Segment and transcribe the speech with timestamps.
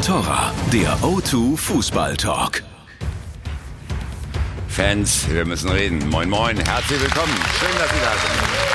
[0.00, 2.62] und Torra, der O2 Fußball Talk.
[4.68, 6.08] Fans, wir müssen reden.
[6.08, 7.34] Moin, moin, herzlich willkommen.
[7.58, 8.69] Schön, dass Sie da sind.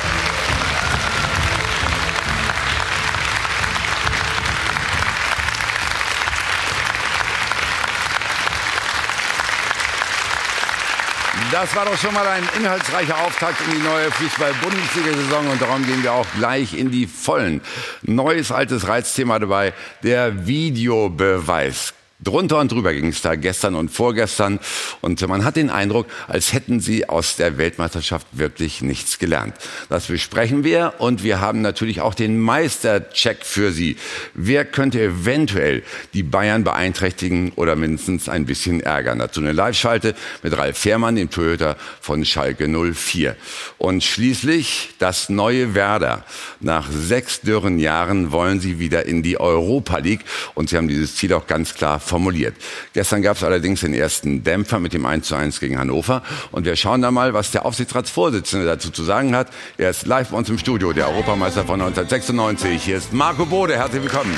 [11.56, 16.04] Das war doch schon mal ein inhaltsreicher Auftakt in die neue Fußball-Bundesliga-Saison und darum gehen
[16.04, 17.62] wir auch gleich in die Vollen.
[18.02, 19.72] Neues, altes Reizthema dabei,
[20.04, 21.94] der Videobeweis.
[22.24, 24.60] Drunter und drüber ging es da gestern und vorgestern.
[25.02, 29.54] Und man hat den Eindruck, als hätten sie aus der Weltmeisterschaft wirklich nichts gelernt.
[29.90, 33.98] Das besprechen wir und wir haben natürlich auch den Meistercheck für Sie.
[34.34, 35.84] Wer könnte eventuell
[36.14, 39.20] die Bayern beeinträchtigen oder mindestens ein bisschen ärgern?
[39.20, 43.36] Dazu eine Live-Schalte mit Ralf Fährmann, dem Torhüter von Schalke 04.
[43.78, 46.24] Und schließlich das neue Werder.
[46.62, 50.24] Nach sechs dürren Jahren wollen sie wieder in die Europa League
[50.54, 52.56] und sie haben dieses Ziel auch ganz klar formuliert.
[52.94, 56.24] Gestern gab es allerdings den ersten Dämpfer mit dem 1 zu 1 gegen Hannover.
[56.52, 59.50] Und wir schauen da mal, was der Aufsichtsratsvorsitzende dazu zu sagen hat.
[59.78, 62.84] Er ist live bei uns im Studio, der Europameister von 1996.
[62.84, 63.76] Hier ist Marco Bode.
[63.76, 64.36] Herzlich willkommen.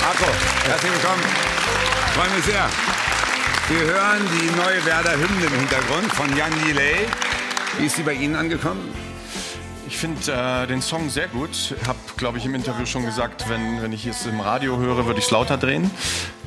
[0.00, 0.26] Marco,
[0.66, 1.22] herzlich willkommen.
[2.14, 2.70] Freue mich sehr.
[3.68, 7.06] Wir hören die neue Werder Hymne im Hintergrund von Jan Delay.
[7.78, 9.13] Wie ist sie bei Ihnen angekommen?
[9.94, 11.72] Ich finde äh, den Song sehr gut.
[11.86, 15.20] Habe, glaube ich, im Interview schon gesagt, wenn, wenn ich es im Radio höre, würde
[15.20, 15.88] ich es lauter drehen.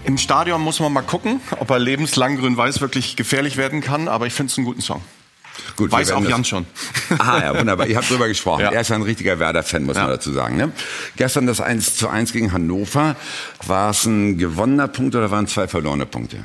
[0.03, 4.09] Im Stadion muss man mal gucken, ob er lebenslang grün-weiß wirklich gefährlich werden kann.
[4.09, 5.01] Aber ich finde es einen guten Song.
[5.77, 6.65] Gut, Weiß auch Jan schon.
[7.19, 7.87] Ah ja, wunderbar.
[7.87, 8.63] Ihr habt drüber gesprochen.
[8.63, 8.71] Ja.
[8.71, 10.03] Er ist ein richtiger Werder-Fan, muss Ja.
[10.03, 10.57] man dazu sagen.
[10.57, 10.73] Ne?
[11.15, 13.15] Gestern das 1 zu 1 gegen Hannover.
[13.65, 16.43] War es ein gewonnener Punkt oder waren es zwei verlorene Punkte?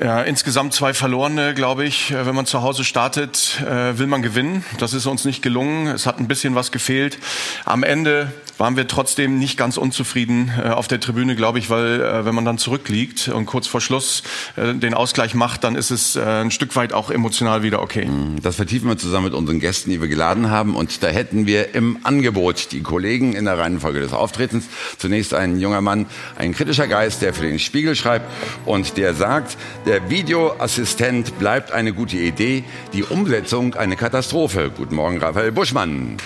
[0.00, 2.10] Ja, insgesamt zwei verlorene, glaube ich.
[2.10, 4.64] Äh, Wenn man zu Hause startet, äh, will man gewinnen.
[4.78, 5.86] Das ist uns nicht gelungen.
[5.86, 7.18] Es hat ein bisschen was gefehlt.
[7.64, 12.00] Am Ende waren wir trotzdem nicht ganz unzufrieden äh, auf der Tribüne, glaube ich, weil
[12.00, 14.22] äh, wenn man dann zurückliegt und kurz vor Schluss
[14.56, 18.08] äh, den Ausgleich macht, dann ist es äh, ein Stück weit auch emotional wieder okay.
[18.42, 20.76] Das vertiefen wir zusammen mit unseren Gästen, die wir geladen haben.
[20.76, 24.66] Und da hätten wir im Angebot die Kollegen in der Reihenfolge des Auftretens.
[24.98, 28.30] Zunächst ein junger Mann, ein kritischer Geist, der für den Spiegel schreibt
[28.64, 34.70] und der sagt, der Videoassistent bleibt eine gute Idee, die Umsetzung eine Katastrophe.
[34.74, 36.18] Guten Morgen, Raphael Buschmann.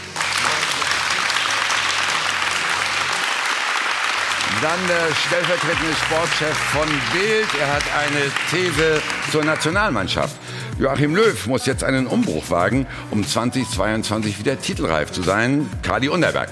[4.60, 7.46] Dann der stellvertretende Sportchef von Bild.
[7.60, 10.34] Er hat eine These zur Nationalmannschaft.
[10.80, 15.70] Joachim Löw muss jetzt einen Umbruch wagen, um 2022 wieder titelreif zu sein.
[15.82, 16.48] Kadi Unterberg.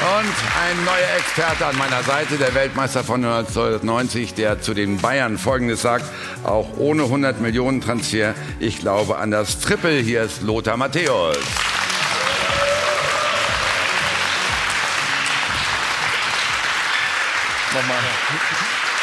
[0.00, 5.38] Und ein neuer Experte an meiner Seite, der Weltmeister von 1990, der zu den Bayern
[5.38, 6.04] Folgendes sagt,
[6.42, 10.00] auch ohne 100 Millionen Transfer, ich glaube an das Triple.
[10.00, 11.38] Hier ist Lothar Matthäus.
[17.74, 18.93] Nochmal.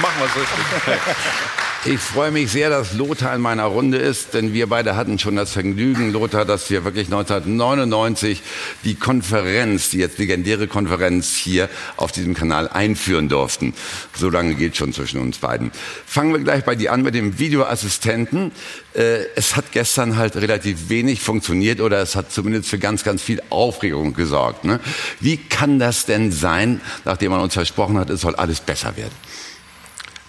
[0.00, 1.00] Machen wir es richtig.
[1.84, 5.36] Ich freue mich sehr, dass Lothar in meiner Runde ist, denn wir beide hatten schon
[5.36, 8.42] das Vergnügen, Lothar, dass wir wirklich 1999
[8.82, 13.74] die Konferenz, die jetzt legendäre Konferenz hier auf diesem Kanal einführen durften.
[14.16, 15.70] So lange geht schon zwischen uns beiden.
[16.04, 18.50] Fangen wir gleich bei dir an mit dem Videoassistenten.
[18.94, 23.22] Äh, Es hat gestern halt relativ wenig funktioniert oder es hat zumindest für ganz, ganz
[23.22, 24.64] viel Aufregung gesorgt.
[24.64, 24.80] Ne?
[25.20, 29.14] Wie kann das denn sein, nachdem man uns versprochen hat, es soll alles besser werden?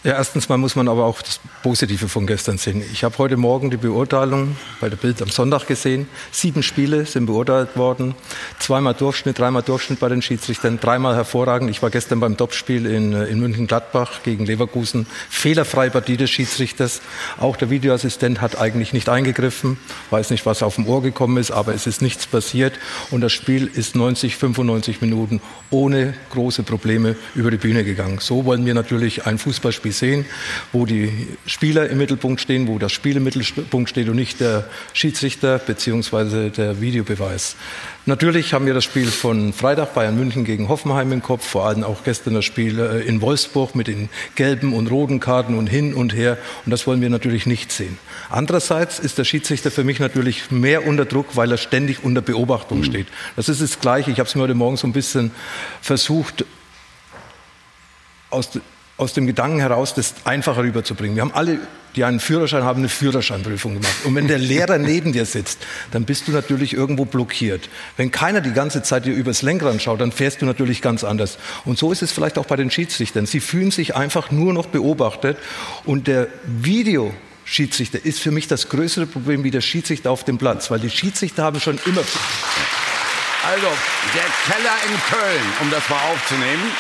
[0.01, 2.81] Ja, erstens mal muss man aber auch das Positive von gestern sehen.
[2.93, 6.07] Ich habe heute Morgen die Beurteilung bei der Bild am Sonntag gesehen.
[6.31, 8.15] Sieben Spiele sind beurteilt worden.
[8.59, 11.69] Zweimal Durchschnitt, dreimal Durchschnitt bei den Schiedsrichtern, dreimal hervorragend.
[11.69, 15.05] Ich war gestern beim Topspiel in, äh, in München-Gladbach gegen Leverkusen.
[15.29, 17.01] Fehlerfreie Partie des Schiedsrichters.
[17.37, 19.77] Auch der Videoassistent hat eigentlich nicht eingegriffen.
[20.11, 22.79] Weiß nicht, was auf dem Ohr gekommen ist, aber es ist nichts passiert.
[23.11, 25.41] Und das Spiel ist 90, 95 Minuten
[25.71, 28.19] ohne große Probleme über die Bühne gegangen.
[28.21, 30.25] So wollen wir natürlich ein Fußballspiel sehen,
[30.71, 34.69] wo die Spieler im Mittelpunkt stehen, wo das Spiel im Mittelpunkt steht und nicht der
[34.93, 36.49] Schiedsrichter bzw.
[36.49, 37.55] der Videobeweis.
[38.05, 41.83] Natürlich haben wir das Spiel von Freitag Bayern München gegen Hoffenheim im Kopf, vor allem
[41.83, 45.93] auch gestern das Spiel äh, in Wolfsburg mit den gelben und roten Karten und hin
[45.93, 46.39] und her.
[46.65, 47.99] Und das wollen wir natürlich nicht sehen.
[48.29, 52.83] Andererseits ist der Schiedsrichter für mich natürlich mehr unter Druck, weil er ständig unter Beobachtung
[52.83, 53.07] steht.
[53.35, 54.09] Das ist das Gleiche.
[54.09, 55.31] Ich habe es mir heute Morgen so ein bisschen
[55.81, 56.45] versucht,
[58.31, 58.49] aus
[58.99, 61.15] aus dem Gedanken heraus, das einfacher rüberzubringen.
[61.15, 61.59] Wir haben alle,
[61.95, 63.95] die einen Führerschein haben, eine Führerscheinprüfung gemacht.
[64.03, 65.59] Und wenn der Lehrer neben dir sitzt,
[65.91, 67.69] dann bist du natürlich irgendwo blockiert.
[67.95, 71.37] Wenn keiner die ganze Zeit dir übers Lenkrad schaut, dann fährst du natürlich ganz anders.
[71.63, 73.25] Und so ist es vielleicht auch bei den Schiedsrichtern.
[73.25, 75.37] Sie fühlen sich einfach nur noch beobachtet
[75.85, 77.13] und der Video
[77.45, 80.89] Schiedsrichter ist für mich das größere Problem wie der Schiedsrichter auf dem Platz, weil die
[80.89, 82.03] Schiedsrichter haben schon immer.
[83.43, 83.67] Also,
[84.13, 86.71] der Keller in Köln, um das mal aufzunehmen.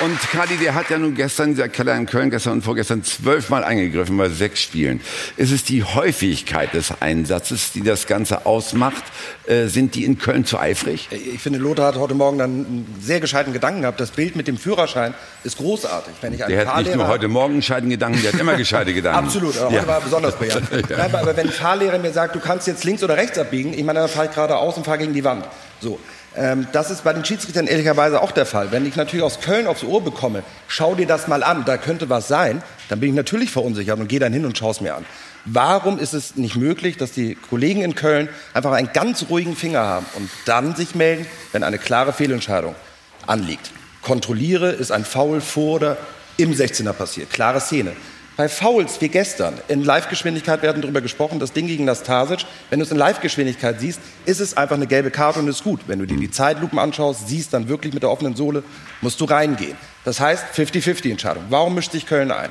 [0.00, 3.64] Und Kadi, der hat ja nun gestern, dieser Keller in Köln, gestern und vorgestern zwölfmal
[3.64, 5.00] eingegriffen bei sechs Spielen.
[5.36, 9.02] Ist es die Häufigkeit des Einsatzes, die das Ganze ausmacht?
[9.46, 11.08] Äh, sind die in Köln zu eifrig?
[11.10, 13.98] Ich finde, Lothar hat heute Morgen dann einen sehr gescheiten Gedanken gehabt.
[13.98, 16.14] Das Bild mit dem Führerschein ist großartig.
[16.20, 18.56] Wenn ich einen der hat nicht nur heute Morgen einen gescheiten Gedanken, der hat immer
[18.56, 19.18] gescheite Gedanken.
[19.26, 19.78] Absolut, aber ja.
[19.80, 20.68] heute war besonders brillant.
[20.90, 20.98] ja.
[21.12, 23.98] aber wenn ein Fahrlehrer mir sagt, du kannst jetzt links oder rechts abbiegen, ich meine,
[23.98, 25.44] dann fahre ich geradeaus und fahre gegen die Wand.
[25.80, 25.98] So.
[26.38, 28.70] Ähm, das ist bei den Schiedsrichtern ehrlicherweise auch der Fall.
[28.70, 32.08] Wenn ich natürlich aus Köln aufs Ohr bekomme, schau dir das mal an, da könnte
[32.08, 34.94] was sein, dann bin ich natürlich verunsichert und gehe dann hin und schaue es mir
[34.94, 35.04] an.
[35.44, 39.80] Warum ist es nicht möglich, dass die Kollegen in Köln einfach einen ganz ruhigen Finger
[39.80, 42.74] haben und dann sich melden, wenn eine klare Fehlentscheidung
[43.26, 43.70] anliegt?
[44.02, 45.96] Kontrolliere, ist ein Foul vor oder
[46.36, 47.30] im 16er passiert.
[47.30, 47.92] Klare Szene.
[48.38, 52.46] Bei Fouls wie gestern in Live-Geschwindigkeit, wir hatten darüber gesprochen, das Ding gegen das Tasic,
[52.70, 55.80] wenn du es in Live-Geschwindigkeit siehst, ist es einfach eine gelbe Karte und ist gut.
[55.88, 58.62] Wenn du dir die Zeitlupen anschaust, siehst dann wirklich mit der offenen Sohle,
[59.00, 59.76] musst du reingehen.
[60.04, 61.46] Das heißt 50-50-Entscheidung.
[61.48, 62.50] Warum mischt sich Köln ein?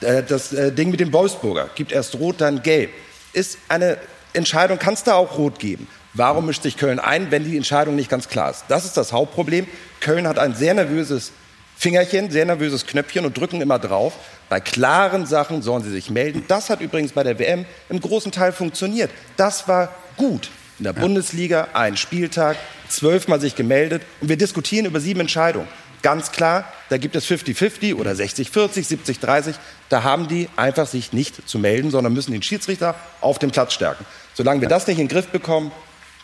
[0.00, 2.88] Äh, das äh, Ding mit dem Wolfsburger gibt erst rot, dann gelb.
[3.34, 3.98] Ist eine
[4.32, 5.86] Entscheidung, kannst du auch rot geben.
[6.14, 8.64] Warum mischt sich Köln ein, wenn die Entscheidung nicht ganz klar ist?
[8.68, 9.66] Das ist das Hauptproblem.
[10.00, 11.32] Köln hat ein sehr nervöses
[11.80, 14.12] Fingerchen, sehr nervöses Knöpfchen und drücken immer drauf.
[14.50, 16.44] Bei klaren Sachen sollen sie sich melden.
[16.46, 19.10] Das hat übrigens bei der WM im großen Teil funktioniert.
[19.38, 20.50] Das war gut.
[20.78, 21.00] In der ja.
[21.00, 22.58] Bundesliga ein Spieltag,
[22.90, 25.68] zwölfmal sich gemeldet und wir diskutieren über sieben Entscheidungen.
[26.02, 29.54] Ganz klar, da gibt es 50-50 oder 60-40, 70-30.
[29.88, 33.72] Da haben die einfach sich nicht zu melden, sondern müssen den Schiedsrichter auf dem Platz
[33.72, 34.04] stärken.
[34.34, 35.72] Solange wir das nicht in den Griff bekommen,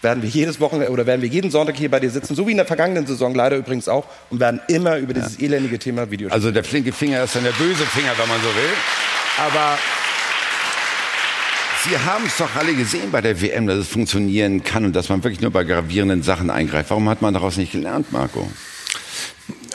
[0.02, 2.52] werden wir jedes Wochenende oder werden wir jeden Sonntag hier bei dir sitzen, so wie
[2.52, 5.46] in der vergangenen Saison leider übrigens auch, und werden immer über dieses ja.
[5.46, 6.32] elendige Thema Videospiele.
[6.32, 8.72] Also der flinke Finger ist dann der böse Finger, wenn man so will.
[9.38, 9.78] Aber
[11.88, 15.08] Sie haben es doch alle gesehen bei der WM, dass es funktionieren kann und dass
[15.08, 16.90] man wirklich nur bei gravierenden Sachen eingreift.
[16.90, 18.50] Warum hat man daraus nicht gelernt, Marco?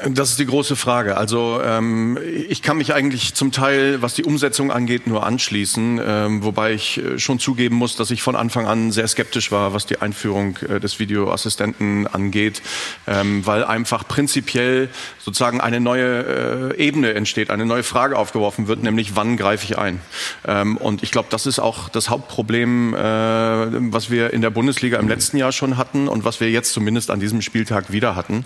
[0.09, 1.15] Das ist die große Frage.
[1.17, 2.17] Also ähm,
[2.47, 6.97] ich kann mich eigentlich zum Teil, was die Umsetzung angeht, nur anschließen, ähm, wobei ich
[6.97, 10.57] äh, schon zugeben muss, dass ich von Anfang an sehr skeptisch war, was die Einführung
[10.67, 12.63] äh, des Videoassistenten angeht,
[13.05, 14.89] ähm, weil einfach prinzipiell
[15.19, 19.77] sozusagen eine neue äh, Ebene entsteht, eine neue Frage aufgeworfen wird, nämlich wann greife ich
[19.77, 20.01] ein?
[20.47, 24.97] Ähm, und ich glaube, das ist auch das Hauptproblem, äh, was wir in der Bundesliga
[24.97, 28.45] im letzten Jahr schon hatten und was wir jetzt zumindest an diesem Spieltag wieder hatten.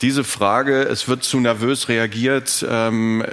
[0.00, 3.24] Diese Frage, es wird zu nervös reagiert, ähm,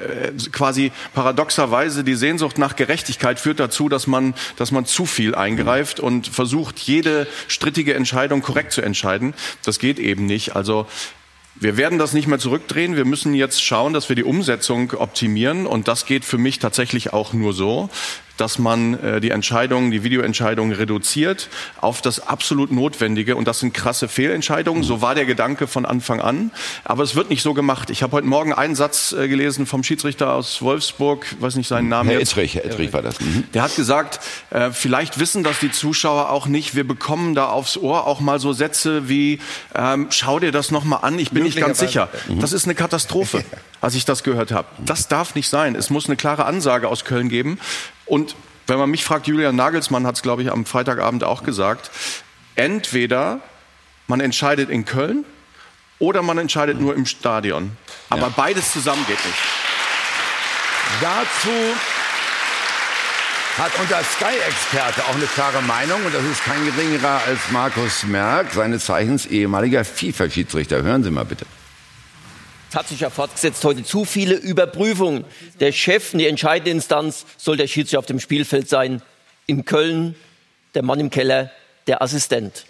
[0.52, 6.00] quasi paradoxerweise die Sehnsucht nach Gerechtigkeit führt dazu, dass man, dass man zu viel eingreift
[6.00, 9.34] und versucht, jede strittige Entscheidung korrekt zu entscheiden.
[9.64, 10.56] Das geht eben nicht.
[10.56, 10.88] Also
[11.58, 12.98] wir werden das nicht mehr zurückdrehen.
[12.98, 15.66] Wir müssen jetzt schauen, dass wir die Umsetzung optimieren.
[15.66, 17.90] Und das geht für mich tatsächlich auch nur so,
[18.38, 21.50] dass man äh, die Entscheidungen, die Videoentscheidungen reduziert
[21.82, 23.36] auf das absolut Notwendige.
[23.36, 24.84] Und das sind krasse Fehlentscheidungen.
[24.84, 26.52] So war der Gedanke von Anfang an.
[26.84, 27.90] Aber es wird nicht so gemacht.
[27.90, 31.90] Ich habe heute Morgen einen Satz äh, gelesen vom Schiedsrichter aus Wolfsburg, weiß nicht seinen
[31.90, 32.10] Namen.
[32.10, 33.20] Herr Ittrich, Herr Ittrich war das.
[33.20, 33.46] Mhm.
[33.54, 36.76] Der hat gesagt, äh, vielleicht wissen das die Zuschauer auch nicht.
[36.76, 39.40] Wir bekommen da aufs Ohr auch mal so Sätze wie,
[39.74, 42.10] ähm, schau dir das nochmal an, ich bin nicht ganz sicher.
[42.28, 42.40] Mhm.
[42.40, 43.44] Das ist eine Katastrophe,
[43.82, 44.68] als ich das gehört habe.
[44.84, 45.76] Das darf nicht sein.
[45.76, 47.60] Es muss eine klare Ansage aus Köln geben.
[48.06, 48.36] Und
[48.68, 51.92] wenn man mich fragt, Julian Nagelsmann hat es, glaube ich, am Freitagabend auch gesagt,
[52.56, 53.40] entweder
[54.08, 55.26] man entscheidet in Köln
[56.00, 57.78] oder man entscheidet nur im Stadion.
[58.10, 58.34] Aber ja.
[58.36, 59.38] beides zusammen geht nicht.
[61.02, 61.50] Dazu
[63.58, 68.52] hat unser Sky-Experte auch eine klare Meinung und das ist kein geringerer als Markus Merck,
[68.52, 70.82] seines Zeichens ehemaliger FIFA-Schiedsrichter.
[70.84, 71.46] Hören Sie mal bitte
[72.74, 75.26] hat sich ja fortgesetzt heute zu viele Überprüfungen.
[75.60, 79.02] Der Chef, die entscheidende Instanz, soll der Schiedsrichter auf dem Spielfeld sein.
[79.46, 80.16] In Köln
[80.76, 81.52] der Mann im Keller,
[81.88, 82.66] der Assistent.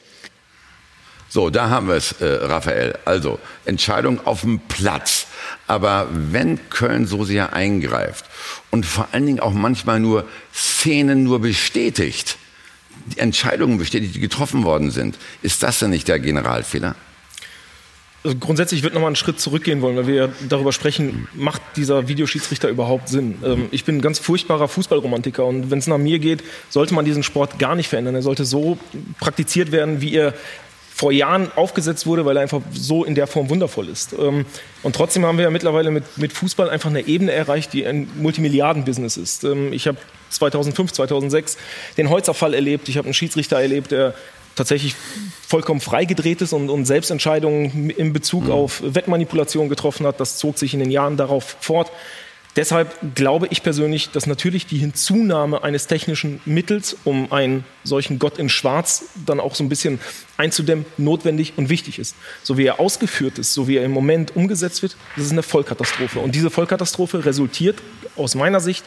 [1.28, 2.98] So, da haben wir es, äh, Raphael.
[3.04, 5.28] Also, Entscheidung auf dem Platz.
[5.68, 8.26] Aber wenn Köln so sehr eingreift
[8.72, 12.38] und vor allen Dingen auch manchmal nur Szenen nur bestätigt,
[13.08, 16.96] die Entscheidungen bestätigt, die getroffen worden sind, ist das denn nicht der Generalfehler?
[18.26, 21.62] Also grundsätzlich würde noch mal einen Schritt zurückgehen wollen, weil wir ja darüber sprechen, macht
[21.76, 23.38] dieser Videoschiedsrichter überhaupt Sinn?
[23.46, 27.06] Ähm, ich bin ein ganz furchtbarer Fußballromantiker und wenn es nach mir geht, sollte man
[27.06, 28.16] diesen Sport gar nicht verändern.
[28.16, 28.78] Er sollte so
[29.20, 30.34] praktiziert werden, wie er
[30.96, 34.14] vor Jahren aufgesetzt wurde, weil er einfach so in der Form wundervoll ist.
[34.14, 34.46] Ähm,
[34.82, 38.08] und trotzdem haben wir ja mittlerweile mit, mit Fußball einfach eine Ebene erreicht, die ein
[38.16, 39.44] Multimilliarden-Business ist.
[39.44, 39.98] Ähm, ich habe
[40.30, 41.58] 2005, 2006
[41.98, 42.90] den Holzerfall erlebt.
[42.90, 44.16] Ich habe einen Schiedsrichter erlebt, der
[44.56, 44.96] tatsächlich
[45.48, 48.52] vollkommen freigedreht ist und, und Selbstentscheidungen in Bezug mhm.
[48.52, 50.20] auf Wettmanipulation getroffen hat.
[50.20, 51.92] Das zog sich in den Jahren darauf fort.
[52.56, 58.40] Deshalb glaube ich persönlich, dass natürlich die Hinzunahme eines technischen Mittels, um einen solchen Gott
[58.40, 60.00] in Schwarz dann auch so ein bisschen
[60.38, 62.16] einzudämmen, notwendig und wichtig ist.
[62.44, 65.44] So wie er ausgeführt ist, so wie er im Moment umgesetzt wird, das ist eine
[65.44, 66.20] Vollkatastrophe.
[66.20, 67.82] Und diese Vollkatastrophe resultiert
[68.16, 68.86] aus meiner Sicht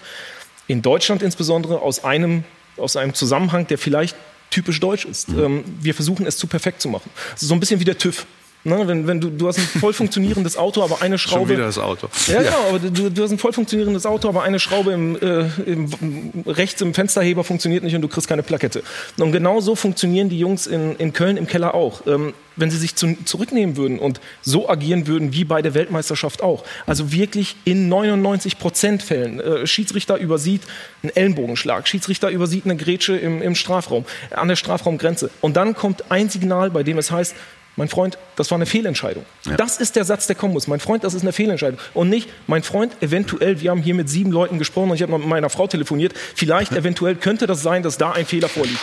[0.67, 2.45] in Deutschland insbesondere aus einem,
[2.79, 4.17] aus einem Zusammenhang, der vielleicht
[4.51, 5.29] typisch deutsch ist.
[5.29, 5.39] Mhm.
[5.39, 7.11] Ähm, wir versuchen es zu perfekt zu machen.
[7.37, 8.27] So ein bisschen wie der TÜV.
[8.65, 11.41] Ne, wenn, wenn du, du hast ein voll funktionierendes Auto, aber eine Schraube.
[11.41, 12.09] Schon wieder das Auto.
[12.27, 12.53] Ja, ja.
[12.69, 16.81] aber du, du hast ein voll funktionierendes Auto, aber eine Schraube im, äh, im, rechts
[16.83, 18.83] im Fensterheber funktioniert nicht und du kriegst keine Plakette.
[19.17, 22.07] Und genau so funktionieren die Jungs in, in Köln im Keller auch.
[22.07, 26.43] Ähm, wenn sie sich zu, zurücknehmen würden und so agieren würden wie bei der Weltmeisterschaft
[26.43, 26.65] auch.
[26.87, 29.41] Also wirklich in 99 Prozent Fällen.
[29.41, 30.63] Äh, Schiedsrichter übersieht
[31.03, 35.31] einen Ellenbogenschlag, Schiedsrichter übersieht eine Grätsche im, im Strafraum, an der Strafraumgrenze.
[35.41, 37.35] Und dann kommt ein Signal, bei dem es heißt,
[37.79, 39.25] mein Freund, das war eine Fehlentscheidung.
[39.45, 39.57] Ja.
[39.57, 40.67] Das ist der Satz, der kommen muss.
[40.67, 41.79] Mein Freund, das ist eine Fehlentscheidung.
[41.95, 45.17] Und nicht, mein Freund, eventuell, wir haben hier mit sieben Leuten gesprochen und ich habe
[45.17, 48.81] mit meiner Frau telefoniert, vielleicht, eventuell könnte das sein, dass da ein Fehler vorliegt.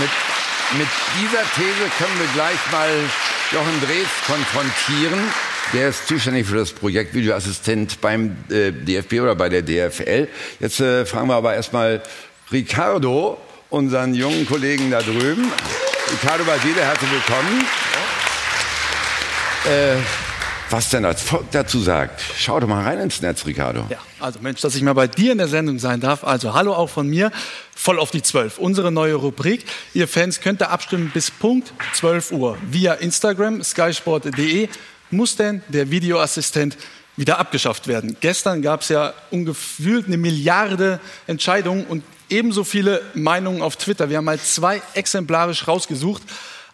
[0.00, 0.10] Mit,
[0.78, 0.88] mit
[1.20, 2.90] dieser These können wir gleich mal
[3.52, 5.20] Jochen Drees konfrontieren.
[5.72, 10.26] Der ist zuständig für das Projekt Videoassistent beim äh, DFB oder bei der DFL.
[10.58, 12.02] Jetzt äh, fragen wir aber erstmal
[12.50, 13.38] Ricardo,
[13.70, 15.52] unseren jungen Kollegen da drüben.
[16.10, 17.64] Ricardo Basile, herzlich willkommen.
[19.66, 19.96] Äh,
[20.70, 22.22] was denn das Volk dazu sagt.
[22.36, 23.86] Schau doch mal rein ins Netz, Ricardo.
[23.88, 26.24] Ja, also Mensch, dass ich mal bei dir in der Sendung sein darf.
[26.24, 27.32] Also hallo auch von mir.
[27.74, 28.58] Voll auf die 12.
[28.58, 29.64] Unsere neue Rubrik.
[29.94, 32.58] Ihr Fans könnt da abstimmen bis Punkt 12 Uhr.
[32.70, 34.68] Via Instagram, skysport.de
[35.10, 36.76] muss denn der Videoassistent
[37.16, 38.16] wieder abgeschafft werden.
[38.20, 44.10] Gestern gab es ja ungefähr eine Milliarde Entscheidungen und ebenso viele Meinungen auf Twitter.
[44.10, 46.22] Wir haben mal zwei exemplarisch rausgesucht.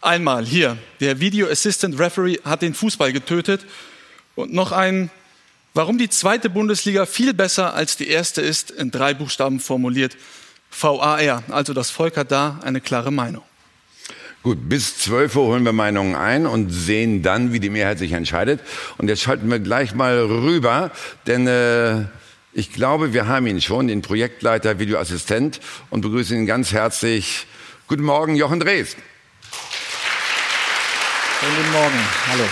[0.04, 3.64] Einmal hier, der Video Assistant Referee hat den Fußball getötet.
[4.34, 5.10] Und noch ein,
[5.72, 10.18] warum die zweite Bundesliga viel besser als die erste ist, in drei Buchstaben formuliert.
[10.70, 13.42] VAR, also das Volk hat da eine klare Meinung.
[14.42, 18.12] Gut, bis 12 Uhr holen wir Meinungen ein und sehen dann, wie die Mehrheit sich
[18.12, 18.60] entscheidet.
[18.98, 20.90] Und jetzt schalten wir gleich mal rüber,
[21.26, 22.04] denn äh,
[22.52, 27.46] ich glaube, wir haben ihn schon, den Projektleiter Videoassistent, und begrüßen ihn ganz herzlich.
[27.88, 28.98] Guten Morgen, Jochen Drees.
[31.44, 31.98] Schönen guten Morgen.
[32.30, 32.44] Hallo.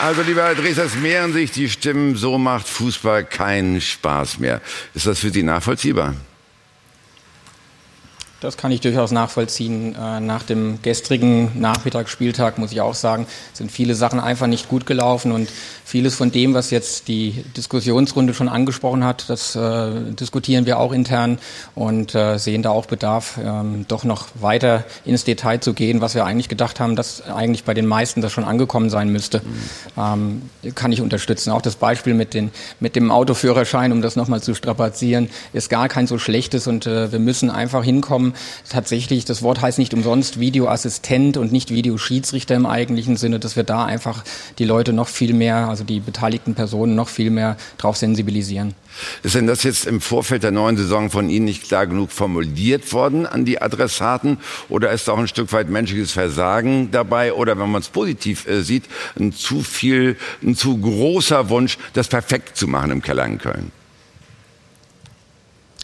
[0.00, 4.60] Also, lieber Herr Drees, es mehren sich die Stimmen, so macht Fußball keinen Spaß mehr.
[4.94, 6.14] Ist das für Sie nachvollziehbar?
[8.38, 9.96] Das kann ich durchaus nachvollziehen.
[9.96, 14.86] Äh, nach dem gestrigen Nachmittagsspieltag muss ich auch sagen, sind viele Sachen einfach nicht gut
[14.86, 15.48] gelaufen und
[15.92, 20.90] vieles von dem, was jetzt die Diskussionsrunde schon angesprochen hat, das äh, diskutieren wir auch
[20.90, 21.38] intern
[21.74, 26.14] und äh, sehen da auch Bedarf, ähm, doch noch weiter ins Detail zu gehen, was
[26.14, 29.42] wir eigentlich gedacht haben, dass eigentlich bei den meisten das schon angekommen sein müsste.
[29.44, 30.42] Mhm.
[30.64, 31.50] Ähm, kann ich unterstützen.
[31.50, 35.90] Auch das Beispiel mit, den, mit dem Autoführerschein, um das nochmal zu strapazieren, ist gar
[35.90, 38.32] kein so schlechtes und äh, wir müssen einfach hinkommen,
[38.66, 43.64] tatsächlich, das Wort heißt nicht umsonst Videoassistent und nicht Videoschiedsrichter im eigentlichen Sinne, dass wir
[43.64, 44.24] da einfach
[44.58, 48.74] die Leute noch viel mehr, also die beteiligten Personen noch viel mehr drauf sensibilisieren.
[49.22, 52.92] Ist denn das jetzt im Vorfeld der neuen Saison von Ihnen nicht klar genug formuliert
[52.92, 54.38] worden an die Adressaten?
[54.68, 57.32] Oder ist auch ein Stück weit menschliches Versagen dabei?
[57.32, 58.84] Oder wenn man es positiv äh, sieht,
[59.18, 63.81] ein zu viel, ein zu großer Wunsch, das perfekt zu machen im Keller in Köln?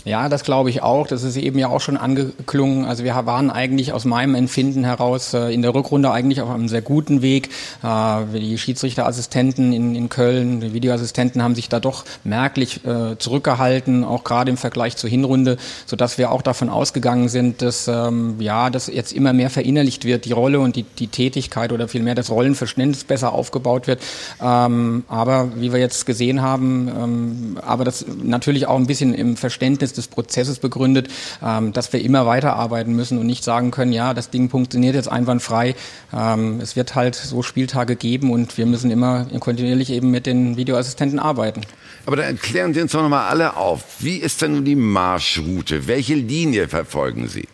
[0.05, 1.09] Ja, das glaube ich auch.
[1.09, 2.85] Das ist eben ja auch schon angeklungen.
[2.85, 6.69] Also wir waren eigentlich aus meinem Empfinden heraus äh, in der Rückrunde eigentlich auf einem
[6.69, 7.51] sehr guten Weg.
[7.83, 14.05] Äh, die Schiedsrichterassistenten in, in Köln, die Videoassistenten haben sich da doch merklich äh, zurückgehalten,
[14.05, 18.71] auch gerade im Vergleich zur Hinrunde, sodass wir auch davon ausgegangen sind, dass ähm, ja,
[18.71, 22.31] dass jetzt immer mehr verinnerlicht wird, die Rolle und die, die Tätigkeit oder vielmehr das
[22.31, 24.01] Rollenverständnis besser aufgebaut wird.
[24.41, 29.37] Ähm, aber wie wir jetzt gesehen haben, ähm, aber das natürlich auch ein bisschen im
[29.37, 31.09] Verständnis des Prozesses begründet,
[31.43, 35.11] ähm, dass wir immer weiterarbeiten müssen und nicht sagen können, ja, das Ding funktioniert jetzt
[35.11, 35.75] einwandfrei.
[36.13, 40.57] Ähm, es wird halt so Spieltage geben und wir müssen immer kontinuierlich eben mit den
[40.57, 41.63] Videoassistenten arbeiten.
[42.07, 43.85] Aber dann erklären Sie uns doch nochmal alle auf.
[43.99, 45.87] Wie ist denn nun die Marschroute?
[45.87, 47.49] Welche Linie verfolgen Sie?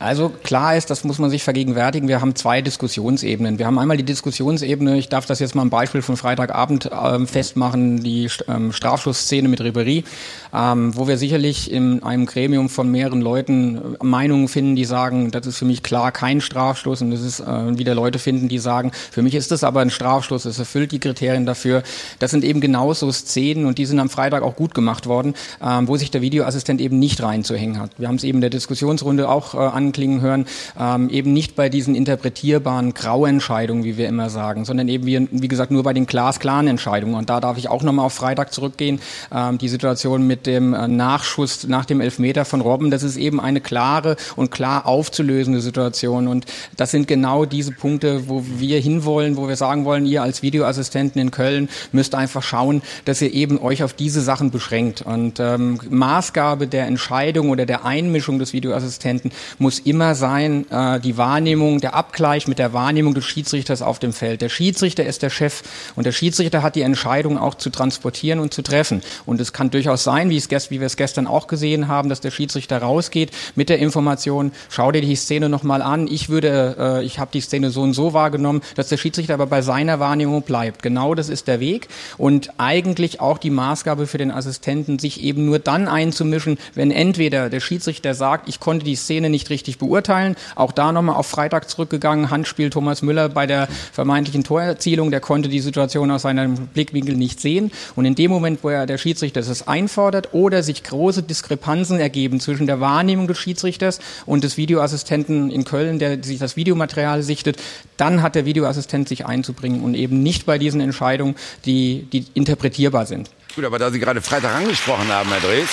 [0.00, 3.58] Also klar ist, das muss man sich vergegenwärtigen, wir haben zwei Diskussionsebenen.
[3.58, 7.26] Wir haben einmal die Diskussionsebene, ich darf das jetzt mal ein Beispiel von Freitagabend äh,
[7.26, 10.04] festmachen, die ähm, Strafschussszene mit Ribery,
[10.52, 15.30] ähm, wo wir sicherlich in einem Gremium von mehreren Leuten äh, Meinungen finden, die sagen,
[15.30, 18.58] das ist für mich klar kein Strafstoß und es ist äh, wieder Leute finden, die
[18.58, 21.82] sagen, für mich ist das aber ein Strafstoß, es erfüllt die Kriterien dafür.
[22.18, 25.88] Das sind eben genauso Szenen und die sind am Freitag auch gut gemacht worden, ähm,
[25.88, 27.92] wo sich der Videoassistent eben nicht reinzuhängen hat.
[27.98, 30.46] Wir haben es eben in der Diskussionsrunde auch äh, anklingen hören,
[30.78, 35.48] ähm, eben nicht bei diesen interpretierbaren Grauentscheidungen, wie wir immer sagen, sondern eben wie, wie
[35.48, 37.14] gesagt nur bei den glasklaren Entscheidungen.
[37.14, 39.00] Und da darf ich auch nochmal auf Freitag zurückgehen.
[39.32, 43.40] Ähm, die Situation mit dem äh, Nachschuss nach dem Elfmeter von Robben, das ist eben
[43.40, 46.28] eine klare und klar aufzulösende Situation.
[46.28, 50.42] Und das sind genau diese Punkte, wo wir hinwollen, wo wir sagen wollen, ihr als
[50.42, 55.02] Videoassistenten in Köln müsst einfach schauen, dass ihr eben euch auf diese Sachen beschränkt.
[55.02, 61.16] Und ähm, Maßgabe der Entscheidung oder der Einmischung des Videoassistenten muss immer sein, äh, die
[61.16, 64.40] Wahrnehmung, der Abgleich mit der Wahrnehmung des Schiedsrichters auf dem Feld.
[64.40, 65.62] Der Schiedsrichter ist der Chef
[65.96, 69.02] und der Schiedsrichter hat die Entscheidung auch zu transportieren und zu treffen.
[69.26, 72.20] Und es kann durchaus sein, wie, es, wie wir es gestern auch gesehen haben, dass
[72.20, 77.04] der Schiedsrichter rausgeht mit der Information, schau dir die Szene nochmal an, ich würde, äh,
[77.04, 80.42] ich habe die Szene so und so wahrgenommen, dass der Schiedsrichter aber bei seiner Wahrnehmung
[80.42, 80.82] bleibt.
[80.82, 81.88] Genau das ist der Weg.
[82.16, 87.50] Und eigentlich auch die Maßgabe für den Assistenten, sich eben nur dann einzumischen, wenn entweder
[87.50, 91.68] der Schiedsrichter sagt, ich konnte die Szene nicht richtig beurteilen, auch da nochmal auf Freitag
[91.68, 97.16] zurückgegangen, Handspiel Thomas Müller bei der vermeintlichen Torerzielung, der konnte die Situation aus seinem Blickwinkel
[97.16, 97.70] nicht sehen.
[97.96, 102.40] Und in dem Moment, wo er der Schiedsrichter das einfordert oder sich große Diskrepanzen ergeben
[102.40, 107.56] zwischen der Wahrnehmung des Schiedsrichters und des Videoassistenten in Köln, der sich das Videomaterial sichtet,
[107.96, 111.34] dann hat der Videoassistent sich einzubringen und eben nicht bei diesen Entscheidungen,
[111.64, 113.30] die, die interpretierbar sind.
[113.54, 115.68] Gut, aber da Sie gerade Freitag angesprochen haben, Herr Drees,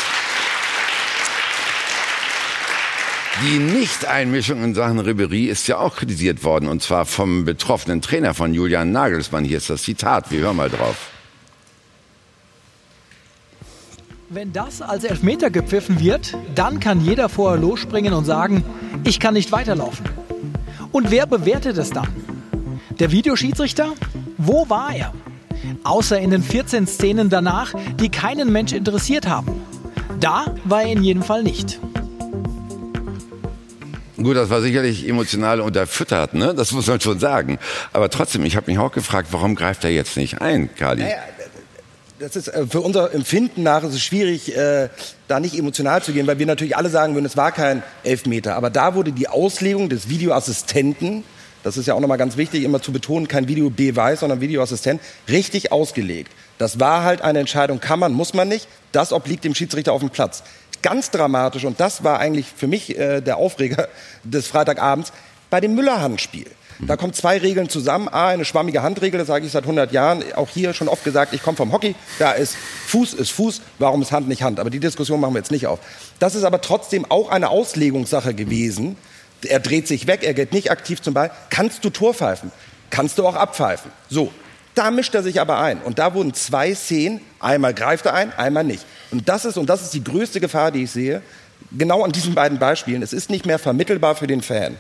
[3.44, 8.34] Die Nichteinmischung in Sachen Ribery ist ja auch kritisiert worden, und zwar vom betroffenen Trainer
[8.34, 9.46] von Julian Nagelsmann.
[9.46, 11.12] Hier ist das Zitat, wir hören mal drauf.
[14.30, 18.62] Wenn das als Elfmeter gepfiffen wird, dann kann jeder vorher losspringen und sagen,
[19.06, 20.06] ich kann nicht weiterlaufen.
[20.92, 22.10] Und wer bewertet es dann?
[23.00, 23.94] Der Videoschiedsrichter?
[24.38, 25.14] Wo war er?
[25.86, 29.62] Außer in den 14 Szenen danach, die keinen Mensch interessiert haben.
[30.20, 31.80] Da war er in jedem Fall nicht.
[34.18, 36.54] Gut, das war sicherlich emotional unterfüttert, ne?
[36.54, 37.60] Das muss man schon sagen.
[37.94, 41.04] Aber trotzdem, ich habe mich auch gefragt, warum greift er jetzt nicht ein, Kali?
[41.04, 41.16] Naja,
[42.20, 44.90] das ist äh, für unser Empfinden nach ist es schwierig, äh,
[45.28, 48.56] da nicht emotional zu gehen, weil wir natürlich alle sagen würden, es war kein Elfmeter.
[48.56, 51.24] Aber da wurde die Auslegung des Videoassistenten,
[51.64, 55.72] das ist ja auch nochmal ganz wichtig, immer zu betonen, kein Videobeweis, sondern Videoassistent, richtig
[55.72, 56.32] ausgelegt.
[56.58, 58.68] Das war halt eine Entscheidung, kann man, muss man nicht.
[58.92, 60.44] Das obliegt dem Schiedsrichter auf dem Platz
[60.82, 63.88] ganz dramatisch, und das war eigentlich für mich äh, der Aufreger
[64.24, 65.12] des Freitagabends,
[65.50, 66.48] bei dem Müller-Handspiel.
[66.80, 68.08] Da kommen zwei Regeln zusammen.
[68.08, 70.24] A, eine schwammige Handregel, das sage ich seit 100 Jahren.
[70.34, 71.96] Auch hier schon oft gesagt, ich komme vom Hockey.
[72.20, 72.56] Da ist
[72.88, 73.62] Fuß ist Fuß.
[73.80, 74.60] Warum ist Hand nicht Hand?
[74.60, 75.80] Aber die Diskussion machen wir jetzt nicht auf.
[76.20, 78.96] Das ist aber trotzdem auch eine Auslegungssache gewesen.
[79.46, 81.32] Er dreht sich weg, er geht nicht aktiv zum Ball.
[81.50, 82.52] Kannst du Tor pfeifen?
[82.90, 83.92] Kannst du auch abpfeifen?
[84.10, 84.32] So.
[84.76, 85.82] Da mischt er sich aber ein.
[85.82, 87.22] Und da wurden zwei Szenen.
[87.40, 88.86] Einmal greift er ein, einmal nicht.
[89.10, 91.24] Und das ist, und das ist die größte Gefahr, die ich sehe,
[91.76, 93.02] genau an diesen beiden Beispielen.
[93.02, 94.78] Es ist nicht mehr vermittelbar für den Fan.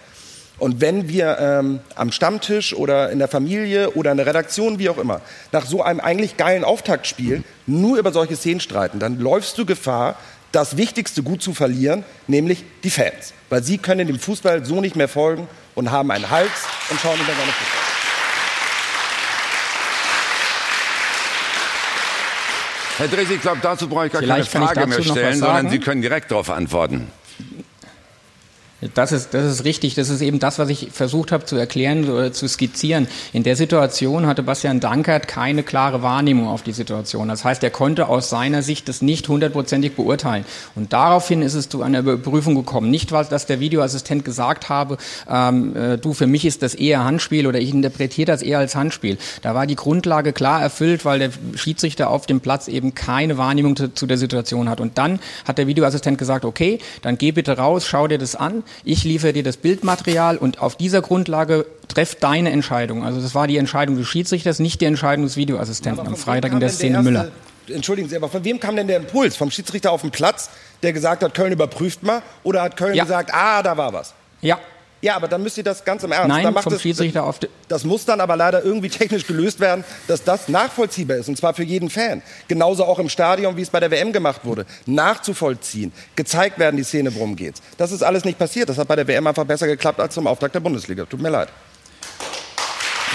[0.59, 4.89] Und wenn wir ähm, am Stammtisch oder in der Familie oder in der Redaktion, wie
[4.89, 9.57] auch immer, nach so einem eigentlich geilen Auftaktspiel nur über solche Szenen streiten, dann läufst
[9.57, 10.15] du Gefahr,
[10.51, 13.33] das Wichtigste gut zu verlieren, nämlich die Fans.
[13.49, 16.49] Weil sie können dem Fußball so nicht mehr folgen und haben einen Hals
[16.89, 17.87] und schauen über seine Fußball.
[22.97, 25.79] Herr Dres, ich glaube, dazu brauche ich gar Vielleicht keine Frage mehr stellen, sondern Sie
[25.79, 27.11] können direkt darauf antworten.
[28.93, 29.95] Das ist, das ist richtig.
[29.95, 33.07] Das ist eben das, was ich versucht habe zu erklären oder zu skizzieren.
[33.33, 37.27] In der Situation hatte Bastian Dankert keine klare Wahrnehmung auf die Situation.
[37.27, 40.45] Das heißt, er konnte aus seiner Sicht das nicht hundertprozentig beurteilen.
[40.75, 42.91] Und daraufhin ist es zu einer Überprüfung gekommen.
[42.91, 47.03] Nicht, weil dass der Videoassistent gesagt habe, ähm, äh, du, für mich ist das eher
[47.03, 49.17] Handspiel oder ich interpretiere das eher als Handspiel.
[49.41, 53.75] Da war die Grundlage klar erfüllt, weil der Schiedsrichter auf dem Platz eben keine Wahrnehmung
[53.75, 54.79] zu, zu der Situation hat.
[54.79, 58.63] Und dann hat der Videoassistent gesagt, okay, dann geh bitte raus, schau dir das an
[58.83, 63.03] ich liefere dir das Bildmaterial und auf dieser Grundlage treff deine Entscheidung.
[63.03, 66.59] Also das war die Entscheidung des Schiedsrichters, nicht die Entscheidung des Videoassistenten am Freitag in
[66.59, 67.31] der Szene der erste, Müller.
[67.69, 69.35] Entschuldigen Sie, aber von wem kam denn der Impuls?
[69.35, 70.49] Vom Schiedsrichter auf dem Platz,
[70.83, 72.21] der gesagt hat, Köln überprüft mal?
[72.43, 73.03] Oder hat Köln ja.
[73.03, 74.13] gesagt, ah, da war was?
[74.41, 74.59] Ja,
[75.01, 76.27] Ja, aber dann müsst ihr das ganz im Ernst.
[76.29, 79.59] Nein, dann macht vom das, Schiedsrichter auf das muss dann aber leider irgendwie technisch gelöst
[79.59, 81.29] werden, dass das nachvollziehbar ist.
[81.29, 82.21] Und zwar für jeden Fan.
[82.47, 84.65] Genauso auch im Stadion, wie es bei der WM gemacht wurde.
[84.85, 85.91] Nachzuvollziehen.
[86.15, 87.61] Gezeigt werden, die Szene, worum geht's.
[87.77, 88.69] Das ist alles nicht passiert.
[88.69, 91.05] Das hat bei der WM einfach besser geklappt als zum Auftakt der Bundesliga.
[91.05, 91.49] Tut mir leid.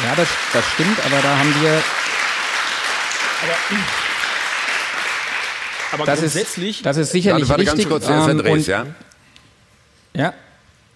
[0.04, 1.82] Ja, das, das stimmt, aber da haben wir
[5.92, 7.88] Aber das ist, grundsätzlich, das ist sicherlich Warte, warte richtig.
[7.90, 8.86] ganz kurz, ähm, Andres, und- ja?
[10.14, 10.34] Ja.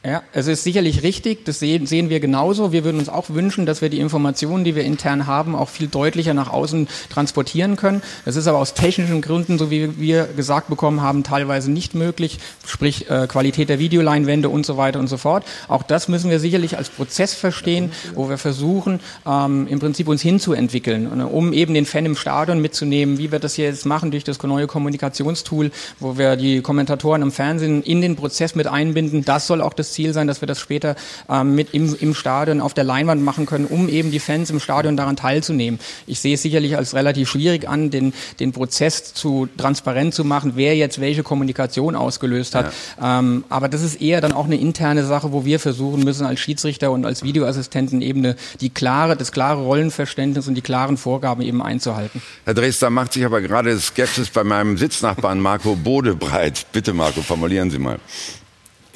[0.07, 2.71] Ja, es ist sicherlich richtig, das sehen, sehen wir genauso.
[2.71, 5.88] Wir würden uns auch wünschen, dass wir die Informationen, die wir intern haben, auch viel
[5.88, 8.03] deutlicher nach außen transportieren können.
[8.25, 12.38] Das ist aber aus technischen Gründen, so wie wir gesagt bekommen haben, teilweise nicht möglich,
[12.64, 15.45] sprich äh, Qualität der Videoleinwände und so weiter und so fort.
[15.66, 20.23] Auch das müssen wir sicherlich als Prozess verstehen, wo wir versuchen, ähm, im Prinzip uns
[20.23, 24.12] hinzuentwickeln, äh, um eben den Fan im Stadion mitzunehmen, wie wir das hier jetzt machen
[24.12, 29.25] durch das neue Kommunikationstool, wo wir die Kommentatoren im Fernsehen in den Prozess mit einbinden.
[29.25, 30.94] Das soll auch das Ziel sein, dass wir das später
[31.28, 34.61] ähm, mit im, im Stadion auf der Leinwand machen können, um eben die Fans im
[34.61, 35.80] Stadion daran teilzunehmen.
[36.06, 40.52] Ich sehe es sicherlich als relativ schwierig an, den, den Prozess zu transparent zu machen,
[40.54, 42.72] wer jetzt welche Kommunikation ausgelöst hat.
[43.02, 46.40] Ähm, aber das ist eher dann auch eine interne Sache, wo wir versuchen müssen als
[46.40, 51.42] Schiedsrichter und als Videoassistenten eben eine, die klare, das klare Rollenverständnis und die klaren Vorgaben
[51.42, 52.22] eben einzuhalten.
[52.44, 56.66] Herr Dresdner macht sich aber gerade Skepsis bei meinem Sitznachbarn Marco Bode breit.
[56.72, 57.98] Bitte, Marco, formulieren Sie mal.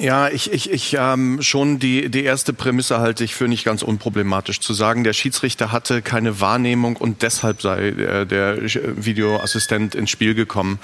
[0.01, 3.83] Ja, ich, ich, ich ähm, schon die, die erste Prämisse halte ich für nicht ganz
[3.83, 4.59] unproblematisch.
[4.59, 10.33] Zu sagen, der Schiedsrichter hatte keine Wahrnehmung und deshalb sei äh, der Videoassistent ins Spiel
[10.33, 10.79] gekommen.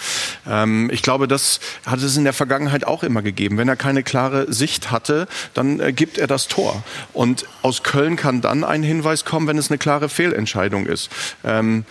[0.48, 3.58] Ähm, ich glaube, das hat es in der Vergangenheit auch immer gegeben.
[3.58, 6.84] Wenn er keine klare Sicht hatte, dann äh, gibt er das Tor.
[7.12, 11.10] Und aus Köln kann dann ein Hinweis kommen, wenn es eine klare Fehlentscheidung ist.
[11.44, 11.86] Ähm,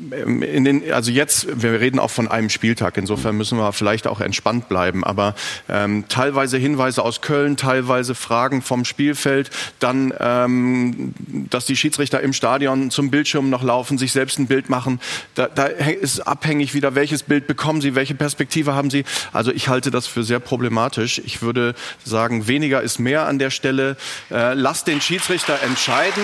[0.00, 4.68] den, also jetzt, wir reden auch von einem Spieltag, insofern müssen wir vielleicht auch entspannt
[4.68, 5.34] bleiben, aber
[5.68, 11.14] ähm, teilweise Hinweise aus Köln, teilweise Fragen vom Spielfeld, dann, ähm,
[11.50, 15.00] dass die Schiedsrichter im Stadion zum Bildschirm noch laufen, sich selbst ein Bild machen,
[15.34, 19.04] da, da ist abhängig wieder, welches Bild bekommen sie, welche Perspektive haben sie.
[19.32, 21.20] Also ich halte das für sehr problematisch.
[21.24, 23.96] Ich würde sagen, weniger ist mehr an der Stelle.
[24.30, 26.22] Äh, lasst den Schiedsrichter entscheiden.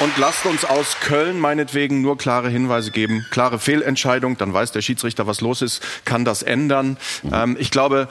[0.00, 3.24] Und lasst uns aus Köln meinetwegen nur klare Hinweise geben.
[3.30, 6.96] Klare Fehlentscheidung, dann weiß der Schiedsrichter, was los ist, kann das ändern.
[7.32, 8.08] Ähm, ich glaube,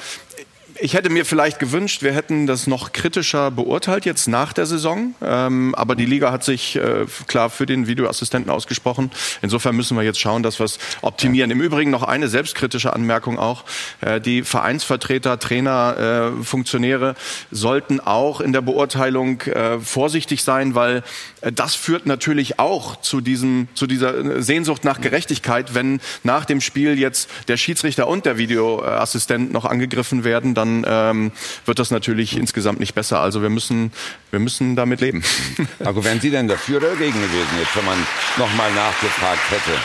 [0.84, 5.15] ich hätte mir vielleicht gewünscht, wir hätten das noch kritischer beurteilt jetzt nach der Saison.
[5.22, 9.10] Ähm, aber die Liga hat sich äh, klar für den Videoassistenten ausgesprochen.
[9.41, 11.52] Insofern müssen wir jetzt schauen, dass wir es optimieren.
[11.52, 13.63] Im Übrigen noch eine selbstkritische Anmerkung auch.
[14.02, 17.15] Äh, die Vereinsvertreter, Trainer, äh, Funktionäre
[17.50, 21.04] sollten auch in der Beurteilung äh, vorsichtig sein, weil
[21.39, 25.74] äh, das führt natürlich auch zu, diesem, zu dieser Sehnsucht nach Gerechtigkeit.
[25.76, 31.32] Wenn nach dem Spiel jetzt der Schiedsrichter und der Videoassistent noch angegriffen werden, dann ähm,
[31.66, 33.20] wird das natürlich insgesamt nicht besser.
[33.20, 33.92] Also wir müssen,
[34.32, 35.24] wir müssen damit leben.
[35.80, 37.98] Marco, wären Sie denn dafür oder dagegen gewesen, jetzt, wenn man
[38.38, 39.78] nochmal nachgefragt hätte?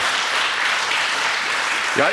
[1.97, 2.09] Ja,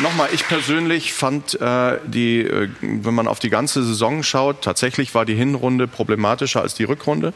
[0.00, 5.14] nochmal, ich persönlich fand äh, die, äh, wenn man auf die ganze Saison schaut, tatsächlich
[5.14, 7.32] war die Hinrunde problematischer als die Rückrunde.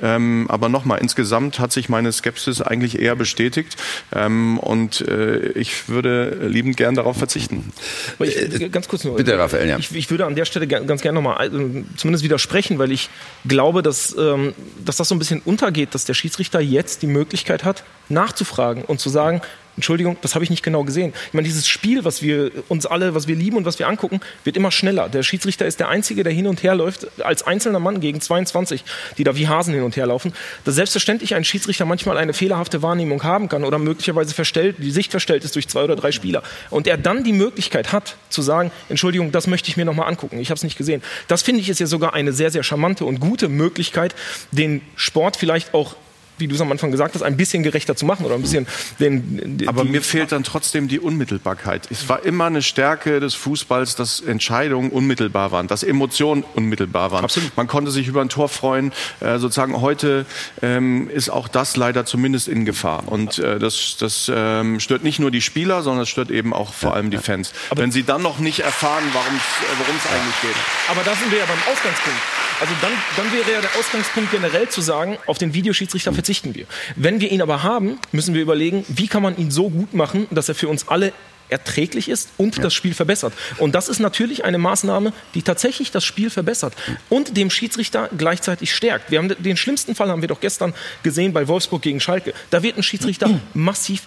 [0.00, 3.76] Ähm, aber nochmal, insgesamt hat sich meine Skepsis eigentlich eher bestätigt.
[4.14, 7.72] Ähm, und äh, ich würde liebend gern darauf verzichten.
[8.18, 9.16] Aber ich, ganz kurz nur.
[9.16, 9.78] Bitte, Raphael, ja.
[9.78, 13.10] Ich, ich würde an der Stelle ga- ganz gerne nochmal äh, zumindest widersprechen, weil ich
[13.46, 17.64] glaube, dass, ähm, dass das so ein bisschen untergeht, dass der Schiedsrichter jetzt die Möglichkeit
[17.64, 19.42] hat, nachzufragen und zu sagen,
[19.78, 21.12] Entschuldigung, das habe ich nicht genau gesehen.
[21.28, 24.18] Ich meine, dieses Spiel, was wir uns alle, was wir lieben und was wir angucken,
[24.42, 25.08] wird immer schneller.
[25.08, 28.82] Der Schiedsrichter ist der Einzige, der hin und her läuft, als einzelner Mann gegen 22,
[29.18, 30.32] die da wie Hasen hin und her laufen.
[30.64, 35.12] Dass selbstverständlich ein Schiedsrichter manchmal eine fehlerhafte Wahrnehmung haben kann oder möglicherweise verstellt, die Sicht
[35.12, 36.42] verstellt ist durch zwei oder drei Spieler.
[36.70, 40.40] Und er dann die Möglichkeit hat, zu sagen, Entschuldigung, das möchte ich mir nochmal angucken.
[40.40, 41.02] Ich habe es nicht gesehen.
[41.28, 44.16] Das finde ich ist ja sogar eine sehr, sehr charmante und gute Möglichkeit,
[44.50, 45.94] den Sport vielleicht auch
[46.38, 48.66] wie du es am Anfang gesagt hast, ein bisschen gerechter zu machen oder ein bisschen
[48.98, 49.62] den.
[49.66, 51.88] Aber die, mir fehlt dann trotzdem die Unmittelbarkeit.
[51.90, 57.24] Es war immer eine Stärke des Fußballs, dass Entscheidungen unmittelbar waren, dass Emotionen unmittelbar waren.
[57.24, 57.56] Absolut.
[57.56, 58.92] Man konnte sich über ein Tor freuen.
[59.20, 60.26] Äh, sozusagen heute
[60.62, 63.04] ähm, ist auch das leider zumindest in Gefahr.
[63.06, 66.72] Und äh, das, das ähm, stört nicht nur die Spieler, sondern es stört eben auch
[66.72, 67.52] vor allem die Fans.
[67.74, 70.56] Wenn sie dann noch nicht erfahren, worum es eigentlich geht.
[70.90, 72.18] Aber da sind wir ja beim Ausgangspunkt.
[72.60, 76.66] Also dann, dann wäre ja der Ausgangspunkt generell zu sagen, auf den Videoschiedsrichter verzichten wir.
[76.94, 80.26] Wenn wir ihn aber haben, müssen wir überlegen, wie kann man ihn so gut machen,
[80.30, 81.14] dass er für uns alle
[81.48, 83.32] erträglich ist und das Spiel verbessert.
[83.56, 86.74] Und das ist natürlich eine Maßnahme, die tatsächlich das Spiel verbessert
[87.08, 89.10] und dem Schiedsrichter gleichzeitig stärkt.
[89.10, 92.34] Wir haben den schlimmsten Fall haben wir doch gestern gesehen bei Wolfsburg gegen Schalke.
[92.50, 94.02] Da wird ein Schiedsrichter massiv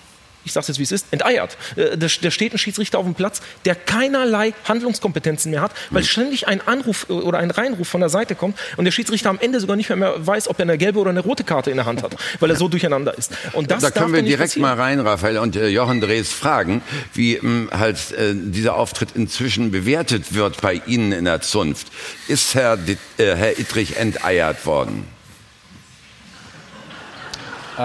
[0.45, 1.57] ich sage jetzt wie es ist, enteiert.
[1.75, 6.03] Äh, da, da steht ein Schiedsrichter auf dem Platz, der keinerlei Handlungskompetenzen mehr hat, weil
[6.03, 9.39] ständig ein Anruf äh, oder ein Reinruf von der Seite kommt und der Schiedsrichter am
[9.39, 11.77] Ende sogar nicht mehr, mehr weiß, ob er eine gelbe oder eine rote Karte in
[11.77, 13.31] der Hand hat, weil er so durcheinander ist.
[13.53, 14.61] Und das da können wir direkt passieren.
[14.61, 16.81] mal rein, Raphael und äh, Jochen Drees fragen,
[17.13, 21.87] wie ähm, halt äh, dieser Auftritt inzwischen bewertet wird bei Ihnen in der Zunft.
[22.27, 25.05] Ist Herr, äh, Herr Ittrich enteiert worden?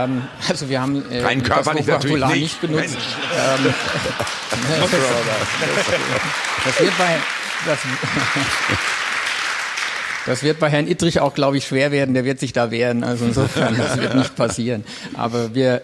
[0.05, 2.61] Ähm, also wir haben äh, Rein körperlich natürlich nicht.
[2.61, 2.97] benutzt.
[2.97, 3.65] Ähm,
[4.81, 4.91] das,
[6.65, 7.17] das wird bei
[7.67, 7.79] das,
[10.27, 12.15] das wird bei Herrn Ittrich auch, glaube ich, schwer werden.
[12.15, 13.05] Der wird sich da wehren.
[13.05, 14.85] Also insofern, das wird nicht passieren.
[15.15, 15.83] Aber wir,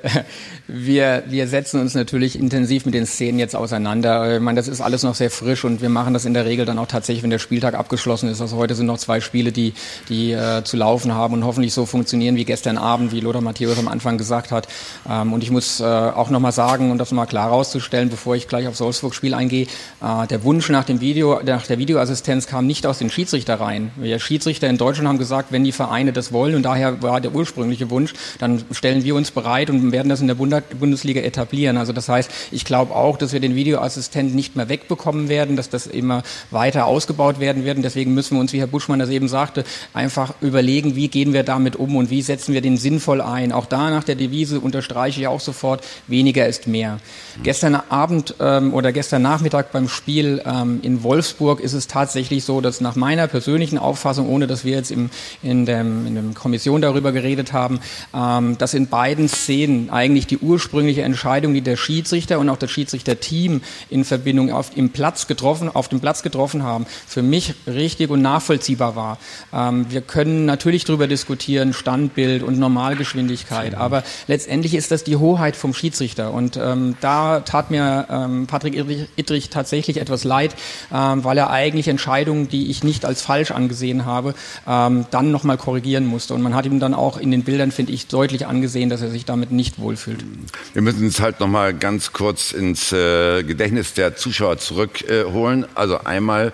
[0.66, 4.37] wir, wir setzen uns natürlich intensiv mit den Szenen jetzt auseinander.
[4.37, 6.66] Ich meine, das ist alles noch sehr frisch und wir machen das in der Regel
[6.66, 8.40] dann auch tatsächlich, wenn der Spieltag abgeschlossen ist.
[8.40, 9.74] Also heute sind noch zwei Spiele, die,
[10.09, 13.78] die äh, zu laufen haben und hoffentlich so funktionieren wie gestern Abend, wie Lothar Matthäus
[13.78, 14.68] am Anfang gesagt hat.
[15.09, 18.48] Ähm, und ich muss äh, auch nochmal sagen, und das mal klar herauszustellen, bevor ich
[18.48, 19.66] gleich aufs Wolfsburg-Spiel eingehe,
[20.02, 23.90] äh, der Wunsch nach dem Video, nach der Videoassistenz kam nicht aus den Schiedsrichtereien.
[23.96, 27.35] Wir Schiedsrichter in Deutschland haben gesagt, wenn die Vereine das wollen, und daher war der
[27.35, 31.77] ursprüngliche Wunsch, dann stellen wir uns bereit und werden das in der Bundesliga etablieren.
[31.77, 35.68] Also das heißt, ich glaube auch, dass wir den Videoassistenten nicht mehr wegbekommen werden, dass
[35.68, 37.77] das immer weiter ausgebaut werden wird.
[37.85, 41.42] Deswegen müssen wir uns, wie Herr Buschmann das eben sagte, einfach überlegen, wie gehen wir
[41.42, 43.53] damit um und wie setzen wir den sinnvoll ein.
[43.53, 46.99] Auch da nach der Devise unterstreiche ich auch sofort, weniger ist mehr.
[47.42, 52.61] Gestern Abend ähm, oder gestern Nachmittag beim Spiel ähm, in Wolfsburg ist es tatsächlich so,
[52.61, 55.11] dass nach meiner persönlichen Auffassung, ohne dass wir jetzt im,
[55.42, 57.81] in, dem, in der Kommission darüber geredet haben,
[58.14, 62.71] ähm, dass in beiden Szenen eigentlich die ursprüngliche Entscheidung, die der Schiedsrichter und auch das
[62.71, 68.11] Schiedsrichterteam in Verbindung auf, im Platz getroffen, auf dem Platz getroffen haben, für mich richtig
[68.11, 69.18] und nachvollziehbar war.
[69.55, 75.57] Ähm, wir können natürlich darüber diskutieren, Standbild und Normalgeschwindigkeit, aber letztendlich ist das die Hoheit
[75.57, 80.54] vom Schiedsrichter und ähm, da tat mir ähm, Patrick Ittrich, Ittrich tatsächlich etwas leid,
[80.92, 84.35] ähm, weil er eigentlich Entscheidungen, die ich nicht als falsch angesehen habe,
[84.66, 86.35] ähm, dann nochmal korrigieren musste.
[86.35, 89.11] Und man hat ihm dann auch in den Bildern, finde ich, deutlich angesehen, dass er
[89.11, 90.24] sich damit nicht wohlfühlt.
[90.72, 95.64] Wir müssen uns halt noch mal ganz kurz ins äh, Gedächtnis der Zuschauer zurückholen.
[95.64, 96.52] Äh, also einmal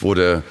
[0.00, 0.42] wurde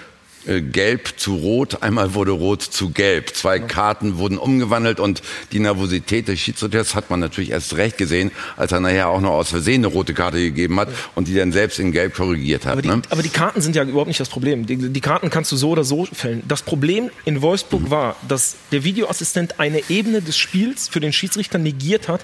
[0.48, 3.36] äh, gelb zu rot, einmal wurde rot zu gelb.
[3.36, 8.32] Zwei Karten wurden umgewandelt und die Nervosität des Schiedsrichters hat man natürlich erst recht gesehen,
[8.56, 11.52] als er nachher auch noch aus Versehen eine rote Karte gegeben hat und die dann
[11.52, 12.74] selbst in gelb korrigiert hat.
[12.74, 13.02] Aber die, ne?
[13.10, 14.66] aber die Karten sind ja überhaupt nicht das Problem.
[14.66, 16.44] Die, die Karten kannst du so oder so fällen.
[16.48, 17.92] Das Problem in Wolfsburg Mhm.
[17.92, 22.22] war, dass der Videoassistent eine Ebene des Spiels für den Schiedsrichter negiert hat.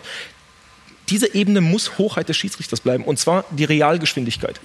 [1.13, 4.59] Diese Ebene muss Hochheit des Schiedsrichters bleiben, und zwar die Realgeschwindigkeit.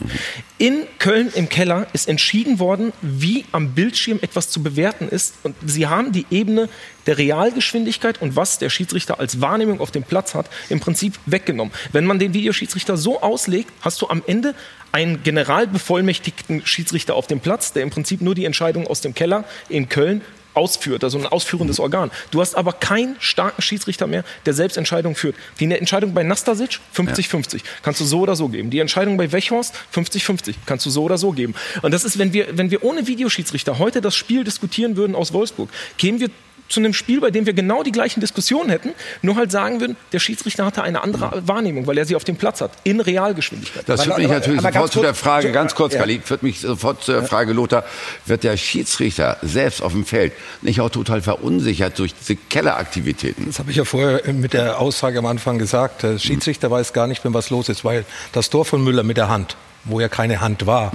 [0.56, 5.34] In Köln im Keller ist entschieden worden, wie am Bildschirm etwas zu bewerten ist.
[5.42, 6.70] Und sie haben die Ebene
[7.04, 11.74] der Realgeschwindigkeit und was der Schiedsrichter als Wahrnehmung auf dem Platz hat, im Prinzip weggenommen.
[11.92, 14.54] Wenn man den Videoschiedsrichter so auslegt, hast du am Ende
[14.90, 19.44] einen generalbevollmächtigten Schiedsrichter auf dem Platz, der im Prinzip nur die Entscheidung aus dem Keller
[19.68, 20.22] in Köln
[20.54, 22.10] ausführt, also ein ausführendes Organ.
[22.30, 25.36] Du hast aber keinen starken Schiedsrichter mehr, der selbst Entscheidungen führt.
[25.60, 28.70] Die Entscheidung bei Nastasic 50-50 kannst du so oder so geben.
[28.70, 31.54] Die Entscheidung bei Wechhorst 50-50 kannst du so oder so geben.
[31.82, 35.32] Und das ist, wenn wir, wenn wir ohne Videoschiedsrichter heute das Spiel diskutieren würden aus
[35.32, 36.30] Wolfsburg, kämen wir
[36.68, 38.90] zu einem Spiel, bei dem wir genau die gleichen Diskussionen hätten,
[39.22, 42.36] nur halt sagen würden, der Schiedsrichter hatte eine andere Wahrnehmung, weil er sie auf dem
[42.36, 43.84] Platz hat, in Realgeschwindigkeit.
[43.88, 46.00] Das führt Aber- mich aber- natürlich aber sofort ganz zu der Frage, ganz kurz, Ja.
[46.00, 47.84] Kali, führt mich sofort zu der Frage, Lothar,
[48.26, 53.46] wird der Schiedsrichter selbst auf dem Feld nicht auch total verunsichert durch diese Kelleraktivitäten?
[53.46, 56.02] Das habe ich ja vorher mit der Aussage am Anfang gesagt.
[56.02, 59.16] Der Schiedsrichter weiß gar nicht, wenn was los ist, weil das Tor von Müller mit
[59.16, 60.92] der Hand, wo ja keine Hand war,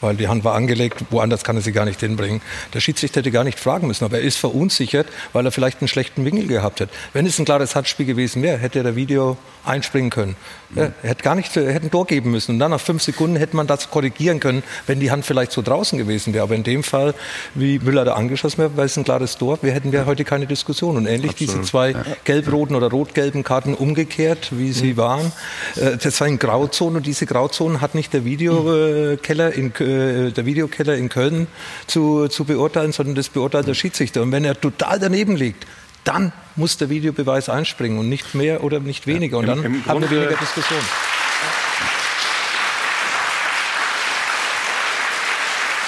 [0.00, 2.40] weil die Hand war angelegt, woanders kann er sie gar nicht hinbringen.
[2.72, 5.88] Der Schiedsrichter hätte gar nicht fragen müssen, aber er ist verunsichert, weil er vielleicht einen
[5.88, 6.90] schlechten Winkel gehabt hat.
[7.12, 10.36] Wenn es ein klares Handspiel gewesen wäre, hätte der Video einspringen können.
[10.76, 12.52] Er hätte gar nicht, er hätte ein Tor geben müssen.
[12.52, 15.62] Und dann nach fünf Sekunden hätte man das korrigieren können, wenn die Hand vielleicht so
[15.62, 16.42] draußen gewesen wäre.
[16.44, 17.14] Aber in dem Fall,
[17.54, 20.46] wie Müller da angeschossen wäre, weil es ein klares Tor, wir hätten wir heute keine
[20.46, 20.96] Diskussion.
[20.96, 25.32] Und ähnlich diese zwei gelb-roten oder rot-gelben Karten umgekehrt, wie sie waren.
[25.76, 30.46] Äh, Das war in Grauzonen und diese Grauzonen hat nicht der Videokeller in, äh, der
[30.46, 31.46] Videokeller in Köln
[31.86, 34.22] zu, zu beurteilen, sondern das beurteilt der Schiedsrichter.
[34.22, 35.66] Und wenn er total daneben liegt,
[36.04, 39.38] dann muss der Videobeweis einspringen und nicht mehr oder nicht weniger.
[39.38, 40.80] Und Im- dann im haben wir Grunde- weniger Diskussion.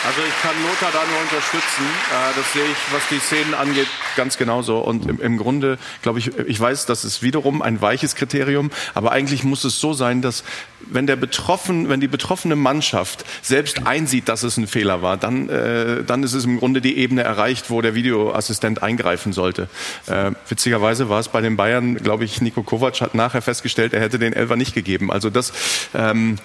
[0.07, 1.83] Also ich kann Lothar da nur unterstützen.
[1.83, 4.79] Äh, das sehe ich, was die Szenen angeht, ganz genauso.
[4.79, 9.11] Und im, im Grunde, glaube ich, ich weiß, das ist wiederum ein weiches Kriterium, aber
[9.11, 10.45] eigentlich muss es so sein, dass
[10.81, 15.49] wenn der betroffen, wenn die betroffene Mannschaft selbst einsieht, dass es ein Fehler war, dann,
[15.49, 19.69] äh, dann ist es im Grunde die Ebene erreicht, wo der Videoassistent eingreifen sollte.
[20.07, 24.03] Äh, witzigerweise war es bei den Bayern, glaube ich, Nico Kovac hat nachher festgestellt, er
[24.03, 25.11] hätte den Elfer nicht gegeben.
[25.11, 25.53] Also das
[25.95, 26.39] ähm,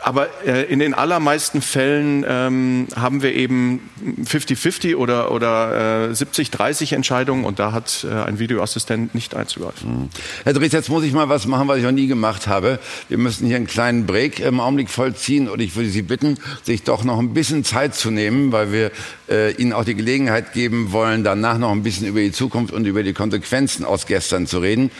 [0.00, 3.80] aber äh, in den allermeisten Fällen ähm, haben wir eben
[4.22, 10.02] 50-50 oder, oder äh, 70-30 Entscheidungen und da hat äh, ein Videoassistent nicht einzugreifen.
[10.02, 10.08] Mhm.
[10.44, 12.78] Herr Dries, jetzt muss ich mal was machen, was ich noch nie gemacht habe.
[13.08, 16.84] Wir müssen hier einen kleinen Break im Augenblick vollziehen und ich würde Sie bitten, sich
[16.84, 18.92] doch noch ein bisschen Zeit zu nehmen, weil wir
[19.28, 22.86] äh, Ihnen auch die Gelegenheit geben wollen, danach noch ein bisschen über die Zukunft und
[22.86, 24.92] über die Konsequenzen aus gestern zu reden.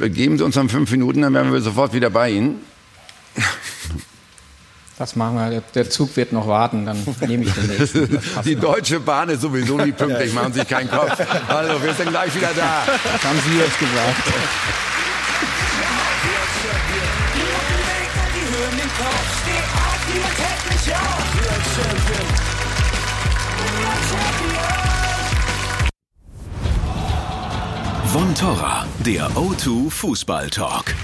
[0.00, 2.60] Geben Sie uns dann fünf Minuten, dann wären wir sofort wieder bei Ihnen.
[4.98, 5.62] Das machen wir.
[5.74, 8.18] Der Zug wird noch warten, dann nehme ich den nächsten.
[8.44, 11.12] Die Deutsche Bahn ist sowieso nie pünktlich, machen Sie sich keinen Kopf.
[11.48, 12.86] Also, wir sind gleich wieder da.
[12.86, 14.16] Das haben Sie jetzt gesagt.
[28.12, 30.94] Von Torra, der O2 Fußball Talk.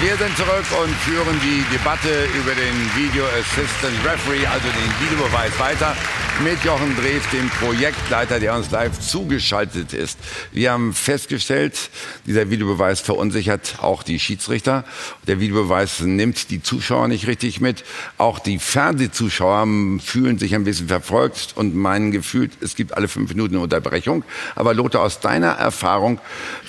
[0.00, 5.58] Wir sind zurück und führen die Debatte über den Video Assistant Referee, also den Videobeweis
[5.58, 5.96] weiter
[6.40, 10.18] mit Jochen Drews, dem Projektleiter, der uns live zugeschaltet ist.
[10.52, 11.90] Wir haben festgestellt,
[12.26, 14.84] dieser Videobeweis verunsichert auch die Schiedsrichter.
[15.26, 17.82] Der Videobeweis nimmt die Zuschauer nicht richtig mit.
[18.18, 19.66] Auch die Fernsehzuschauer
[20.00, 24.22] fühlen sich ein bisschen verfolgt und meinen gefühlt, es gibt alle fünf Minuten eine Unterbrechung.
[24.54, 26.20] Aber Lothar, aus deiner Erfahrung,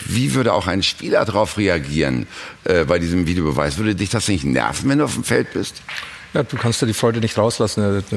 [0.05, 2.25] wie würde auch ein Spieler darauf reagieren
[2.63, 3.77] äh, bei diesem Videobeweis?
[3.77, 5.83] Würde dich das nicht nerven, wenn du auf dem Feld bist?
[6.31, 8.03] Ja, du kannst ja die Freude nicht rauslassen.
[8.11, 8.15] Äh,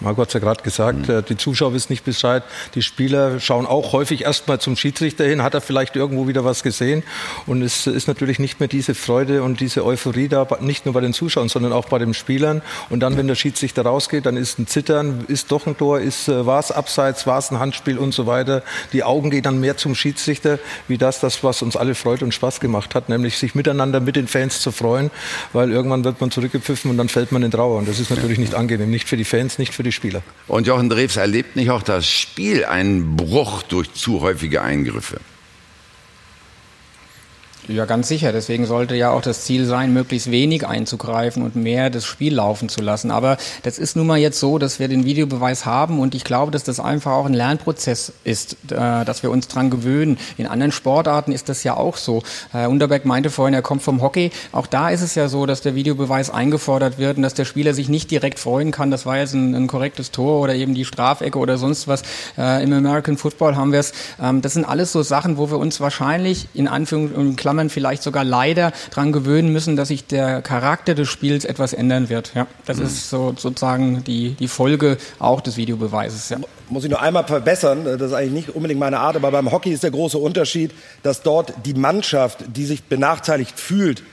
[0.00, 1.24] Margot hat es ja gerade gesagt, mhm.
[1.28, 2.42] die Zuschauer wissen nicht Bescheid.
[2.74, 5.42] Die Spieler schauen auch häufig erstmal zum Schiedsrichter hin.
[5.42, 7.02] Hat er vielleicht irgendwo wieder was gesehen?
[7.46, 11.02] Und es ist natürlich nicht mehr diese Freude und diese Euphorie da, nicht nur bei
[11.02, 12.62] den Zuschauern, sondern auch bei den Spielern.
[12.88, 16.28] Und dann, wenn der Schiedsrichter rausgeht, dann ist ein Zittern, ist doch ein Tor, ist,
[16.28, 18.62] äh, war es abseits, war es ein Handspiel und so weiter.
[18.94, 22.32] Die Augen gehen dann mehr zum Schiedsrichter, wie das, das, was uns alle Freude und
[22.32, 25.10] Spaß gemacht hat, nämlich sich miteinander mit den Fans zu freuen,
[25.52, 27.78] weil irgendwann wird man zurückgepfiffen und dann fällt man in Trauer.
[27.78, 30.22] Und das ist natürlich nicht angenehm, nicht für die Fans, nicht für die Spieler.
[30.48, 35.20] Und Jochen Drews erlebt nicht auch das Spiel einen Bruch durch zu häufige Eingriffe?
[37.68, 38.32] Ja, ganz sicher.
[38.32, 42.68] Deswegen sollte ja auch das Ziel sein, möglichst wenig einzugreifen und mehr das Spiel laufen
[42.68, 43.10] zu lassen.
[43.10, 46.50] Aber das ist nun mal jetzt so, dass wir den Videobeweis haben und ich glaube,
[46.50, 50.18] dass das einfach auch ein Lernprozess ist, äh, dass wir uns dran gewöhnen.
[50.38, 52.22] In anderen Sportarten ist das ja auch so.
[52.50, 54.30] Herr Unterberg meinte vorhin, er kommt vom Hockey.
[54.52, 57.74] Auch da ist es ja so, dass der Videobeweis eingefordert wird und dass der Spieler
[57.74, 60.84] sich nicht direkt freuen kann, das war jetzt ein, ein korrektes Tor oder eben die
[60.84, 62.02] Strafecke oder sonst was.
[62.38, 63.92] Äh, Im American Football haben wir es.
[64.20, 68.22] Ähm, das sind alles so Sachen, wo wir uns wahrscheinlich in Anführungszeichen Klammern vielleicht sogar
[68.22, 72.30] leider daran gewöhnen müssen, dass sich der Charakter des Spiels etwas ändern wird.
[72.36, 72.84] Ja, das mhm.
[72.84, 76.28] ist so, sozusagen die, die Folge auch des Videobeweises.
[76.28, 76.36] Ja.
[76.68, 79.72] Muss ich nur einmal verbessern, das ist eigentlich nicht unbedingt meine Art, aber beim Hockey
[79.72, 80.70] ist der große Unterschied,
[81.02, 84.04] dass dort die Mannschaft, die sich benachteiligt fühlt,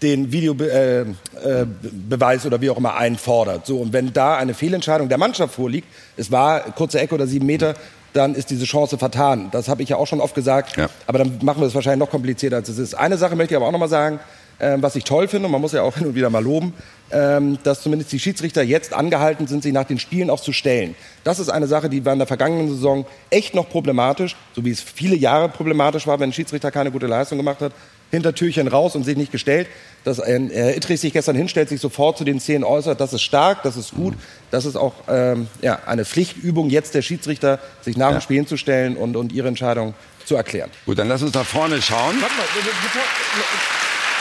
[0.00, 3.66] den Videobeweis äh, äh, oder wie auch immer einfordert.
[3.66, 7.44] So, und wenn da eine Fehlentscheidung der Mannschaft vorliegt, es war kurze Ecke oder sieben
[7.44, 7.74] Meter,
[8.16, 9.48] dann ist diese Chance vertan.
[9.52, 10.76] Das habe ich ja auch schon oft gesagt.
[10.76, 10.88] Ja.
[11.06, 12.94] Aber dann machen wir es wahrscheinlich noch komplizierter, als es ist.
[12.94, 14.20] Eine Sache möchte ich aber auch noch mal sagen,
[14.58, 16.72] äh, was ich toll finde, und man muss ja auch hin und wieder mal loben,
[17.10, 20.94] ähm, dass zumindest die Schiedsrichter jetzt angehalten sind, sich nach den Spielen auch zu stellen.
[21.24, 24.70] Das ist eine Sache, die war in der vergangenen Saison echt noch problematisch, so wie
[24.70, 27.72] es viele Jahre problematisch war, wenn ein Schiedsrichter keine gute Leistung gemacht hat
[28.16, 29.68] hinter Türchen raus und sich nicht gestellt.
[30.04, 33.22] Dass ein äh, Ittrich sich gestern hinstellt, sich sofort zu den Szenen äußert, das ist
[33.22, 34.14] stark, das ist gut.
[34.50, 38.18] Das ist auch ähm, ja, eine Pflichtübung jetzt der Schiedsrichter, sich nach ja.
[38.18, 40.70] dem Spiel hinzustellen und, und ihre Entscheidung zu erklären.
[40.84, 42.20] Gut, dann lass uns nach vorne schauen.
[42.20, 42.44] Warte mal,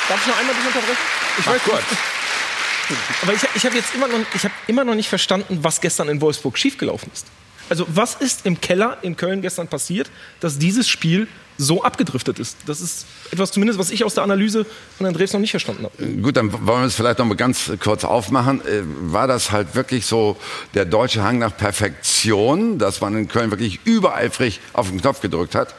[0.10, 0.97] darf ich noch einmal dich unterbrechen?
[1.39, 1.84] Ich weiß kurz.
[3.23, 6.10] Aber ich, ich habe jetzt immer noch, ich hab immer noch nicht verstanden, was gestern
[6.10, 7.25] in Wolfsburg schiefgelaufen ist.
[7.69, 12.57] Also was ist im Keller in Köln gestern passiert, dass dieses Spiel so abgedriftet ist.
[12.65, 14.65] Das ist etwas zumindest, was ich aus der Analyse
[14.97, 16.05] von Andres noch nicht verstanden habe.
[16.21, 18.61] Gut, dann wollen wir es vielleicht noch mal ganz kurz aufmachen.
[18.61, 20.37] Äh, war das halt wirklich so
[20.73, 25.55] der deutsche Hang nach Perfektion, dass man in Köln wirklich übereifrig auf den Knopf gedrückt
[25.55, 25.73] hat?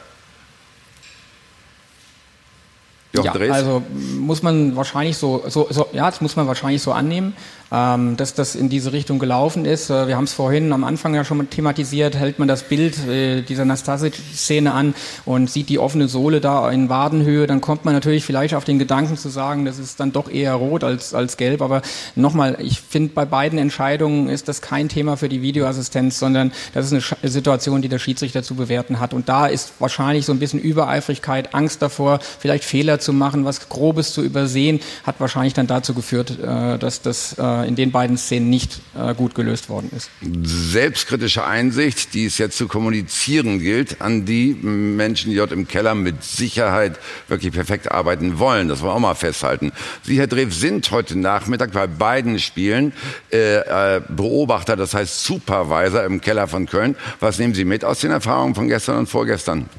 [3.17, 3.51] Jochen ja, Drees?
[3.51, 3.83] also
[4.19, 7.33] muss man wahrscheinlich so, so, so, ja, das muss man wahrscheinlich so annehmen,
[7.71, 9.89] ähm, dass das in diese Richtung gelaufen ist.
[9.89, 13.41] Äh, wir haben es vorhin am Anfang ja schon thematisiert, hält man das Bild äh,
[13.41, 18.23] dieser Nastasic-Szene an und sieht die offene Sohle da in Wadenhöhe, dann kommt man natürlich
[18.23, 21.61] vielleicht auf den Gedanken zu sagen, das ist dann doch eher rot als, als gelb.
[21.61, 21.81] Aber
[22.15, 26.85] nochmal, ich finde, bei beiden Entscheidungen ist das kein Thema für die Videoassistenz, sondern das
[26.85, 29.13] ist eine Sch Situation, die der Schiedsrichter zu bewerten hat.
[29.13, 33.69] Und da ist wahrscheinlich so ein bisschen Übereifrigkeit, Angst davor, vielleicht Fehler zu machen, was
[33.69, 38.17] Grobes zu übersehen, hat wahrscheinlich dann dazu geführt, äh, dass das äh, in den beiden
[38.17, 40.09] Szenen nicht äh, gut gelöst worden ist.
[40.43, 45.95] Selbstkritische Einsicht, die es jetzt zu kommunizieren gilt, an die Menschen, die dort im Keller
[45.95, 48.67] mit Sicherheit wirklich perfekt arbeiten wollen.
[48.67, 49.71] Das wollen wir auch mal festhalten.
[50.03, 52.93] Sie, Herr Drew, sind heute Nachmittag bei beiden Spielen
[53.29, 56.95] äh, Beobachter, das heißt Supervisor im Keller von Köln.
[57.19, 59.69] Was nehmen Sie mit aus den Erfahrungen von gestern und vorgestern?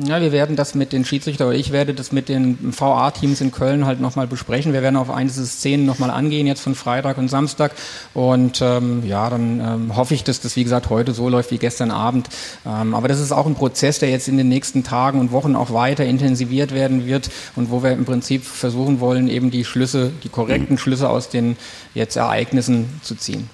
[0.00, 3.50] Ja, wir werden das mit den Schiedsrichter oder ich werde das mit den VA-Teams in
[3.50, 4.72] Köln halt nochmal besprechen.
[4.72, 7.72] Wir werden auf einzelne Szenen nochmal angehen, jetzt von Freitag und Samstag.
[8.14, 11.58] Und ähm, ja, dann ähm, hoffe ich, dass das, wie gesagt, heute so läuft wie
[11.58, 12.28] gestern Abend.
[12.64, 15.56] Ähm, aber das ist auch ein Prozess, der jetzt in den nächsten Tagen und Wochen
[15.56, 20.12] auch weiter intensiviert werden wird und wo wir im Prinzip versuchen wollen, eben die Schlüsse,
[20.22, 21.56] die korrekten Schlüsse aus den
[21.94, 23.50] jetzt Ereignissen zu ziehen.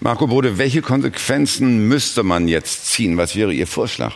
[0.00, 3.18] Marco Bode, welche Konsequenzen müsste man jetzt ziehen?
[3.18, 4.14] Was wäre Ihr Vorschlag?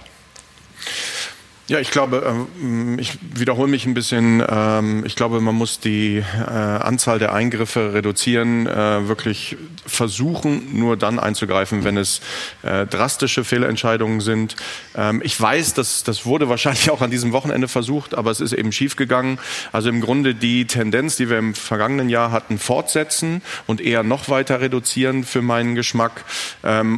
[1.69, 2.23] Ja, ich glaube,
[2.61, 4.41] ähm, ich wiederhole mich ein bisschen.
[4.49, 10.97] Ähm, ich glaube, man muss die äh, Anzahl der Eingriffe reduzieren, äh, wirklich versuchen, nur
[10.97, 12.21] dann einzugreifen, wenn es
[12.62, 14.55] äh, drastische Fehlentscheidungen sind.
[14.95, 18.53] Ähm, ich weiß, dass das wurde wahrscheinlich auch an diesem Wochenende versucht, aber es ist
[18.53, 19.41] eben schiefgegangen.
[19.73, 24.29] Also im Grunde die Tendenz, die wir im vergangenen Jahr hatten, fortsetzen und eher noch
[24.29, 26.25] weiter reduzieren für meinen Geschmack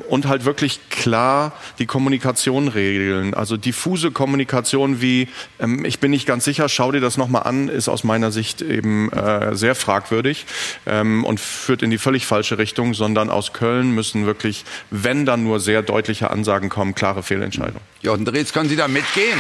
[0.09, 3.35] und halt wirklich klar die Kommunikation regeln.
[3.35, 5.29] Also diffuse Kommunikation Kommunikation wie,
[5.61, 8.61] ähm, ich bin nicht ganz sicher, schau dir das nochmal an, ist aus meiner Sicht
[8.63, 10.47] eben äh, sehr fragwürdig
[10.87, 15.45] ähm, und führt in die völlig falsche Richtung, sondern aus Köln müssen wirklich, wenn dann
[15.45, 17.81] nur sehr deutliche Ansagen kommen, klare Fehlentscheidungen.
[18.03, 19.39] Jochen Drees, können Sie da mitgehen?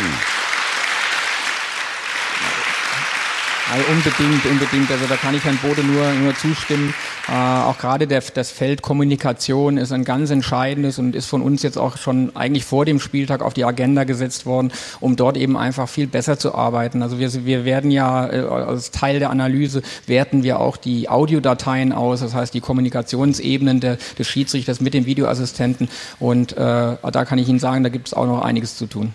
[3.71, 4.91] Also unbedingt, unbedingt.
[4.91, 6.95] Also da kann ich Herrn Bode nur, nur zustimmen.
[7.29, 11.63] Äh, auch gerade der, das Feld Kommunikation ist ein ganz entscheidendes und ist von uns
[11.63, 15.59] jetzt auch schon eigentlich vor dem Spieltag auf die Agenda gesetzt worden, um dort eben
[15.59, 17.03] einfach viel besser zu arbeiten.
[17.03, 21.93] Also wir, wir werden ja äh, als Teil der Analyse werten wir auch die Audiodateien
[21.93, 25.91] aus, das heißt die Kommunikationsebenen der, des Schiedsrichters mit dem Videoassistenten.
[26.19, 29.13] Und äh, da kann ich Ihnen sagen, da gibt es auch noch einiges zu tun.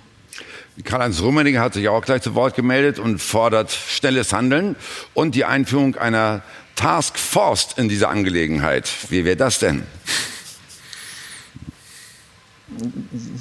[0.84, 4.76] Karl-Heinz Rummenigge hat sich auch gleich zu Wort gemeldet und fordert schnelles Handeln
[5.14, 6.42] und die Einführung einer
[6.76, 8.90] Task Force in dieser Angelegenheit.
[9.10, 9.84] Wie wäre das denn?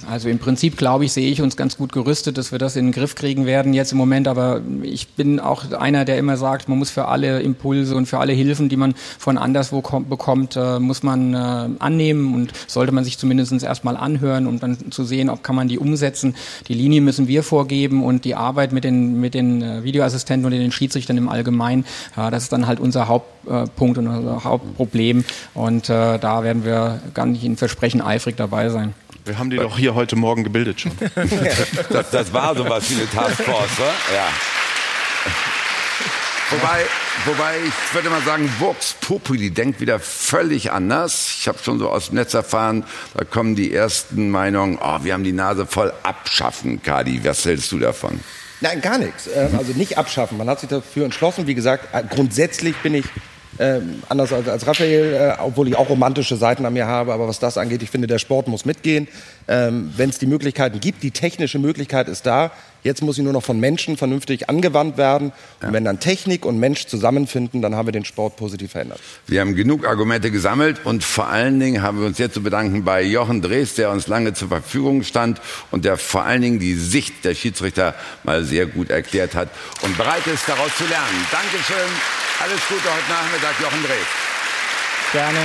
[0.09, 2.87] Also im Prinzip, glaube ich, sehe ich uns ganz gut gerüstet, dass wir das in
[2.87, 4.29] den Griff kriegen werden jetzt im Moment.
[4.29, 8.19] Aber ich bin auch einer, der immer sagt, man muss für alle Impulse und für
[8.19, 13.05] alle Hilfen, die man von anderswo bekommt, äh, muss man äh, annehmen und sollte man
[13.05, 16.35] sich zumindest erstmal anhören, um dann zu sehen, ob kann man die umsetzen.
[16.69, 20.53] Die Linie müssen wir vorgeben und die Arbeit mit den, mit den äh, Videoassistenten und
[20.53, 21.85] den Schiedsrichtern im Allgemeinen,
[22.17, 25.25] das ist dann halt unser Hauptpunkt und unser Hauptproblem.
[25.55, 28.95] Und da werden wir gar nicht in Versprechen eifrig dabei sein.
[29.25, 30.93] Wir haben die doch hier heute Morgen gebildet schon.
[31.91, 33.95] das, das war sowas wie eine Taskforce, oder?
[34.15, 34.29] Ja.
[36.51, 36.85] Wobei,
[37.25, 41.37] wobei ich würde mal sagen, Vox Populi denkt wieder völlig anders.
[41.39, 45.15] Ich habe schon so aus dem Netz erfahren, da kommen die ersten Meinungen, oh, wir
[45.15, 47.25] haben die Nase voll abschaffen, Kadi.
[47.25, 48.21] Was hältst du davon?
[48.61, 49.29] Nein, gar nichts.
[49.35, 50.37] Ähm, also nicht abschaffen.
[50.37, 51.47] Man hat sich dafür entschlossen.
[51.47, 53.07] Wie gesagt, äh, grundsätzlich bin ich
[53.59, 57.29] ähm, anders als, als Raphael, äh, obwohl ich auch romantische Seiten an mir habe, aber
[57.29, 59.09] was das angeht, ich finde, der Sport muss mitgehen.
[59.49, 62.53] Ähm, Wenn es die Möglichkeiten gibt, die technische Möglichkeit ist da.
[62.83, 65.33] Jetzt muss sie nur noch von Menschen vernünftig angewandt werden.
[65.61, 65.73] Und ja.
[65.73, 68.99] wenn dann Technik und Mensch zusammenfinden, dann haben wir den Sport positiv verändert.
[69.27, 72.85] Wir haben genug Argumente gesammelt und vor allen Dingen haben wir uns jetzt zu bedanken
[72.85, 76.75] bei Jochen Drees, der uns lange zur Verfügung stand und der vor allen Dingen die
[76.75, 79.49] Sicht der Schiedsrichter mal sehr gut erklärt hat
[79.83, 81.27] und bereit ist, daraus zu lernen.
[81.31, 81.91] Dankeschön.
[82.43, 84.33] Alles Gute heute Nachmittag, Jochen Drees.
[85.13, 85.39] Gerne,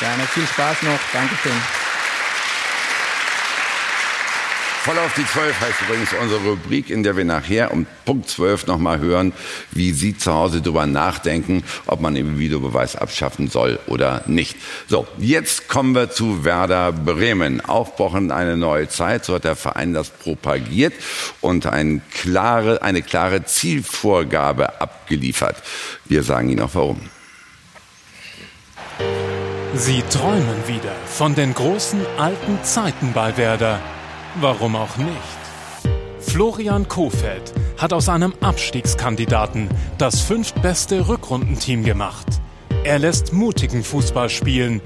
[0.00, 0.22] gerne.
[0.34, 1.00] Viel Spaß noch.
[1.12, 1.87] Dankeschön.
[4.88, 8.68] Voll auf die 12 heißt übrigens unsere Rubrik, in der wir nachher um Punkt 12
[8.68, 9.34] nochmal hören,
[9.70, 14.56] wie Sie zu Hause darüber nachdenken, ob man den Videobeweis abschaffen soll oder nicht.
[14.86, 17.60] So, jetzt kommen wir zu Werder Bremen.
[17.60, 20.94] Aufbrochen eine neue Zeit, so hat der Verein das propagiert
[21.42, 25.56] und ein klare, eine klare Zielvorgabe abgeliefert.
[26.06, 27.02] Wir sagen Ihnen auch warum.
[29.74, 33.82] Sie träumen wieder von den großen alten Zeiten bei Werder.
[34.40, 35.40] Warum auch nicht?
[36.20, 39.68] Florian Kofeld hat aus einem Abstiegskandidaten
[39.98, 42.26] das fünftbeste Rückrundenteam gemacht.
[42.84, 44.80] Er lässt mutigen Fußball spielen.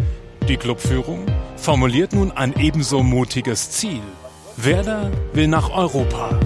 [0.49, 1.27] Die Clubführung
[1.57, 4.01] formuliert nun ein ebenso mutiges Ziel.
[4.57, 6.41] Werder will nach Europa.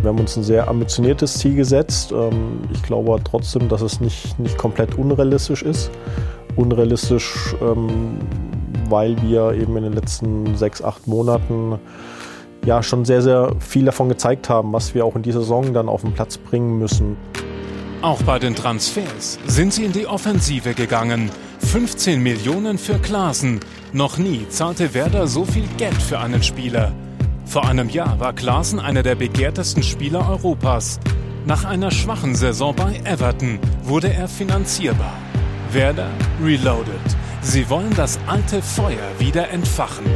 [0.00, 2.10] Wir haben uns ein sehr ambitioniertes Ziel gesetzt.
[2.10, 5.92] Ähm, ich glaube trotzdem, dass es nicht, nicht komplett unrealistisch ist.
[6.56, 8.18] Unrealistisch, ähm,
[8.88, 11.78] weil wir eben in den letzten sechs, acht Monaten
[12.64, 15.88] ja schon sehr, sehr viel davon gezeigt haben, was wir auch in dieser Saison dann
[15.88, 17.16] auf den Platz bringen müssen.
[18.02, 21.30] Auch bei den Transfers sind sie in die Offensive gegangen.
[21.60, 23.60] 15 Millionen für Klaasen.
[23.92, 26.92] Noch nie zahlte Werder so viel Geld für einen Spieler.
[27.44, 30.98] Vor einem Jahr war Klaasen einer der begehrtesten Spieler Europas.
[31.46, 35.14] Nach einer schwachen Saison bei Everton wurde er finanzierbar.
[35.70, 36.10] Werder
[36.42, 36.94] reloaded.
[37.40, 40.06] Sie wollen das alte Feuer wieder entfachen.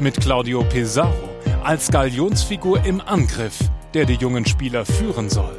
[0.00, 1.27] Mit Claudio Pizarro
[1.68, 3.58] als Galionsfigur im Angriff,
[3.92, 5.54] der die jungen Spieler führen soll.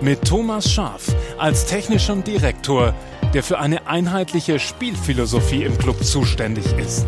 [0.00, 2.94] Mit Thomas Schaf als technischem Direktor,
[3.32, 7.06] der für eine einheitliche Spielphilosophie im Club zuständig ist.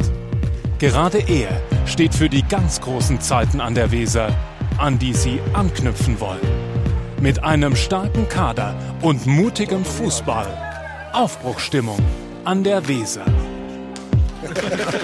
[0.78, 4.28] Gerade er steht für die ganz großen Zeiten an der Weser,
[4.78, 6.46] an die sie anknüpfen wollen.
[7.20, 10.46] Mit einem starken Kader und mutigem Fußball.
[11.12, 11.98] Aufbruchstimmung
[12.44, 13.24] an der Weser.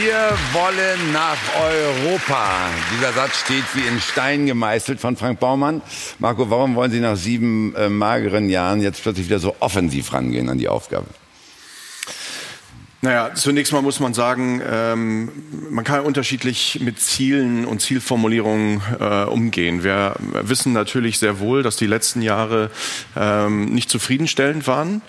[0.00, 2.70] Wir wollen nach Europa.
[2.94, 5.82] Dieser Satz steht wie in Stein gemeißelt von Frank Baumann.
[6.20, 10.48] Marco, warum wollen Sie nach sieben äh, mageren Jahren jetzt plötzlich wieder so offensiv rangehen
[10.50, 11.06] an die Aufgabe?
[13.00, 15.30] Naja, zunächst mal muss man sagen, ähm,
[15.70, 19.84] man kann unterschiedlich mit Zielen und Zielformulierungen äh, umgehen.
[19.84, 22.70] Wir wissen natürlich sehr wohl, dass die letzten Jahre
[23.16, 25.02] ähm, nicht zufriedenstellend waren.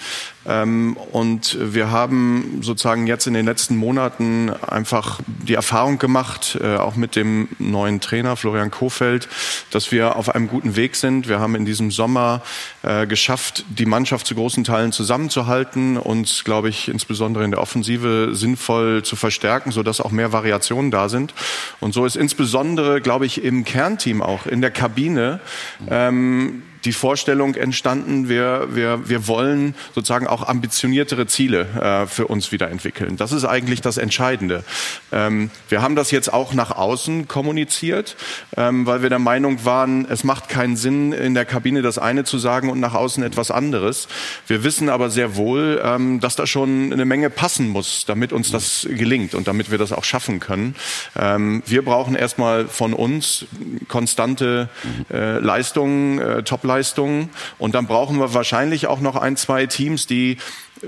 [0.49, 6.75] Ähm, und wir haben sozusagen jetzt in den letzten Monaten einfach die Erfahrung gemacht, äh,
[6.75, 9.29] auch mit dem neuen Trainer Florian Kofeld,
[9.69, 11.27] dass wir auf einem guten Weg sind.
[11.27, 12.41] Wir haben in diesem Sommer
[12.81, 18.29] äh, geschafft, die Mannschaft zu großen Teilen zusammenzuhalten, uns, glaube ich, insbesondere in der Offensive
[18.33, 21.35] sinnvoll zu verstärken, sodass auch mehr Variationen da sind.
[21.79, 25.41] Und so ist insbesondere, glaube ich, im Kernteam auch, in der Kabine,
[25.89, 32.51] ähm, die Vorstellung entstanden, wir, wir, wir wollen sozusagen auch ambitioniertere Ziele äh, für uns
[32.51, 33.17] wieder entwickeln.
[33.17, 34.63] Das ist eigentlich das Entscheidende.
[35.11, 38.15] Ähm, wir haben das jetzt auch nach außen kommuniziert,
[38.55, 42.23] ähm, weil wir der Meinung waren, es macht keinen Sinn, in der Kabine das eine
[42.23, 44.07] zu sagen und nach außen etwas anderes.
[44.47, 48.51] Wir wissen aber sehr wohl, ähm, dass da schon eine Menge passen muss, damit uns
[48.51, 50.75] das gelingt und damit wir das auch schaffen können.
[51.17, 53.45] Ähm, wir brauchen erstmal von uns
[53.87, 54.69] konstante
[55.11, 57.29] äh, Leistungen, äh, top Topleistungen.
[57.57, 60.37] Und dann brauchen wir wahrscheinlich auch noch ein, zwei Teams, die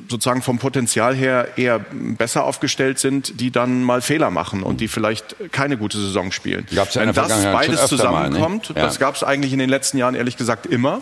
[0.08, 4.88] sozusagen vom Potenzial her eher besser aufgestellt sind, die dann mal Fehler machen und die
[4.88, 6.66] vielleicht keine gute Saison spielen.
[6.74, 8.80] Gab's ja Wenn das beides zusammenkommt, mal, ne?
[8.80, 8.86] ja.
[8.86, 11.02] das gab es eigentlich in den letzten Jahren ehrlich gesagt immer,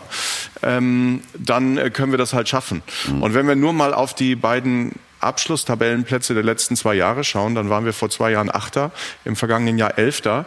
[0.63, 2.81] ähm, dann äh, können wir das halt schaffen.
[3.07, 3.21] Mhm.
[3.21, 7.69] Und wenn wir nur mal auf die beiden Abschlusstabellenplätze der letzten zwei Jahre schauen, dann
[7.69, 8.91] waren wir vor zwei Jahren Achter,
[9.25, 10.45] im vergangenen Jahr Elfter.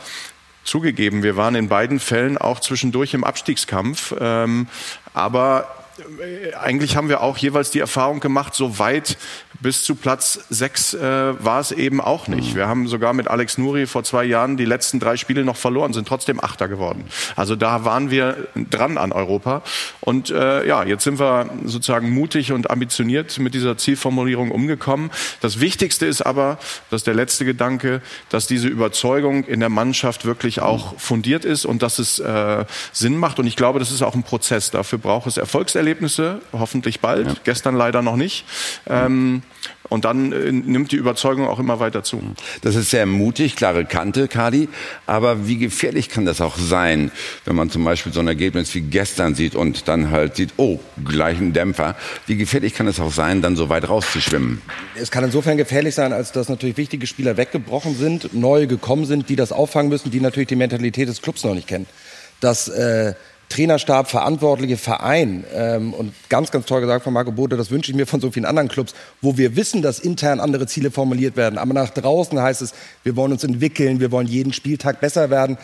[0.65, 4.69] Zugegeben, wir waren in beiden Fällen auch zwischendurch im Abstiegskampf, ähm,
[5.13, 5.67] aber
[6.21, 9.19] äh, eigentlich haben wir auch jeweils die Erfahrung gemacht, so weit
[9.63, 12.57] bis zu Platz sechs äh, war es eben auch nicht.
[12.57, 15.93] Wir haben sogar mit Alex Nuri vor zwei Jahren die letzten drei Spiele noch verloren,
[15.93, 17.05] sind trotzdem Achter geworden.
[17.37, 19.63] Also da waren wir dran an Europa.
[20.01, 25.11] Und äh, ja, jetzt sind wir sozusagen mutig und ambitioniert mit dieser Zielformulierung umgekommen.
[25.41, 26.59] Das Wichtigste ist aber,
[26.91, 31.83] dass der letzte Gedanke, dass diese Überzeugung in der Mannschaft wirklich auch fundiert ist und
[31.83, 33.39] dass es äh, Sinn macht.
[33.39, 34.71] Und ich glaube, das ist auch ein Prozess.
[34.73, 37.29] Dafür braucht es Erfolgserlebnisse, hoffentlich bald.
[37.29, 37.35] Ja.
[37.45, 38.45] Gestern leider noch nicht.
[38.87, 39.43] Ähm,
[39.89, 42.23] und dann äh, nimmt die Überzeugung auch immer weiter zu.
[42.63, 44.69] Das ist sehr mutig, klare Kante, Kadi.
[45.07, 47.11] Aber wie gefährlich kann das auch sein,
[47.45, 50.81] wenn man zum Beispiel so ein Ergebnis wie gestern sieht und dann halt sieht, oh,
[51.05, 51.97] gleich ein Dämpfer.
[52.27, 54.63] Wie gefährlich kann es auch sein, dann so weit rauszuschwimmen?
[54.95, 59.29] Es kann insofern gefährlich sein, als dass natürlich wichtige Spieler weggebrochen sind, neue gekommen sind,
[59.29, 61.87] die das auffangen müssen, die natürlich die Mentalität des Clubs noch nicht kennen.
[62.41, 63.15] Dass äh,
[63.53, 67.97] Trainerstab, verantwortliche Verein ähm, und ganz, ganz toll gesagt von Marco Bode, das wünsche ich
[67.97, 71.59] mir von so vielen anderen Clubs, wo wir wissen, dass intern andere Ziele formuliert werden.
[71.59, 72.73] Aber nach draußen heißt es,
[73.05, 75.59] wir wollen uns entwickeln, wir wollen jeden Spieltag besser werden.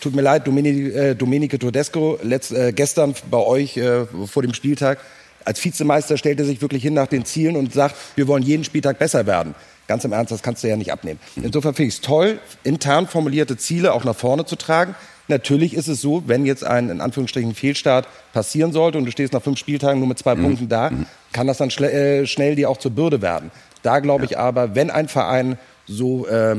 [0.00, 4.52] Tut mir leid, Domenico, äh, Domenico Todesco, letzt, äh, gestern bei euch äh, vor dem
[4.52, 4.98] Spieltag,
[5.44, 8.64] als Vizemeister stellt er sich wirklich hin nach den Zielen und sagt, wir wollen jeden
[8.64, 9.54] Spieltag besser werden.
[9.88, 11.18] Ganz im Ernst, das kannst du ja nicht abnehmen.
[11.36, 14.94] Insofern finde ich es toll, intern formulierte Ziele auch nach vorne zu tragen.
[15.30, 19.32] Natürlich ist es so, wenn jetzt ein in Anführungsstrichen Fehlstart passieren sollte und du stehst
[19.32, 20.42] nach fünf Spieltagen nur mit zwei mhm.
[20.42, 21.06] Punkten da, mhm.
[21.32, 23.50] kann das dann schnell, äh, schnell dir auch zur Bürde werden.
[23.82, 25.56] Da glaube ich aber, wenn ein Verein
[25.86, 26.56] so äh,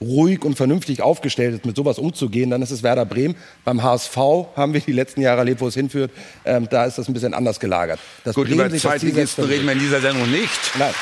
[0.00, 3.34] ruhig und vernünftig aufgestellt ist, mit sowas umzugehen, dann ist es Werder Bremen.
[3.64, 4.16] Beim HSV
[4.56, 6.10] haben wir die letzten Jahre erlebt, wo es hinführt.
[6.44, 7.98] Ähm, da ist das ein bisschen anders gelagert.
[8.24, 10.60] Das Gut, Bremen über Zweitligisten reden wir in dieser Sendung nicht.
[10.78, 10.94] Nein.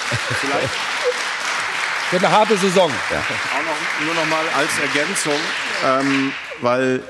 [2.11, 2.91] Wird eine harte Saison.
[2.91, 5.39] Auch noch, nur noch mal als Ergänzung,
[5.87, 7.02] ähm, weil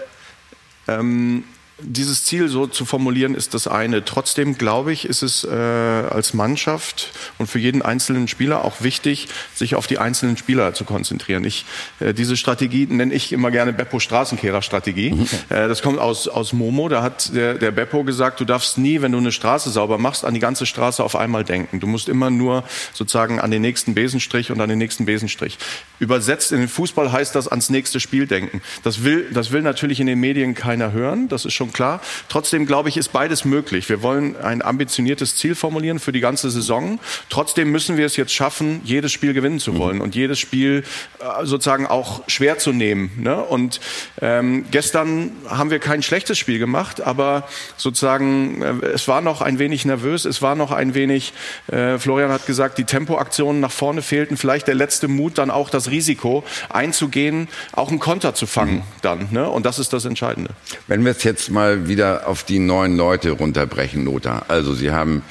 [0.88, 1.44] ähm,
[1.82, 4.04] dieses Ziel so zu formulieren ist das eine.
[4.04, 9.28] Trotzdem glaube ich, ist es äh, als Mannschaft und für jeden einzelnen Spieler auch wichtig,
[9.54, 11.44] sich auf die einzelnen Spieler zu konzentrieren.
[11.44, 11.64] Ich,
[12.00, 15.12] äh, diese Strategie nenne ich immer gerne Beppo Straßenkehrer-Strategie.
[15.12, 15.28] Mhm.
[15.48, 16.88] Äh, das kommt aus, aus Momo.
[16.88, 20.24] Da hat der, der Beppo gesagt, du darfst nie, wenn du eine Straße sauber machst,
[20.24, 21.80] an die ganze Straße auf einmal denken.
[21.80, 25.58] Du musst immer nur sozusagen an den nächsten Besenstrich und an den nächsten Besenstrich.
[25.98, 28.62] Übersetzt in den Fußball heißt das ans nächste Spiel denken.
[28.82, 31.28] Das will, das will natürlich in den Medien keiner hören.
[31.28, 32.00] Das ist schon klar.
[32.28, 33.88] Trotzdem glaube ich, ist beides möglich.
[33.88, 36.98] Wir wollen ein ambitioniertes Ziel formulieren für die ganze Saison.
[37.28, 40.84] Trotzdem müssen wir es jetzt schaffen, jedes Spiel gewinnen zu wollen und jedes Spiel
[41.20, 43.10] äh, sozusagen auch schwer zu nehmen.
[43.18, 43.36] Ne?
[43.36, 43.80] Und
[44.20, 49.58] ähm, gestern haben wir kein schlechtes Spiel gemacht, aber sozusagen äh, es war noch ein
[49.58, 51.32] wenig nervös, es war noch ein wenig,
[51.68, 55.70] äh, Florian hat gesagt, die Tempoaktionen nach vorne fehlten, vielleicht der letzte Mut, dann auch
[55.70, 59.28] das Risiko einzugehen, auch einen Konter zu fangen dann.
[59.30, 59.48] Ne?
[59.48, 60.50] Und das ist das Entscheidende.
[60.86, 64.44] Wenn wir es jetzt mal wieder auf die neuen Leute runterbrechen, Lothar.
[64.48, 65.22] Also Sie haben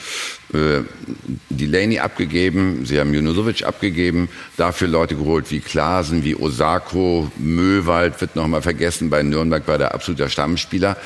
[0.54, 0.82] äh,
[1.50, 8.36] Delaney abgegeben, Sie haben Junusovic abgegeben, dafür Leute geholt wie Klaasen, wie Osako, Möwald wird
[8.36, 10.98] noch mal vergessen, bei Nürnberg war der absoluter Stammspieler.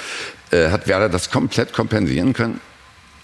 [0.52, 2.60] Äh, hat Werder das komplett kompensieren können?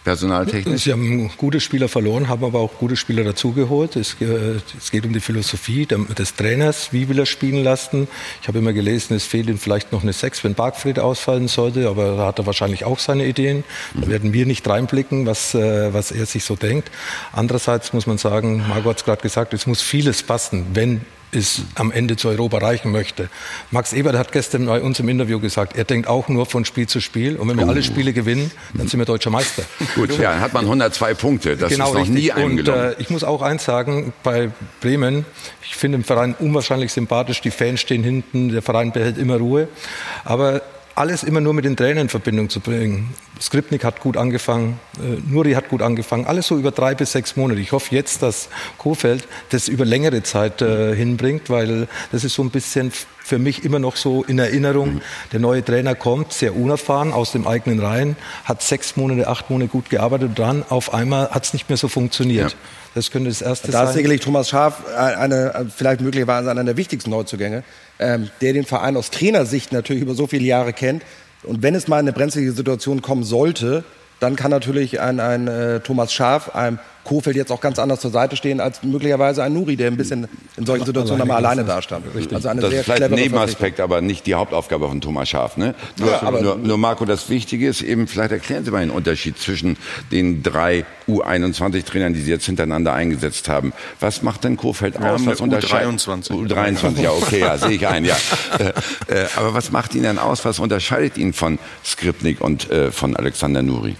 [0.03, 0.83] Personaltechnisch?
[0.83, 3.95] Sie haben gute Spieler verloren, haben aber auch gute Spieler dazugeholt.
[3.95, 6.93] Es, es geht um die Philosophie des Trainers.
[6.93, 8.07] Wie will er spielen lassen?
[8.41, 11.89] Ich habe immer gelesen, es fehlt ihm vielleicht noch eine Sechs, wenn Bargfried ausfallen sollte.
[11.89, 13.63] Aber da hat er wahrscheinlich auch seine Ideen.
[13.93, 16.89] Da werden wir nicht reinblicken, was, äh, was er sich so denkt.
[17.33, 21.61] Andererseits muss man sagen, Margot hat es gerade gesagt, es muss vieles passen, wenn es
[21.75, 23.29] am Ende zu Europa reichen möchte.
[23.71, 26.87] Max Ebert hat gestern bei uns im Interview gesagt, er denkt auch nur von Spiel
[26.87, 27.35] zu Spiel.
[27.37, 27.69] Und wenn wir Oh.
[27.69, 29.63] alle Spiele gewinnen, dann sind wir deutscher Meister.
[29.95, 31.55] Gut, ja, dann hat man 102 Punkte.
[31.57, 32.15] Das genau ist noch richtig.
[32.15, 34.49] nie einem Und äh, ich muss auch eins sagen, bei
[34.81, 35.25] Bremen,
[35.61, 39.67] ich finde den Verein unwahrscheinlich sympathisch, die Fans stehen hinten, der Verein behält immer Ruhe.
[40.25, 40.61] Aber
[40.99, 43.15] alles immer nur mit den Trainern in Verbindung zu bringen.
[43.39, 47.37] Skripnik hat gut angefangen, äh, Nuri hat gut angefangen, alles so über drei bis sechs
[47.37, 47.61] Monate.
[47.61, 52.43] Ich hoffe jetzt, dass Kofeld das über längere Zeit äh, hinbringt, weil das ist so
[52.43, 52.91] ein bisschen
[53.23, 55.01] für mich immer noch so in Erinnerung.
[55.31, 59.69] Der neue Trainer kommt, sehr unerfahren aus dem eigenen Reihen, hat sechs Monate, acht Monate
[59.69, 62.57] gut gearbeitet und dann auf einmal hat es nicht mehr so funktioniert.
[62.93, 63.97] Das könnte das erste Da ist sein.
[63.97, 67.63] sicherlich Thomas Schaaf eine, eine, vielleicht möglicherweise einer der wichtigsten Neuzugänge,
[67.99, 71.03] ähm, der den Verein aus Trainersicht natürlich über so viele Jahre kennt.
[71.43, 73.83] Und wenn es mal in eine brenzlige Situation kommen sollte,
[74.19, 76.79] dann kann natürlich ein, ein äh, Thomas Schaaf einem
[77.09, 80.27] Kofeld jetzt auch ganz anders zur Seite stehen als möglicherweise ein Nuri, der ein bisschen
[80.57, 82.05] in solchen Situationen einmal alleine dastand.
[82.31, 85.57] Also eine das sehr ist vielleicht ein Nebenaspekt, aber nicht die Hauptaufgabe von Thomas Schaaf.
[85.57, 85.73] Ne?
[85.97, 89.39] Nur, Ja, nur, nur Marco, das Wichtige ist eben, vielleicht erklären Sie mal den Unterschied
[89.39, 89.75] zwischen
[90.11, 93.73] den drei U21-Trainern, die Sie jetzt hintereinander eingesetzt haben.
[93.99, 95.25] Was macht denn Kofeld Wir aus?
[95.25, 95.99] Was unterscheidet?
[95.99, 96.29] U23.
[96.29, 98.15] U23, ja, okay, ja, sehe ich ein, ja.
[98.59, 98.73] Äh,
[99.13, 100.43] äh, aber was macht ihn denn aus?
[100.43, 103.95] Was unterscheidet ihn von Skripnik und äh, von Alexander Nuri?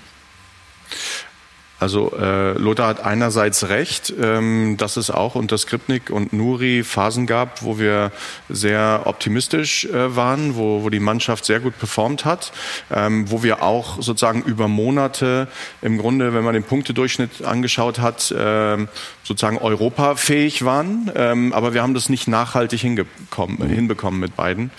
[1.80, 7.26] Also äh, Lothar hat einerseits recht, ähm, dass es auch unter Skripnik und Nuri Phasen
[7.26, 8.12] gab, wo wir
[8.50, 12.52] sehr optimistisch äh, waren, wo, wo die Mannschaft sehr gut performt hat,
[12.92, 15.48] ähm, wo wir auch sozusagen über Monate
[15.82, 18.90] im Grunde, wenn man den Punktedurchschnitt angeschaut hat, ähm,
[19.24, 21.12] sozusagen europafähig waren.
[21.16, 24.72] Ähm, aber wir haben das nicht nachhaltig hinbekommen mit beiden.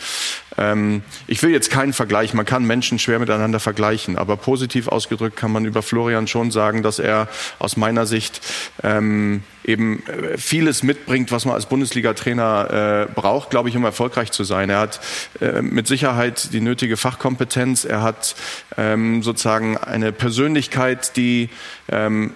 [0.59, 5.37] Ähm, ich will jetzt keinen Vergleich, man kann Menschen schwer miteinander vergleichen, aber positiv ausgedrückt
[5.37, 7.29] kann man über Florian schon sagen, dass er
[7.59, 8.41] aus meiner Sicht
[8.83, 14.31] ähm, eben äh, vieles mitbringt, was man als Bundesliga-Trainer äh, braucht, glaube ich, um erfolgreich
[14.33, 14.71] zu sein.
[14.71, 15.01] Er hat
[15.41, 18.35] äh, mit Sicherheit die nötige Fachkompetenz, er hat
[18.77, 21.51] ähm, sozusagen eine Persönlichkeit, die
[21.89, 22.33] ähm,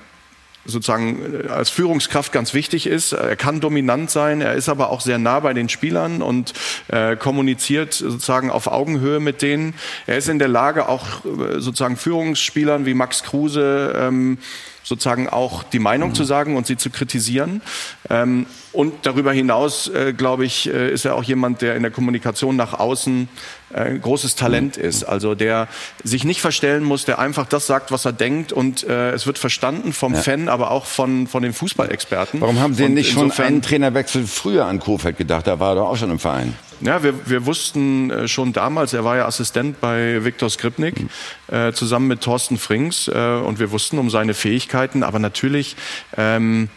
[0.65, 3.13] sozusagen äh, als Führungskraft ganz wichtig ist.
[3.13, 6.53] Er kann dominant sein, er ist aber auch sehr nah bei den Spielern und
[6.89, 9.75] äh, kommuniziert sozusagen auf Augenhöhe mit denen.
[10.07, 14.39] Er ist in der Lage, auch äh, sozusagen Führungsspielern wie Max Kruse ähm,
[14.83, 17.63] sozusagen auch die Meinung zu sagen und sie zu kritisieren.
[18.11, 21.93] Ähm, und darüber hinaus, äh, glaube ich, äh, ist er auch jemand, der in der
[21.93, 23.29] Kommunikation nach außen
[23.73, 25.05] äh, ein großes Talent ist.
[25.05, 25.69] Also der
[26.03, 29.39] sich nicht verstellen muss, der einfach das sagt, was er denkt und äh, es wird
[29.39, 30.21] verstanden vom Ja.
[30.21, 32.41] Fan, aber auch von, von den Fußballexperten.
[32.41, 35.47] Warum haben Sie denn Und nicht schon einen Trainerwechsel früher an Kofeld gedacht?
[35.47, 36.55] Da war er doch auch schon im Verein.
[36.81, 41.07] Ja, wir, wir wussten äh, schon damals, er war ja Assistent bei Viktor Skripnik,
[41.47, 45.77] äh, zusammen mit Thorsten Frings, äh, und wir wussten um seine Fähigkeiten, aber natürlich
[46.17, 46.69] ähm,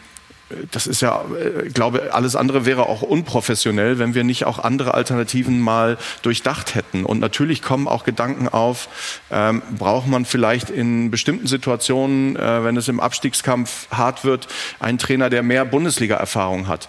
[0.71, 1.25] das ist ja,
[1.65, 6.75] ich glaube, alles andere wäre auch unprofessionell, wenn wir nicht auch andere Alternativen mal durchdacht
[6.75, 7.05] hätten.
[7.05, 8.87] Und natürlich kommen auch Gedanken auf,
[9.29, 14.47] ähm, braucht man vielleicht in bestimmten Situationen, äh, wenn es im Abstiegskampf hart wird,
[14.79, 16.87] einen Trainer, der mehr Bundesliga-Erfahrung hat.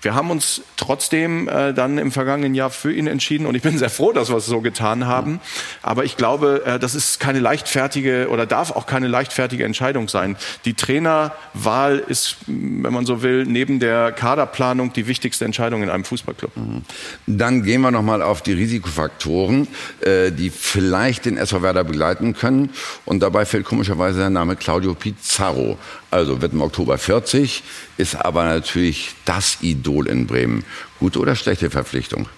[0.00, 3.76] Wir haben uns trotzdem äh, dann im vergangenen Jahr für ihn entschieden und ich bin
[3.78, 5.40] sehr froh, dass wir es so getan haben.
[5.82, 10.36] Aber ich glaube, äh, das ist keine leichtfertige oder darf auch keine leichtfertige Entscheidung sein.
[10.64, 16.04] Die Trainerwahl ist, wenn man so will, neben der Kaderplanung die wichtigste Entscheidung in einem
[16.04, 16.56] Fußballclub.
[16.56, 16.82] Mhm.
[17.26, 19.66] Dann gehen wir noch mal auf die Risikofaktoren,
[20.00, 22.70] äh, die vielleicht den SV Werder begleiten können.
[23.04, 25.76] Und dabei fällt komischerweise der Name Claudio Pizarro.
[26.10, 27.62] Also wird im Oktober 40,
[27.98, 30.64] ist aber natürlich das Idol in Bremen.
[30.98, 32.28] Gute oder schlechte Verpflichtung?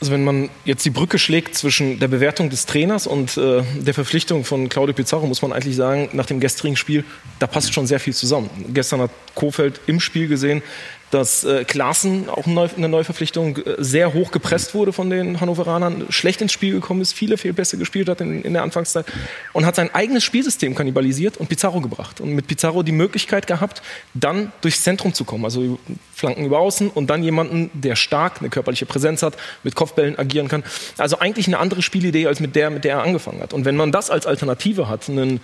[0.00, 3.94] Also wenn man jetzt die Brücke schlägt zwischen der Bewertung des Trainers und äh, der
[3.94, 7.04] Verpflichtung von Claudio Pizarro, muss man eigentlich sagen, nach dem gestrigen Spiel,
[7.40, 8.48] da passt schon sehr viel zusammen.
[8.68, 10.62] Gestern hat Kofeld im Spiel gesehen,
[11.10, 16.40] dass äh, Klaassen, auch eine Neuverpflichtung, äh, sehr hoch gepresst wurde von den Hannoveranern, schlecht
[16.42, 19.06] ins Spiel gekommen ist, viele Fehlpässe gespielt hat in, in, der Anfangszeit
[19.52, 22.20] und hat sein eigenes Spielsystem kannibalisiert und Pizarro gebracht.
[22.20, 23.82] Und mit Pizarro die Möglichkeit gehabt,
[24.14, 25.78] dann durchs Zentrum zu kommen, also
[26.14, 30.48] Flanken über Außen und dann jemanden, der stark eine körperliche Präsenz hat, mit Kopfbällen agieren
[30.48, 30.64] kann.
[30.98, 33.52] Also eigentlich eine andere Spielidee als mit der, mit der er angefangen hat.
[33.52, 35.40] Und wenn man das als Alternative hat, einen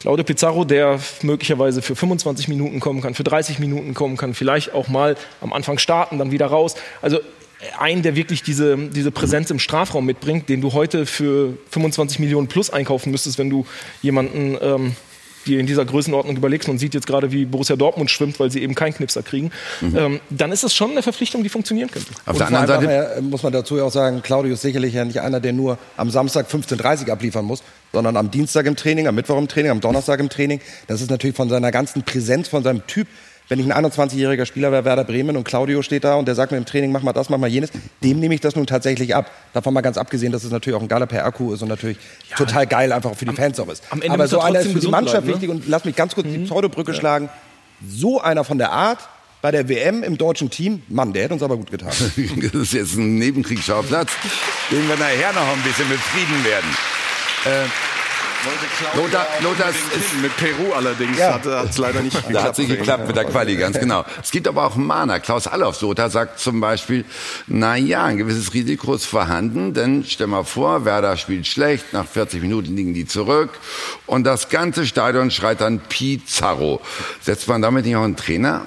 [0.00, 4.72] Claudio Pizarro, der möglicherweise für 25 Minuten kommen kann, für 30 Minuten kommen kann, vielleicht
[4.72, 6.76] auch mal am Anfang starten, dann wieder raus.
[7.02, 7.18] Also
[7.78, 12.46] ein, der wirklich diese, diese Präsenz im Strafraum mitbringt, den du heute für 25 Millionen
[12.46, 13.66] plus einkaufen müsstest, wenn du
[14.00, 14.96] jemanden ähm,
[15.46, 18.62] dir in dieser Größenordnung überlegst und sieht jetzt gerade, wie Borussia Dortmund schwimmt, weil sie
[18.62, 19.96] eben keinen Knipser kriegen, mhm.
[19.96, 22.10] ähm, dann ist es schon eine Verpflichtung, die funktionieren könnte.
[22.26, 25.20] Auf und der anderen Seite muss man dazu auch sagen, Claudio ist sicherlich ja nicht
[25.20, 27.62] einer, der nur am Samstag 15.30 Uhr abliefern muss,
[27.92, 30.60] sondern am Dienstag im Training, am Mittwoch im Training, am Donnerstag im Training.
[30.86, 33.06] Das ist natürlich von seiner ganzen Präsenz, von seinem Typ
[33.48, 36.52] wenn ich ein 21-jähriger Spieler wäre, Werder Bremen und Claudio steht da und der sagt
[36.52, 37.70] mir im Training, mach mal das, mach mal jenes,
[38.04, 39.30] dem nehme ich das nun tatsächlich ab.
[39.54, 41.96] Davon mal ganz abgesehen, dass es natürlich auch ein geiler Per-Akku ist und natürlich
[42.28, 43.82] ja, total geil einfach für die Fans auch ist.
[43.90, 45.34] Aber so einer ist für die Mannschaft bleiben, ne?
[45.34, 46.32] wichtig und lass mich ganz kurz mhm.
[46.32, 46.98] die Pseudobrücke ja.
[46.98, 47.30] schlagen.
[47.88, 48.98] So einer von der Art,
[49.40, 51.88] bei der WM im deutschen Team, Mann, der hätte uns aber gut getan.
[51.96, 54.10] das ist jetzt ein Nebenkriegsschauplatz,
[54.70, 56.97] den wir nachher noch ein bisschen befrieden werden.
[57.44, 57.66] Äh,
[58.94, 61.34] Lothar, Lothar ist mit Peru allerdings ja.
[61.34, 62.34] hat es leider nicht geklappt.
[62.34, 64.04] Da hat sie geklappt mit der Quali, ganz genau.
[64.22, 65.18] Es gibt aber auch Mahner.
[65.18, 67.04] Klaus Allofs Lothar sagt zum Beispiel,
[67.48, 72.06] na ja, ein gewisses Risiko ist vorhanden, denn stell mal vor, Werder spielt schlecht, nach
[72.06, 73.50] 40 Minuten liegen die zurück
[74.06, 76.80] und das ganze Stadion schreit dann Pizarro.
[77.20, 78.66] Setzt man damit nicht auch einen Trainer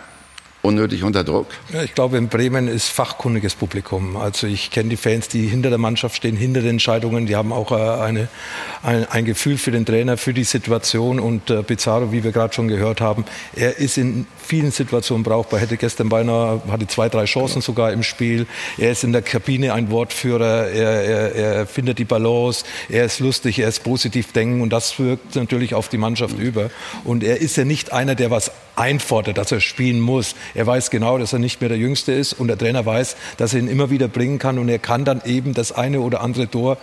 [0.62, 1.48] unnötig unter Druck?
[1.84, 4.16] Ich glaube, in Bremen ist fachkundiges Publikum.
[4.18, 7.26] Also ich kenne die Fans, die hinter der Mannschaft stehen, hinter den Entscheidungen.
[7.26, 8.28] Die haben auch äh, eine,
[8.84, 11.20] ein, ein, Gefühl für den Trainer, für die Situation.
[11.20, 15.60] Und äh, Pizarro, wie wir gerade schon gehört haben, er ist in vielen Situationen brauchbar.
[15.60, 18.46] Hätte gestern beinahe, hatte zwei, drei Chancen sogar im Spiel.
[18.78, 20.68] Er ist in der Kabine ein Wortführer.
[20.68, 22.66] Er, er, er findet die Balance.
[22.90, 24.62] Er ist lustig, er ist positiv denken.
[24.62, 26.70] Und das wirkt natürlich auf die Mannschaft über.
[27.04, 30.36] Und er ist ja nicht einer, der was einfordert, dass er spielen muss.
[30.54, 33.54] Er weiß genau, dass er nicht mehr der Jüngste ist und der Trainer weiß, dass
[33.54, 36.48] er ihn immer wieder bringen kann und er kann dann eben das eine oder andere
[36.48, 36.78] Tor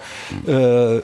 [0.47, 1.01] äh,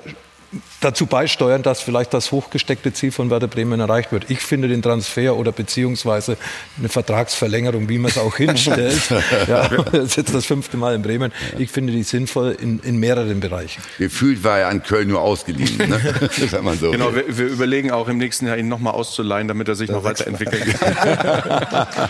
[0.80, 4.30] dazu beisteuern, dass vielleicht das hochgesteckte Ziel von Werder Bremen erreicht wird.
[4.30, 6.36] Ich finde den Transfer oder beziehungsweise
[6.78, 9.00] eine Vertragsverlängerung, wie man es auch hinstellt,
[9.48, 13.40] ja, ist jetzt das fünfte Mal in Bremen, ich finde die sinnvoll in, in mehreren
[13.40, 13.82] Bereichen.
[13.98, 15.76] Gefühlt war er an Köln nur ausgeliehen.
[15.88, 16.00] Ne?
[16.80, 16.90] so.
[16.90, 19.96] Genau, wir, wir, überlegen auch im nächsten Jahr ihn nochmal auszuleihen, damit er sich das
[19.96, 21.86] noch weiterentwickeln kann.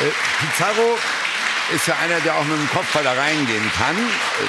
[0.00, 0.96] Äh, Pizarro
[1.74, 3.96] ist ja einer, der auch mit dem Kopfball da reingehen kann.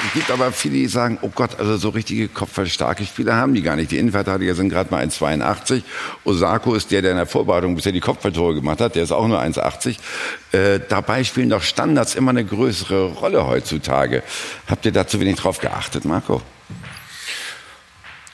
[0.07, 3.61] Es gibt aber viele, die sagen, oh Gott, also so richtige Kopfballstarke Spieler haben die
[3.61, 3.91] gar nicht.
[3.91, 5.83] Die Innenverteidiger sind gerade mal 1,82.
[6.23, 8.95] Osako ist der, der in der Vorbereitung bisher die Kopfballtore gemacht hat.
[8.95, 9.97] Der ist auch nur 1,80.
[10.51, 14.23] Äh, dabei spielen doch Standards immer eine größere Rolle heutzutage.
[14.67, 16.41] Habt ihr da zu wenig drauf geachtet, Marco?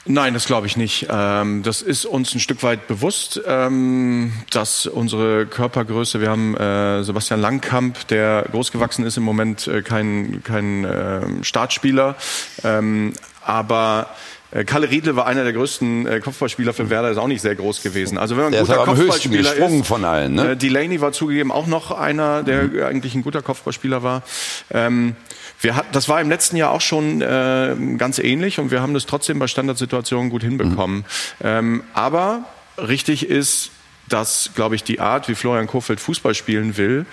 [0.06, 1.08] Nein, das glaube ich nicht.
[1.10, 7.02] Ähm, das ist uns ein Stück weit bewusst, ähm, dass unsere Körpergröße, wir haben äh,
[7.02, 12.14] Sebastian Langkamp, der großgewachsen ist, im Moment äh, kein, kein äh, Startspieler,
[12.62, 14.08] ähm, aber
[14.52, 17.56] äh, Kalle Riedle war einer der größten äh, Kopfballspieler für Werder, ist auch nicht sehr
[17.56, 18.16] groß gewesen.
[18.16, 20.52] Also wenn man ein guter Kopfballspieler ist, von allen, ne?
[20.52, 22.82] Äh, Delaney war zugegeben auch noch einer, der mhm.
[22.84, 24.22] eigentlich ein guter Kopfballspieler war.
[24.70, 25.16] Ähm,
[25.60, 28.94] wir hat, das war im letzten Jahr auch schon äh, ganz ähnlich und wir haben
[28.94, 30.98] das trotzdem bei Standardsituationen gut hinbekommen.
[30.98, 31.04] Mhm.
[31.44, 32.44] Ähm, aber
[32.78, 33.70] richtig ist,
[34.08, 37.06] dass, glaube ich, die Art, wie Florian Kofeld Fußball spielen will,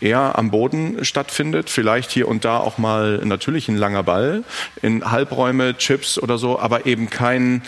[0.00, 1.70] eher am Boden stattfindet.
[1.70, 4.44] Vielleicht hier und da auch mal natürlich ein langer Ball
[4.82, 7.62] in Halbräume, Chips oder so, aber eben kein,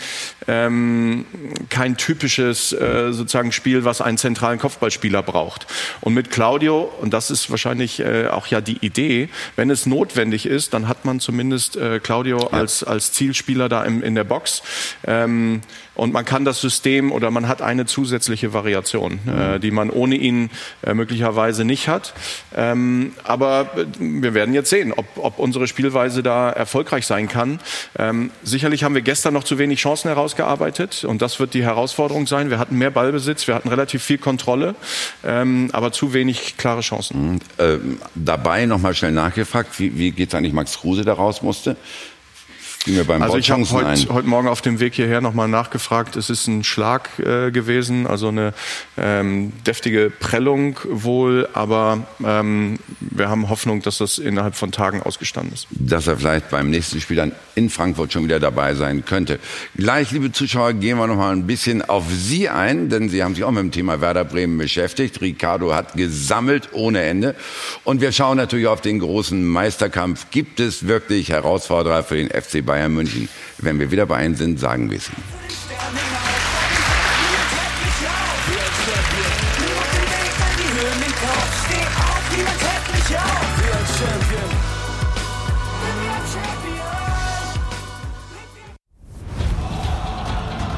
[0.47, 1.25] ähm,
[1.69, 5.67] kein typisches äh, sozusagen Spiel, was einen zentralen Kopfballspieler braucht.
[6.01, 10.45] Und mit Claudio, und das ist wahrscheinlich äh, auch ja die Idee, wenn es notwendig
[10.45, 12.47] ist, dann hat man zumindest äh, Claudio ja.
[12.47, 14.61] als, als Zielspieler da im, in der Box.
[15.05, 15.61] Ähm,
[15.95, 20.15] und man kann das System oder man hat eine zusätzliche Variation, äh, die man ohne
[20.15, 20.49] ihn
[20.83, 22.13] äh, möglicherweise nicht hat.
[22.55, 27.59] Ähm, aber äh, wir werden jetzt sehen, ob, ob unsere Spielweise da erfolgreich sein kann.
[27.97, 32.25] Ähm, sicherlich haben wir gestern noch zu wenig Chancen herausgearbeitet und das wird die Herausforderung
[32.25, 32.49] sein.
[32.49, 34.75] Wir hatten mehr Ballbesitz, wir hatten relativ viel Kontrolle,
[35.23, 37.41] ähm, aber zu wenig klare Chancen.
[37.57, 37.79] Und, äh,
[38.15, 41.03] dabei nochmal schnell nachgefragt, wie, wie geht es eigentlich Max Kruse
[42.85, 43.23] da raus musste?
[43.23, 46.15] also ich habe heute, heute Morgen auf dem Weg hierher nochmal nachgefragt.
[46.15, 48.53] Es ist ein Schlag äh, gewesen, also eine
[48.97, 55.53] ähm, deftige Prellung wohl, aber ähm, wir haben Hoffnung, dass das innerhalb von Tagen ausgestanden
[55.53, 55.67] ist.
[55.71, 59.39] Dass er vielleicht beim nächsten Spiel dann in Frankfurt schon wieder dabei sein könnte.
[59.75, 63.43] Gleich, liebe Zuschauer, gehen wir nochmal ein bisschen auf Sie ein, denn Sie haben sich
[63.43, 65.21] auch mit dem Thema Werder Bremen beschäftigt.
[65.21, 67.35] Ricardo hat gesammelt ohne Ende.
[67.83, 70.27] Und wir schauen natürlich auf den großen Meisterkampf.
[70.31, 72.70] Gibt es wirklich Herausforderer für den FC Bayern?
[72.71, 73.27] Bayern München.
[73.57, 75.23] Wenn wir wieder bei Ihnen sind, sagen wir es Ihnen.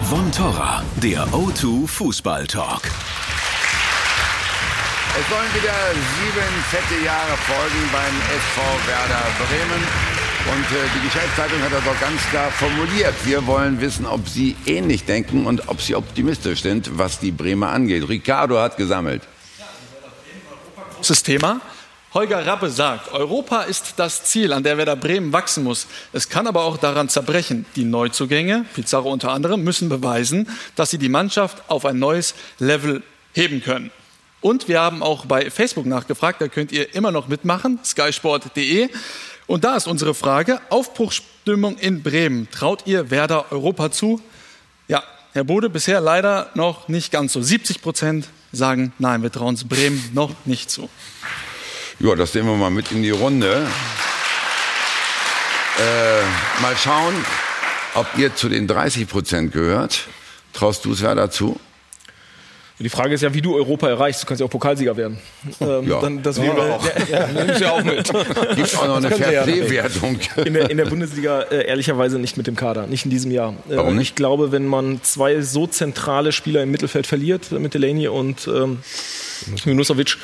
[0.10, 2.82] Von Torra, der O2 Fußball Talk.
[5.16, 5.74] Es sollen wieder
[6.18, 10.23] sieben fette Jahre folgen beim SV Werder Bremen.
[10.46, 13.14] Und äh, die Geschäftszeitung hat das auch ganz klar formuliert.
[13.24, 17.70] Wir wollen wissen, ob Sie ähnlich denken und ob Sie optimistisch sind, was die Bremer
[17.70, 18.10] angeht.
[18.10, 19.22] Ricardo hat gesammelt.
[20.96, 21.62] Großes Thema.
[22.14, 25.88] Holger Rappe sagt, Europa ist das Ziel, an der Werder Bremen wachsen muss.
[26.12, 27.66] Es kann aber auch daran zerbrechen.
[27.76, 33.02] Die Neuzugänge, Pizarro unter anderem, müssen beweisen, dass sie die Mannschaft auf ein neues Level
[33.34, 33.92] heben können.
[34.42, 38.90] Und wir haben auch bei Facebook nachgefragt, da könnt ihr immer noch mitmachen, skysport.de.
[39.48, 42.48] Und da ist unsere Frage, Aufbruchsstimmung in Bremen.
[42.52, 44.22] Traut ihr Werder Europa zu?
[44.88, 47.42] Ja, Herr Bode, bisher leider noch nicht ganz so.
[47.42, 50.90] 70 Prozent sagen, nein, wir trauen es Bremen noch nicht zu.
[52.00, 53.68] Ja, das nehmen wir mal mit in die Runde.
[55.80, 57.14] Äh, mal schauen,
[57.96, 60.08] ob ihr zu den 30 Prozent gehört.
[60.54, 61.60] Traust du es Werder zu?
[62.80, 64.24] Die Frage ist ja, wie du Europa erreichst.
[64.24, 65.18] Du kannst ja auch Pokalsieger werden.
[65.62, 66.02] Ähm, ja.
[66.02, 66.86] Dann, das wäre auch.
[67.10, 68.04] Ja, ja, ja auch mit.
[68.56, 70.20] Gibt auch noch eine Fairplay-Wertung.
[70.44, 73.54] In, in, der Bundesliga äh, ehrlicherweise nicht mit dem Kader, nicht in diesem Jahr.
[73.70, 74.10] Äh, Warum nicht?
[74.10, 78.80] Ich glaube, wenn man zwei so zentrale Spieler im Mittelfeld verliert, mit Delaney und ähm,
[79.66, 80.18] Minusovic,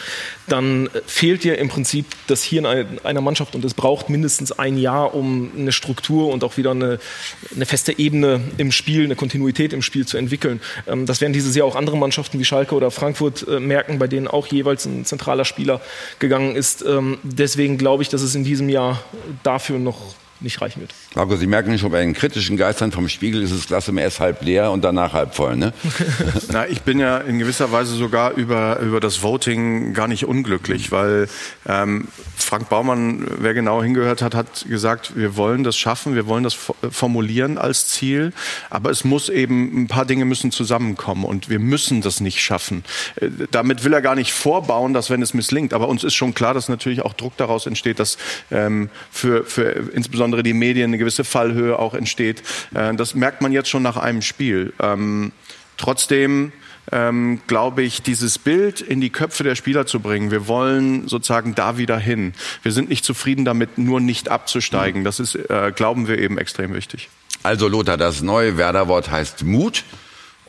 [0.48, 5.14] dann fehlt dir im Prinzip das Hirn einer Mannschaft und es braucht mindestens ein Jahr,
[5.14, 7.00] um eine Struktur und auch wieder eine,
[7.56, 10.62] eine feste Ebene im Spiel, eine Kontinuität im Spiel zu entwickeln.
[10.88, 14.08] Ähm, das werden dieses Jahr auch andere Mannschaften wie Schalke oder Frankfurt äh, merken, bei
[14.08, 15.82] denen auch jeweils ein zentraler Spieler
[16.20, 16.84] gegangen ist.
[16.84, 19.04] Ähm, deswegen glaube ich, dass es in diesem Jahr
[19.44, 20.94] dafür noch nicht reichen wird.
[21.16, 24.20] Marco, Sie merken schon, bei den kritischen Geistern vom Spiegel ist das Glas immer erst
[24.20, 25.74] halb leer und danach halb voll, ne?
[26.52, 30.92] Na, ich bin ja in gewisser Weise sogar über, über das Voting gar nicht unglücklich,
[30.92, 31.28] weil
[31.68, 36.44] ähm, Frank Baumann, wer genau hingehört hat, hat gesagt, wir wollen das schaffen, wir wollen
[36.44, 36.58] das
[36.90, 38.34] formulieren als Ziel,
[38.70, 42.84] aber es muss eben, ein paar Dinge müssen zusammenkommen und wir müssen das nicht schaffen.
[43.18, 46.34] Äh, damit will er gar nicht vorbauen, dass wenn es misslingt, aber uns ist schon
[46.34, 48.18] klar, dass natürlich auch Druck daraus entsteht, dass
[48.52, 52.44] ähm, für, für insbesondere insbesondere die Medien eine gewisse Fallhöhe auch entsteht.
[52.74, 54.74] Äh, das merkt man jetzt schon nach einem Spiel.
[54.80, 55.32] Ähm,
[55.78, 56.52] trotzdem
[56.92, 60.32] ähm, glaube ich, dieses Bild in die Köpfe der Spieler zu bringen.
[60.32, 62.34] Wir wollen sozusagen da wieder hin.
[62.64, 65.04] Wir sind nicht zufrieden damit, nur nicht abzusteigen.
[65.04, 67.10] Das ist, äh, glauben wir, eben extrem wichtig.
[67.44, 69.84] Also Lothar, das neue Werder-Wort heißt Mut.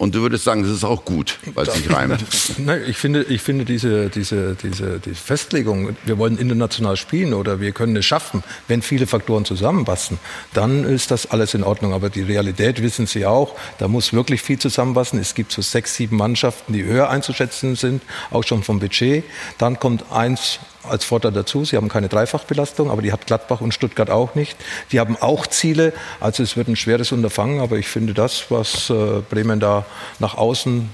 [0.01, 2.25] Und du würdest sagen, das ist auch gut, weil es sich reimt.
[2.57, 7.61] Nein, ich finde, ich finde diese, diese, diese, diese Festlegung, wir wollen international spielen oder
[7.61, 10.19] wir können es schaffen, wenn viele Faktoren zusammenpassen,
[10.55, 11.93] dann ist das alles in Ordnung.
[11.93, 15.21] Aber die Realität wissen Sie auch, da muss wirklich viel zusammenpassen.
[15.21, 19.23] Es gibt so sechs, sieben Mannschaften, die höher einzuschätzen sind, auch schon vom Budget.
[19.59, 21.64] Dann kommt eins als Vorteil dazu.
[21.64, 24.57] Sie haben keine Dreifachbelastung, aber die hat Gladbach und Stuttgart auch nicht.
[24.93, 25.93] Die haben auch Ziele.
[26.20, 29.85] Also es wird ein schweres Unterfangen, aber ich finde das, was äh, Bremen da
[30.18, 30.89] nach außen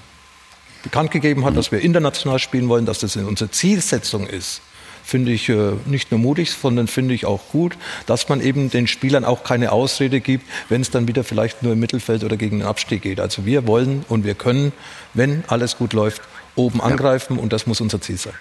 [0.82, 4.60] bekannt gegeben hat, dass wir international spielen wollen, dass das unsere Zielsetzung ist,
[5.02, 7.76] finde ich äh, nicht nur mutig, sondern finde ich auch gut,
[8.06, 11.72] dass man eben den Spielern auch keine Ausrede gibt, wenn es dann wieder vielleicht nur
[11.72, 13.20] im Mittelfeld oder gegen den Abstieg geht.
[13.20, 14.72] Also wir wollen und wir können,
[15.14, 16.22] wenn alles gut läuft,
[16.56, 18.34] oben angreifen und das muss unser Ziel sein.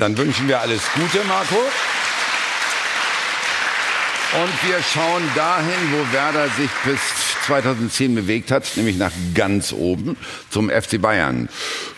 [0.00, 1.56] Dann wünschen wir alles Gute, Marco.
[4.32, 7.00] Und wir schauen dahin, wo Werder sich bis
[7.46, 10.16] 2010 bewegt hat, nämlich nach ganz oben
[10.48, 11.50] zum FC Bayern.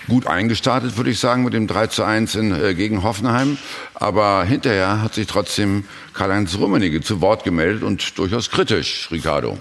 [0.08, 3.56] Gut eingestartet, würde ich sagen, mit dem 3 zu 1 in, äh, gegen Hoffenheim.
[3.94, 9.58] Aber hinterher hat sich trotzdem Karl-Heinz Rummenigge zu Wort gemeldet und durchaus kritisch, Ricardo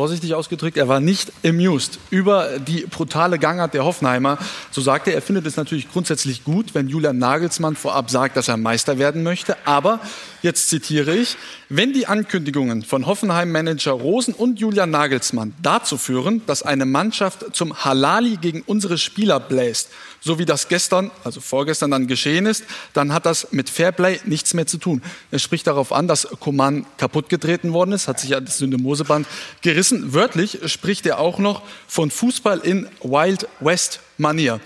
[0.00, 4.38] vorsichtig ausgedrückt, er war nicht amused über die brutale Gangart der Hoffenheimer.
[4.70, 8.48] So sagte er, er findet es natürlich grundsätzlich gut, wenn Julian Nagelsmann vorab sagt, dass
[8.48, 9.58] er Meister werden möchte.
[9.66, 10.00] Aber,
[10.40, 11.36] jetzt zitiere ich,
[11.68, 17.84] wenn die Ankündigungen von Hoffenheim-Manager Rosen und Julian Nagelsmann dazu führen, dass eine Mannschaft zum
[17.84, 19.90] Halali gegen unsere Spieler bläst,
[20.20, 24.54] so wie das gestern, also vorgestern dann geschehen ist, dann hat das mit Fairplay nichts
[24.54, 25.02] mehr zu tun.
[25.30, 29.26] Er spricht darauf an, dass Coman kaputtgetreten worden ist, hat sich ja das Syndemoseband
[29.62, 30.12] gerissen.
[30.12, 34.60] Wörtlich spricht er auch noch von Fußball in Wild West Manier.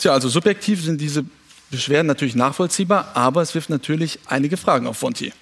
[0.00, 1.24] Tja, also subjektiv sind diese
[1.70, 5.32] Beschwerden natürlich nachvollziehbar, aber es wirft natürlich einige Fragen auf Fonti.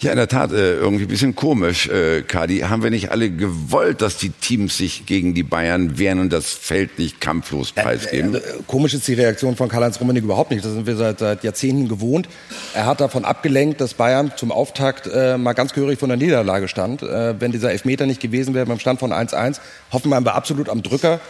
[0.00, 2.60] Ja, in der Tat, äh, irgendwie ein bisschen komisch, äh, Kadi.
[2.60, 6.50] Haben wir nicht alle gewollt, dass die Teams sich gegen die Bayern wehren und das
[6.50, 8.34] Feld nicht kampflos preisgeben?
[8.34, 10.64] Äh, äh, komisch ist die Reaktion von Karl-Heinz Rummenigge überhaupt nicht.
[10.64, 12.28] Das sind wir seit, seit Jahrzehnten gewohnt.
[12.74, 16.68] Er hat davon abgelenkt, dass Bayern zum Auftakt äh, mal ganz gehörig von der Niederlage
[16.68, 17.02] stand.
[17.02, 19.60] Äh, wenn dieser Elfmeter nicht gewesen wäre beim Stand von 1-1,
[19.92, 21.20] Hoffenheim war absolut am Drücker.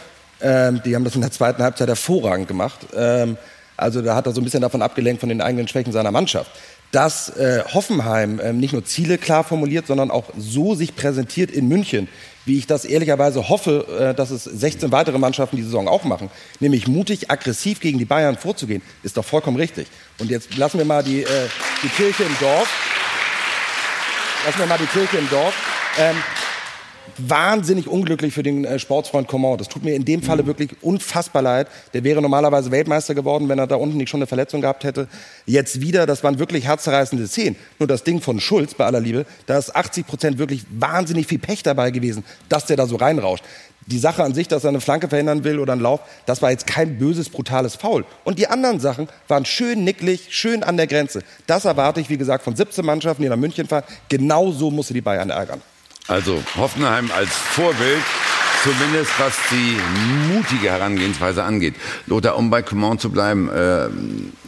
[0.41, 2.79] Ähm, die haben das in der zweiten Halbzeit hervorragend gemacht.
[2.95, 3.37] Ähm,
[3.77, 6.51] also da hat er so ein bisschen davon abgelenkt von den eigenen Schwächen seiner Mannschaft
[6.95, 11.67] dass äh, Hoffenheim äh, nicht nur Ziele klar formuliert, sondern auch so sich präsentiert in
[11.67, 12.07] München,
[12.45, 16.29] wie ich das ehrlicherweise hoffe, äh, dass es 16 weitere Mannschaften die Saison auch machen,
[16.61, 19.87] nämlich mutig, aggressiv gegen die Bayern vorzugehen, ist doch vollkommen richtig.
[20.19, 21.49] Und jetzt lassen wir mal die, äh,
[21.83, 22.69] die Kirche im Dorf.
[24.45, 25.53] Lassen wir mal die Kirche im Dorf.
[25.99, 26.15] Ähm,
[27.17, 29.57] wahnsinnig unglücklich für den äh, Sportsfreund Coman.
[29.57, 30.47] Das tut mir in dem Falle mhm.
[30.47, 31.67] wirklich unfassbar leid.
[31.93, 35.07] Der wäre normalerweise Weltmeister geworden, wenn er da unten nicht schon eine Verletzung gehabt hätte.
[35.45, 37.55] Jetzt wieder, das waren wirklich herzzerreißende Szenen.
[37.79, 41.39] Nur das Ding von Schulz, bei aller Liebe, da ist 80 Prozent wirklich wahnsinnig viel
[41.39, 43.43] Pech dabei gewesen, dass der da so reinrauscht.
[43.87, 46.49] Die Sache an sich, dass er eine Flanke verhindern will oder einen Lauf, das war
[46.49, 48.03] jetzt kein böses, brutales Foul.
[48.23, 51.21] Und die anderen Sachen waren schön nicklig, schön an der Grenze.
[51.45, 53.83] Das erwarte ich, wie gesagt, von 17 Mannschaften, die nach München fahren.
[54.09, 55.61] Genau so muss sie die Bayern ärgern.
[56.07, 58.03] Also Hoffenheim als Vorbild,
[58.63, 59.77] zumindest was die
[60.33, 61.73] mutige Herangehensweise angeht.
[62.05, 63.87] Lothar, um bei Coman zu bleiben, äh,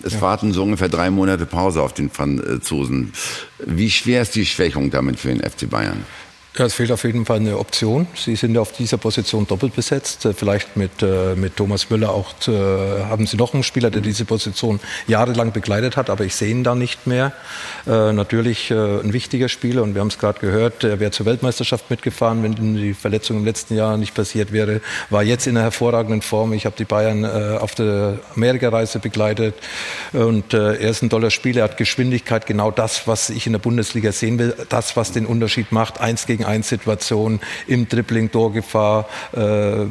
[0.03, 0.21] es ja.
[0.21, 3.11] warten so ungefähr drei Monate Pause auf den Franzosen.
[3.57, 6.05] Wie schwer ist die Schwächung damit für den FC Bayern?
[6.57, 8.07] Ja, es fehlt auf jeden Fall eine Option.
[8.15, 10.25] Sie sind auf dieser Position doppelt besetzt.
[10.25, 14.01] Äh, vielleicht mit, äh, mit Thomas Müller auch äh, haben Sie noch einen Spieler, der
[14.01, 17.31] diese Position jahrelang begleitet hat, aber ich sehe ihn da nicht mehr.
[17.85, 21.91] Äh, natürlich ein wichtiger Spieler und wir haben es gerade gehört, er wäre zur Weltmeisterschaft
[21.91, 24.81] mitgefahren, wenn die Verletzung im letzten Jahr nicht passiert wäre.
[25.09, 26.53] War jetzt in einer hervorragenden Form.
[26.53, 29.55] Ich habe die Bayern auf der Amerikareise begleitet
[30.13, 31.61] und er ist ein toller Spieler.
[31.61, 35.25] Er hat Geschwindigkeit, genau das, was ich in der Bundesliga sehen will, das, was den
[35.25, 35.99] Unterschied macht.
[35.99, 39.85] Eins gegen 1 Situation im Dribbling, Torgefahr, äh,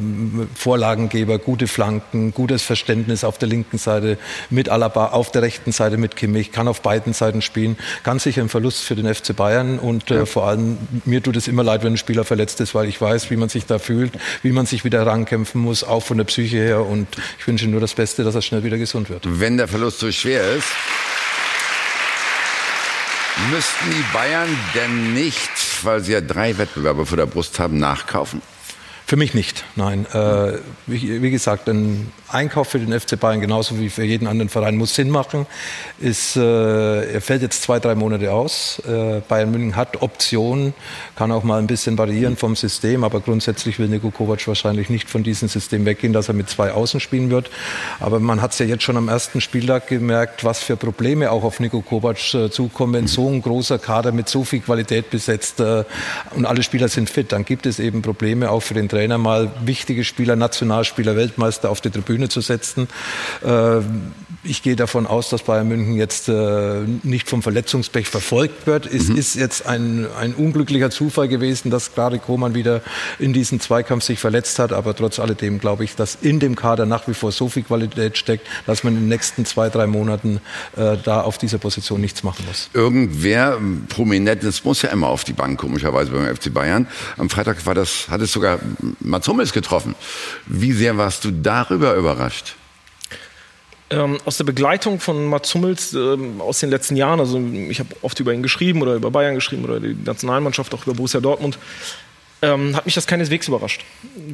[0.55, 4.19] Vorlagengeber, gute Flanken, gutes Verständnis auf der linken Seite
[4.51, 7.77] mit Alaba, auf der rechten Seite mit Kimmich, kann auf beiden Seiten spielen.
[8.03, 11.49] Ganz sicher ein Verlust für den FC Bayern und äh, vor allem mir tut es
[11.49, 14.13] immer leid, wenn ein Spieler verletzt ist, weil ich weiß, wie man sich da fühlt,
[14.43, 17.07] wie man sich wieder rankämpfen muss, auch von der Psyche her und
[17.39, 19.25] ich wünsche nur das Beste, dass er schnell wieder gesund wird.
[19.27, 20.69] Wenn der Verlust so schwer ist,
[23.51, 25.51] müssten die Bayern denn nicht
[25.84, 28.43] weil Sie ja drei Wettbewerbe vor der Brust haben, nachkaufen?
[29.09, 30.05] Für mich nicht, nein.
[30.13, 30.55] Äh,
[30.89, 34.75] wie, wie, gesagt, ein Einkauf für den FC Bayern genauso wie für jeden anderen Verein
[34.75, 35.47] muss Sinn machen.
[36.01, 38.83] Ist, äh, er fällt jetzt zwei, drei Monate aus.
[38.85, 40.75] Äh, Bayern München hat Optionen,
[41.15, 45.09] kann auch mal ein bisschen variieren vom System, aber grundsätzlich will Niko Kovac wahrscheinlich nicht
[45.09, 47.49] von diesem System weggehen, dass er mit zwei Außen spielen wird.
[48.01, 51.45] Aber man hat es ja jetzt schon am ersten Spieltag gemerkt, was für Probleme auch
[51.45, 55.61] auf Niko Kovac äh, zukommen, wenn so ein großer Kader mit so viel Qualität besetzt
[55.61, 55.85] äh,
[56.35, 59.51] und alle Spieler sind fit, dann gibt es eben Probleme auch für den Trainer mal
[59.65, 62.89] wichtige Spieler, Nationalspieler, Weltmeister auf die Tribüne zu setzen.
[64.49, 68.87] Ich gehe davon aus, dass Bayern München jetzt äh, nicht vom Verletzungspech verfolgt wird.
[68.87, 69.17] Es mhm.
[69.17, 72.83] ist jetzt ein, ein unglücklicher Zufall gewesen, dass gerade Koman wieder
[73.19, 74.73] in diesem Zweikampf sich verletzt hat.
[74.73, 78.19] Aber trotz alledem glaube ich, dass in dem Kader nach wie vor so viel Qualität
[78.19, 80.41] steckt, dass man in den nächsten zwei, drei Monaten
[80.77, 82.71] äh, da auf dieser Position nichts machen muss.
[82.73, 86.87] Irgendwer Prominentes muss ja immer auf die Bank, komischerweise beim FC Bayern.
[87.17, 88.61] Am Freitag war das, hat es sogar
[89.01, 89.95] Mats Hummels getroffen.
[90.47, 92.55] Wie sehr warst du darüber überrascht?
[93.89, 97.91] Ähm, aus der Begleitung von Mats Hummels ähm, aus den letzten Jahren, also ich habe
[98.03, 101.57] oft über ihn geschrieben oder über Bayern geschrieben oder die Nationalmannschaft, auch über Borussia Dortmund,
[102.43, 103.84] ähm, hat mich das keineswegs überrascht.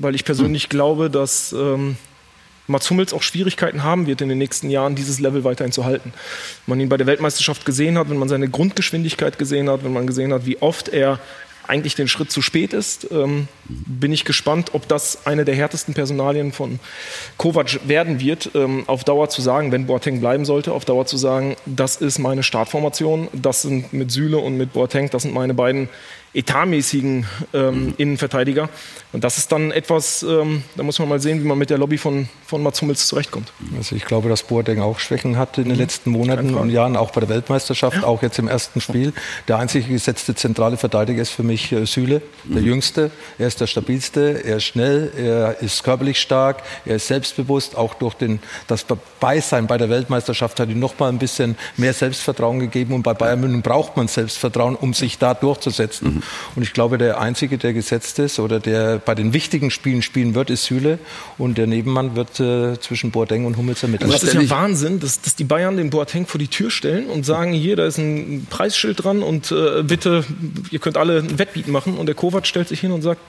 [0.01, 0.71] Weil ich persönlich mhm.
[0.71, 1.97] glaube, dass ähm,
[2.67, 6.15] Mats Hummels auch Schwierigkeiten haben wird in den nächsten Jahren, dieses Level weiterhin zu halten.
[6.67, 9.93] Wenn man ihn bei der Weltmeisterschaft gesehen hat, wenn man seine Grundgeschwindigkeit gesehen hat, wenn
[9.93, 11.19] man gesehen hat, wie oft er
[11.67, 15.95] eigentlich den Schritt zu spät ist, ähm, bin ich gespannt, ob das eine der härtesten
[15.95, 16.81] Personalien von
[17.37, 21.17] Kovac werden wird, ähm, auf Dauer zu sagen, wenn Boateng bleiben sollte, auf Dauer zu
[21.17, 25.55] sagen, das ist meine Startformation, das sind mit Süle und mit Boateng, das sind meine
[25.55, 25.89] beiden
[26.35, 28.69] etatmäßigen ähm, Innenverteidiger.
[29.13, 31.77] Und das ist dann etwas, ähm, da muss man mal sehen, wie man mit der
[31.77, 33.53] Lobby von, von Mats Hummels zurechtkommt.
[33.77, 35.83] Also ich glaube, dass Boateng auch Schwächen hatte in den mhm.
[35.83, 38.05] letzten Monaten und Jahren, auch bei der Weltmeisterschaft, ja.
[38.05, 39.13] auch jetzt im ersten Spiel.
[39.49, 42.69] Der einzige gesetzte zentrale Verteidiger ist für mich äh, Süle, der mhm.
[42.69, 43.11] Jüngste.
[43.39, 47.77] Er ist der stabilste, er ist schnell, er ist körperlich stark, er ist selbstbewusst.
[47.77, 48.87] Auch durch den, das
[49.21, 52.95] Beisein bei der Weltmeisterschaft hat ihm noch mal ein bisschen mehr Selbstvertrauen gegeben.
[52.95, 56.22] Und bei Bayern München braucht man Selbstvertrauen, um sich da durchzusetzen.
[56.23, 56.57] Mhm.
[56.57, 60.35] Und ich glaube, der Einzige, der gesetzt ist oder der bei den wichtigen Spielen spielen
[60.35, 60.99] wird, ist Süle.
[61.39, 64.11] Und der Nebenmann wird äh, zwischen Boateng und Hummels ermitteln.
[64.11, 67.25] Das ist ja Wahnsinn, dass, dass die Bayern den Boateng vor die Tür stellen und
[67.25, 70.25] sagen, hier, da ist ein Preisschild dran und äh, bitte,
[70.71, 71.97] ihr könnt alle ein Wettbieten machen.
[71.97, 73.21] Und der Kovac stellt sich hin und sagt,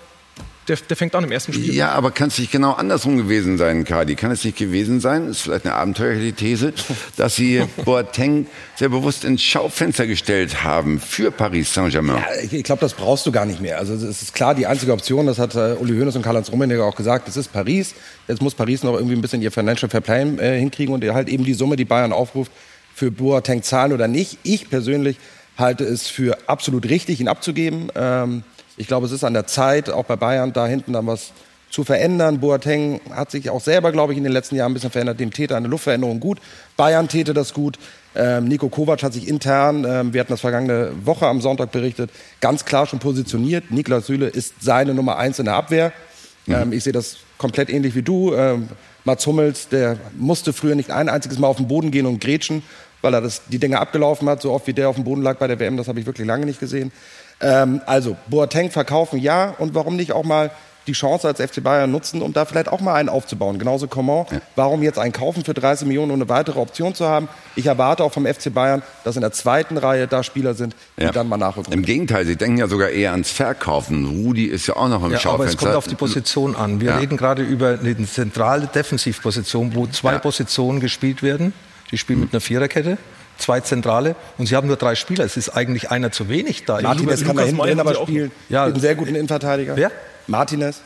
[0.68, 1.74] der, der, fängt an im ersten Spiel.
[1.74, 4.16] Ja, aber kann es nicht genau andersrum gewesen sein, Kadi?
[4.16, 6.74] Kann es nicht gewesen sein, ist vielleicht eine abenteuerliche These,
[7.18, 12.18] dass Sie Boateng sehr bewusst ins Schaufenster gestellt haben für Paris Saint-Germain?
[12.18, 13.78] Ja, ich, ich glaube, das brauchst du gar nicht mehr.
[13.78, 16.84] Also es ist klar, die einzige Option, das hat äh, Uli Hoeneß und Karl-Heinz Rummenigge
[16.84, 17.94] auch gesagt, das ist Paris.
[18.28, 21.30] Jetzt muss Paris noch irgendwie ein bisschen ihr Financial Fair Play äh, hinkriegen und halt
[21.30, 22.52] eben die Summe, die Bayern aufruft,
[22.96, 24.38] für Boateng zahlen oder nicht.
[24.44, 25.18] Ich persönlich
[25.58, 27.92] halte es für absolut richtig, ihn abzugeben.
[27.96, 28.44] Ähm,
[28.78, 31.32] ich glaube, es ist an der Zeit, auch bei Bayern da hinten dann was
[31.70, 32.40] zu verändern.
[32.40, 35.20] Boateng hat sich auch selber, glaube ich, in den letzten Jahren ein bisschen verändert.
[35.20, 36.40] Dem täte eine Luftveränderung gut.
[36.78, 37.80] Bayern täte das gut.
[38.16, 42.12] Ähm, Nico Kovac hat sich intern, ähm, wir hatten das vergangene Woche am Sonntag berichtet,
[42.42, 43.72] ganz klar schon positioniert.
[43.72, 45.92] Niklas Süle ist seine Nummer eins in der Abwehr.
[46.46, 46.54] Mhm.
[46.54, 48.36] Ähm, ich sehe das komplett ähnlich wie du.
[48.36, 48.70] Ähm,
[49.04, 52.62] Mats Hummels, der musste früher nicht ein einziges Mal auf den Boden gehen und grätschen,
[53.02, 54.44] weil er das, die Dinge abgelaufen hat.
[54.44, 56.28] So oft wie der auf dem Boden lag bei der WM, das habe ich wirklich
[56.28, 56.92] lange nicht gesehen.
[57.44, 60.52] Ähm, also Boateng verkaufen ja und warum nicht auch mal
[60.88, 63.58] die Chance als FC Bayern nutzen, um da vielleicht auch mal einen aufzubauen.
[63.60, 64.26] Genauso Coman.
[64.30, 64.42] Ja.
[64.56, 67.30] Warum jetzt einen kaufen für 30 Millionen, um eine weitere Option zu haben?
[67.56, 71.04] Ich erwarte auch vom FC Bayern, dass in der zweiten Reihe da Spieler sind, die
[71.04, 71.12] ja.
[71.12, 71.72] dann mal nachrücken.
[71.72, 74.06] Im Gegenteil, sie denken ja sogar eher ans Verkaufen.
[74.06, 75.34] Rudi ist ja auch noch im ja, Schaufenster.
[75.34, 76.82] Aber es kommt auf die Position an.
[76.82, 76.98] Wir ja.
[76.98, 81.54] reden gerade über eine zentrale Defensivposition, wo zwei Positionen gespielt werden.
[81.92, 82.98] Die spielen mit einer Viererkette
[83.44, 85.26] zwei Zentrale und sie haben nur drei Spieler.
[85.26, 86.82] Es ist eigentlich einer zu wenig da.
[86.82, 88.32] Martinez kann da hinten drin aber spielen.
[88.50, 88.66] Ja.
[88.66, 89.76] Einen sehr guten Innenverteidiger.
[89.76, 89.92] Wer?
[90.28, 90.82] Martinez.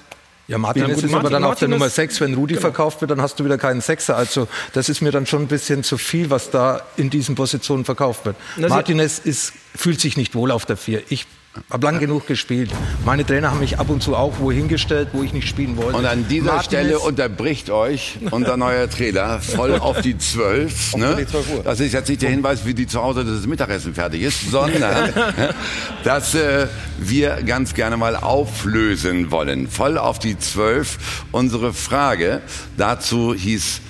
[0.47, 2.21] Ja, Martinez ist aber dann auf der Nummer 6.
[2.21, 2.61] Wenn Rudi genau.
[2.61, 4.15] verkauft wird, dann hast du wieder keinen Sechser.
[4.15, 7.83] Also das ist mir dann schon ein bisschen zu viel, was da in diesen Positionen
[7.83, 8.37] verkauft wird.
[8.57, 11.03] Martinez ist, fühlt sich nicht wohl auf der Vier.
[11.09, 11.27] Ich
[11.69, 12.71] habe lang genug gespielt.
[13.05, 15.97] Meine Trainer haben mich ab und zu auch wohin gestellt, wo ich nicht spielen wollte.
[15.97, 20.95] Und an dieser Martinez Stelle unterbricht euch unser neuer Trainer voll auf die Zwölf.
[20.95, 21.25] Ne?
[21.63, 25.13] Das ist jetzt nicht der Hinweis, wie die zu Hause das Mittagessen fertig ist, sondern
[26.03, 29.67] dass äh, wir ganz gerne mal auflösen wollen.
[29.67, 31.23] Voll auf die Zwölf.
[31.31, 32.41] Unsere Frage
[32.77, 33.81] dazu hieß,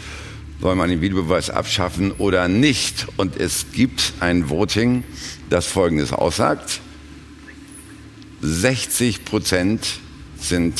[0.62, 3.08] soll man den Videobeweis abschaffen oder nicht?
[3.18, 5.04] Und es gibt ein Voting,
[5.50, 6.82] das Folgendes aussagt.
[8.42, 10.00] 60 Prozent
[10.40, 10.80] sind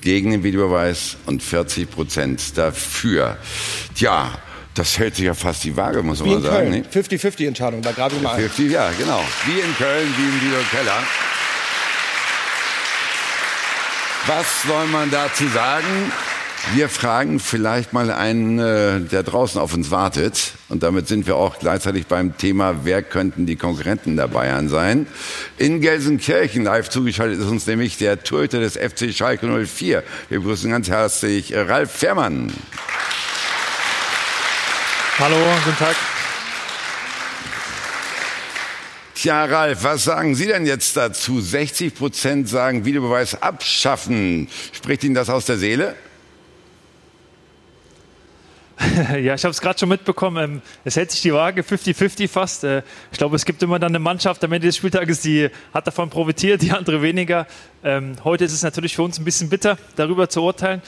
[0.00, 3.38] gegen den Videobeweis und 40 Prozent dafür.
[3.94, 4.30] Tja,
[4.74, 6.84] das hält sich ja fast die Waage, muss wie man sagen.
[6.92, 8.70] 50-50-Entscheidung, da grabe ich mal 50, ein.
[8.72, 9.24] Ja, genau.
[9.46, 11.02] Wie in Köln, wie im Video Keller.
[14.26, 16.12] Was soll man dazu sagen?
[16.74, 20.52] Wir fragen vielleicht mal einen, äh, der draußen auf uns wartet.
[20.68, 25.06] Und damit sind wir auch gleichzeitig beim Thema, wer könnten die Konkurrenten der Bayern sein.
[25.58, 30.02] In Gelsenkirchen live zugeschaltet ist uns nämlich der Torhüter des FC Schalke 04.
[30.28, 32.52] Wir begrüßen ganz herzlich Ralf Fährmann.
[35.18, 35.96] Hallo, guten Tag.
[39.14, 41.40] Tja, Ralf, was sagen Sie denn jetzt dazu?
[41.40, 44.48] 60 Prozent sagen Videobeweis abschaffen.
[44.72, 45.94] Spricht Ihnen das aus der Seele?
[49.22, 50.44] ja, ich habe es gerade schon mitbekommen.
[50.44, 52.64] Ähm, es hält sich die Waage 50-50 fast.
[52.64, 55.86] Äh, ich glaube, es gibt immer dann eine Mannschaft am Ende des Spieltages, die hat
[55.86, 57.46] davon profitiert, die andere weniger.
[57.82, 60.82] Ähm, heute ist es natürlich für uns ein bisschen bitter, darüber zu urteilen.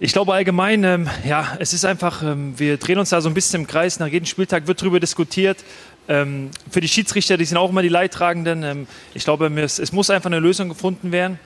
[0.00, 3.62] Ich glaube allgemein, ähm, ja, es ist einfach, wir drehen uns da so ein bisschen
[3.62, 3.98] im Kreis.
[3.98, 5.58] Nach jedem Spieltag wird darüber diskutiert.
[6.06, 8.86] für die Schiedsrichter, die sind auch immer die Leidtragenden.
[9.14, 11.38] ich glaube, es, es muss einfach eine Lösung gefunden werden,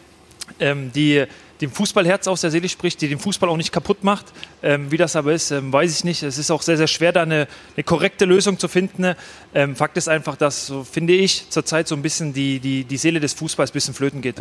[0.60, 1.26] die
[1.60, 4.26] dem Fußballherz aus der Seele spricht, die den Fußball auch nicht kaputt macht.
[4.62, 6.22] Ähm, wie das aber ist, ähm, weiß ich nicht.
[6.22, 9.14] Es ist auch sehr, sehr schwer, da eine, eine korrekte Lösung zu finden.
[9.54, 12.96] Ähm, Fakt ist einfach, dass, so finde ich, zurzeit so ein bisschen die, die, die
[12.96, 14.36] Seele des Fußballs ein bisschen flöten geht.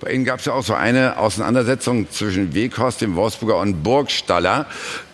[0.00, 4.66] Bei Ihnen gab es ja auch so eine Auseinandersetzung zwischen Weghorst, dem Wolfsburger, und Burgstaller.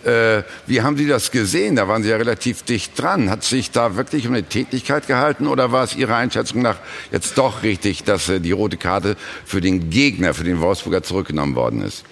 [0.03, 1.75] Äh, wie haben Sie das gesehen?
[1.75, 3.29] Da waren Sie ja relativ dicht dran.
[3.29, 6.77] Hat sich da wirklich um eine Tätigkeit gehalten oder war es Ihrer Einschätzung nach
[7.11, 9.15] jetzt doch richtig, dass äh, die rote Karte
[9.45, 12.03] für den Gegner, für den Wolfsburger zurückgenommen worden ist?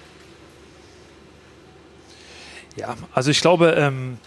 [2.76, 4.18] Ja, also ich glaube, ähm,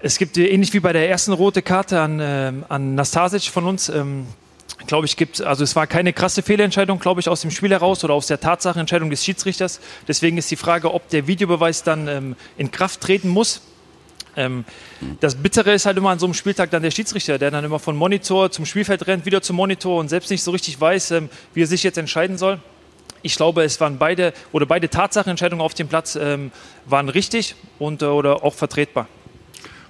[0.00, 3.88] es gibt ähnlich wie bei der ersten rote Karte an, ähm, an Nastasic von uns.
[3.88, 4.26] Ähm,
[4.86, 8.04] glaube ich, gibt, also es war keine krasse Fehlentscheidung, glaube ich, aus dem Spiel heraus
[8.04, 9.80] oder aus der Tatsachenentscheidung des Schiedsrichters.
[10.06, 13.62] Deswegen ist die Frage, ob der Videobeweis dann ähm, in Kraft treten muss.
[14.36, 14.64] Ähm,
[15.20, 17.78] das Bittere ist halt immer an so einem Spieltag dann der Schiedsrichter, der dann immer
[17.78, 21.30] von Monitor zum Spielfeld rennt, wieder zum Monitor und selbst nicht so richtig weiß, ähm,
[21.54, 22.60] wie er sich jetzt entscheiden soll.
[23.26, 26.52] Ich glaube, es waren beide oder beide Tatsachenentscheidungen auf dem Platz ähm,
[26.84, 29.08] waren richtig und äh, oder auch vertretbar.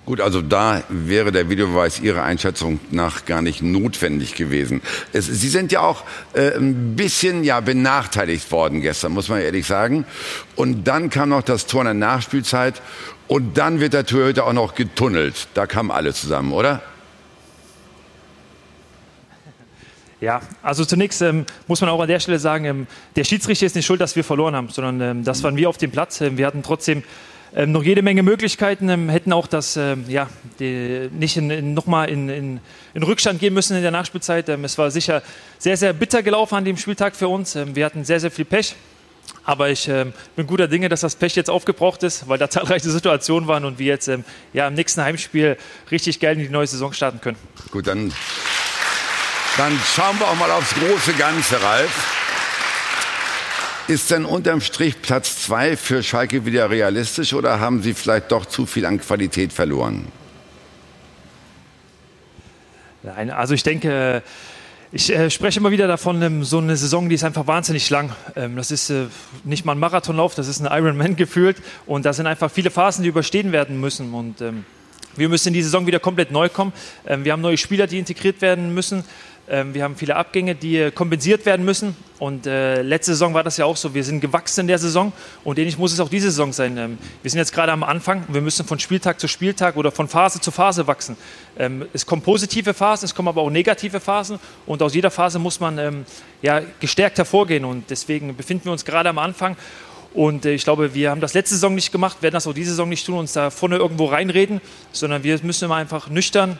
[0.06, 4.80] Gut, also da wäre der Videobeweis Ihrer Einschätzung nach gar nicht notwendig gewesen.
[5.12, 9.66] Es, Sie sind ja auch äh, ein bisschen ja benachteiligt worden gestern, muss man ehrlich
[9.66, 10.06] sagen.
[10.54, 12.80] Und dann kam noch das Tor in der Nachspielzeit
[13.28, 15.48] und dann wird der Torhüter auch noch getunnelt.
[15.52, 16.80] Da kam alles zusammen, oder?
[20.20, 22.86] Ja, also zunächst ähm, muss man auch an der Stelle sagen, ähm,
[23.16, 25.76] der Schiedsrichter ist nicht schuld, dass wir verloren haben, sondern ähm, das waren wir auf
[25.76, 26.22] dem Platz.
[26.22, 27.02] Ähm, wir hatten trotzdem
[27.54, 30.28] ähm, noch jede Menge Möglichkeiten, ähm, hätten auch das ähm, ja,
[30.58, 32.60] die, nicht in, in, nochmal in, in,
[32.94, 34.48] in, Rückstand gehen müssen in der Nachspielzeit.
[34.48, 35.22] Ähm, es war sicher
[35.58, 37.54] sehr, sehr bitter gelaufen an dem Spieltag für uns.
[37.54, 38.74] Ähm, wir hatten sehr, sehr viel Pech.
[39.44, 42.90] Aber ich ähm, bin guter Dinge, dass das Pech jetzt aufgebraucht ist, weil da zahlreiche
[42.90, 44.10] Situationen waren und wir jetzt
[44.52, 45.56] ja, im nächsten Heimspiel
[45.90, 47.36] richtig geil in die neue Saison starten können.
[47.70, 48.12] Gut, dann,
[49.58, 52.22] dann schauen wir auch mal aufs große Ganze, Ralf.
[53.88, 58.44] Ist denn unterm Strich Platz zwei für Schalke wieder realistisch oder haben Sie vielleicht doch
[58.44, 60.08] zu viel an Qualität verloren?
[63.02, 64.22] Nein, also ich denke,
[64.92, 68.10] ich äh, spreche immer wieder davon, ähm, so eine Saison, die ist einfach wahnsinnig lang.
[68.34, 69.06] Ähm, das ist äh,
[69.44, 71.56] nicht mal ein Marathonlauf, das ist ein Ironman gefühlt.
[71.86, 74.12] Und da sind einfach viele Phasen, die überstehen werden müssen.
[74.12, 74.64] Und ähm,
[75.14, 76.74] wir müssen in die Saison wieder komplett neu kommen.
[77.04, 79.02] Wir haben neue Spieler, die integriert werden müssen.
[79.48, 81.96] Ähm, wir haben viele Abgänge, die äh, kompensiert werden müssen.
[82.18, 83.94] Und äh, letzte Saison war das ja auch so.
[83.94, 85.12] Wir sind gewachsen in der Saison
[85.44, 86.76] und ähnlich muss es auch diese Saison sein.
[86.78, 88.24] Ähm, wir sind jetzt gerade am Anfang.
[88.28, 91.16] Wir müssen von Spieltag zu Spieltag oder von Phase zu Phase wachsen.
[91.58, 94.40] Ähm, es kommen positive Phasen, es kommen aber auch negative Phasen.
[94.66, 96.06] Und aus jeder Phase muss man ähm,
[96.42, 97.64] ja, gestärkt hervorgehen.
[97.64, 99.56] Und deswegen befinden wir uns gerade am Anfang.
[100.12, 102.70] Und äh, ich glaube, wir haben das letzte Saison nicht gemacht, werden das auch diese
[102.70, 104.60] Saison nicht tun, uns da vorne irgendwo reinreden,
[104.90, 106.58] sondern wir müssen immer einfach nüchtern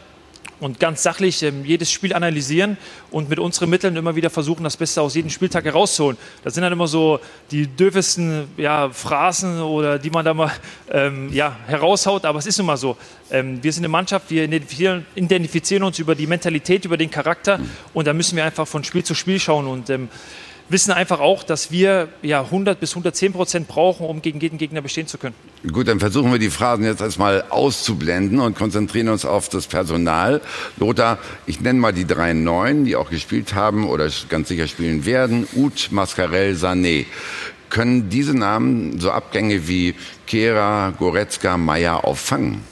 [0.60, 2.76] und ganz sachlich ähm, jedes Spiel analysieren
[3.10, 6.16] und mit unseren Mitteln immer wieder versuchen, das Beste aus jedem Spieltag herauszuholen.
[6.44, 7.20] Das sind dann immer so
[7.50, 10.52] die dürfesten ja, Phrasen oder die man da mal
[10.90, 12.96] ähm, ja, heraushaut, aber es ist nun mal so.
[13.30, 17.60] Ähm, wir sind eine Mannschaft, wir identifizieren, identifizieren, uns über die Mentalität, über den Charakter
[17.92, 20.08] und da müssen wir einfach von Spiel zu Spiel schauen und ähm,
[20.68, 24.82] wissen einfach auch, dass wir ja 100 bis 110 Prozent brauchen, um gegen jeden Gegner
[24.82, 25.34] bestehen zu können.
[25.70, 30.40] Gut, dann versuchen wir die Phrasen jetzt erstmal auszublenden und konzentrieren uns auf das Personal.
[30.76, 35.05] Lothar, ich nenne mal die drei Neuen, die auch gespielt haben oder ganz sicher spielen
[35.05, 35.47] werden.
[35.55, 37.06] Ut, Mascarell, Sané.
[37.68, 39.94] Können diese Namen so Abgänge wie
[40.26, 42.62] Kera, Goretzka, Meier auffangen?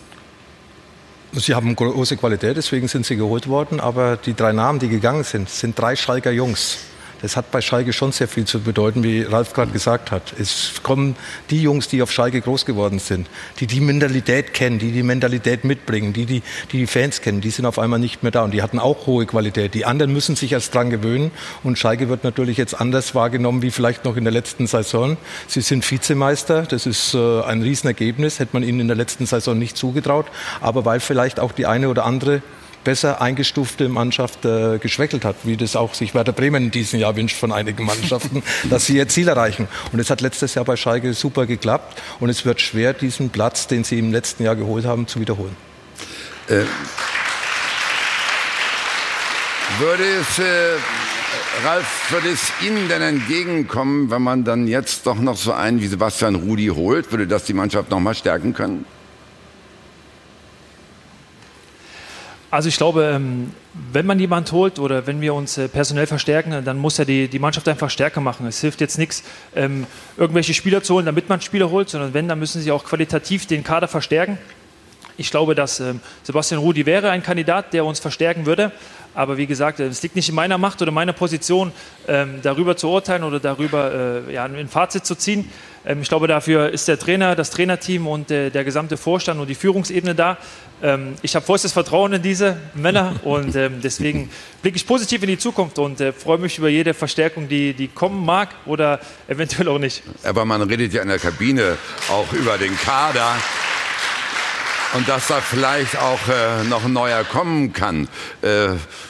[1.33, 3.81] Sie haben große Qualität, deswegen sind sie geholt worden.
[3.81, 6.79] Aber die drei Namen, die gegangen sind, sind drei Schalker Jungs
[7.25, 10.35] das hat bei Schalke schon sehr viel zu bedeuten, wie Ralf gerade gesagt hat.
[10.39, 11.17] Es kommen
[11.49, 13.29] die Jungs, die auf Schalke groß geworden sind,
[13.61, 17.49] die die Mentalität kennen, die die Mentalität mitbringen, die die, die, die Fans kennen, die
[17.49, 19.73] sind auf einmal nicht mehr da und die hatten auch hohe Qualität.
[19.73, 21.31] Die anderen müssen sich erst dran gewöhnen
[21.63, 25.17] und Schalke wird natürlich jetzt anders wahrgenommen wie vielleicht noch in der letzten Saison.
[25.49, 29.59] Sie sind Vizemeister, das ist äh, ein Riesenergebnis, hätte man ihnen in der letzten Saison
[29.59, 30.27] nicht zugetraut,
[30.61, 32.43] aber weil vielleicht auch die eine oder andere
[32.85, 37.17] besser eingestufte Mannschaft äh, geschwächelt hat, wie das auch sich Werder Bremen in diesem Jahr
[37.17, 39.69] wünscht von einigen Mannschaften, dass sie ihr Ziel erreichen.
[39.93, 43.67] Und es hat letztes Jahr bei Schalke super geklappt und es wird schwer, diesen Platz,
[43.67, 45.57] den sie im letzten Jahr geholt haben, zu wiederholen.
[46.49, 46.65] Äh,
[49.79, 50.77] würde es, äh,
[51.65, 55.87] Ralf, würde es Ihnen denn entgegenkommen, wenn man dann jetzt doch noch so einen wie
[55.87, 57.11] Sebastian Rudi holt?
[57.11, 58.85] Würde das die Mannschaft noch mal stärken können?
[62.55, 63.51] Also ich glaube, ähm,
[63.93, 67.27] wenn man jemand holt oder wenn wir uns äh, personell verstärken, dann muss ja die,
[67.27, 68.47] die Mannschaft einfach stärker machen.
[68.47, 69.25] Es hilft jetzt nichts,
[69.57, 72.85] ähm, irgendwelche Spieler zu holen, damit man Spieler holt, sondern wenn, dann müssen sie auch
[72.85, 74.39] qualitativ den Kader verstärken.
[75.17, 78.71] Ich glaube, dass ähm, Sebastian Rudi wäre ein Kandidat, der uns verstärken würde.
[79.15, 81.73] Aber wie gesagt, es liegt nicht in meiner Macht oder meiner Position,
[82.09, 85.51] ähm, darüber zu urteilen oder darüber äh, ja, ein Fazit zu ziehen.
[85.87, 89.49] Ähm, ich glaube, dafür ist der Trainer, das Trainerteam und äh, der gesamte Vorstand und
[89.49, 90.39] die Führungsebene da.
[90.83, 94.31] Ähm, ich habe vollstes Vertrauen in diese Männer und ähm, deswegen
[94.63, 97.89] blicke ich positiv in die Zukunft und äh, freue mich über jede Verstärkung, die, die
[97.89, 100.03] kommen mag oder eventuell auch nicht.
[100.25, 101.77] Aber man redet ja in der Kabine
[102.11, 103.37] auch über den Kader
[104.95, 108.09] und dass da vielleicht auch äh, noch ein neuer kommen kann.
[108.43, 108.69] Äh,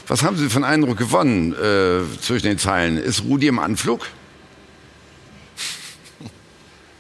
[0.09, 2.97] was haben Sie einen Eindruck gewonnen äh, zwischen den Zeilen?
[2.97, 4.06] Ist Rudi im Anflug?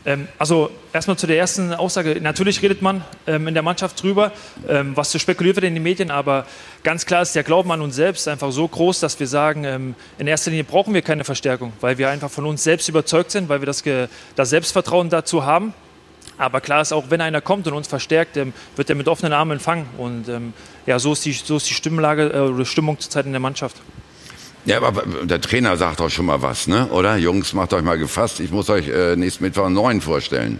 [0.06, 2.20] Ähm, also erstmal zu der ersten Aussage.
[2.20, 4.32] Natürlich redet man ähm, in der Mannschaft drüber,
[4.68, 6.46] ähm, was so spekuliert wird in den Medien, aber
[6.82, 9.94] ganz klar ist der Glauben an uns selbst einfach so groß, dass wir sagen, ähm,
[10.18, 13.48] in erster Linie brauchen wir keine Verstärkung, weil wir einfach von uns selbst überzeugt sind,
[13.48, 13.82] weil wir das,
[14.36, 15.72] das Selbstvertrauen dazu haben.
[16.36, 19.52] Aber klar ist auch, wenn einer kommt und uns verstärkt, wird er mit offenen Armen
[19.52, 19.86] empfangen.
[19.98, 20.52] Und ähm,
[20.86, 23.76] ja, so ist die, so ist die Stimmlage äh, oder Stimmung zurzeit in der Mannschaft.
[24.66, 26.88] Ja, aber der Trainer sagt doch schon mal was, ne?
[26.88, 27.16] oder?
[27.16, 28.40] Jungs, macht euch mal gefasst.
[28.40, 30.58] Ich muss euch äh, nächsten Mittwoch einen neuen vorstellen.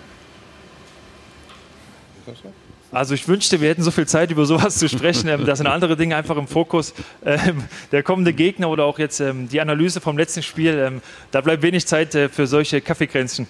[2.94, 5.26] Also ich wünschte, wir hätten so viel Zeit, über sowas zu sprechen.
[5.26, 6.94] Ähm, da sind andere Dinge einfach im Fokus.
[7.24, 11.02] Ähm, der kommende Gegner oder auch jetzt ähm, die Analyse vom letzten Spiel, ähm,
[11.32, 13.48] da bleibt wenig Zeit äh, für solche Kaffeekränzchen.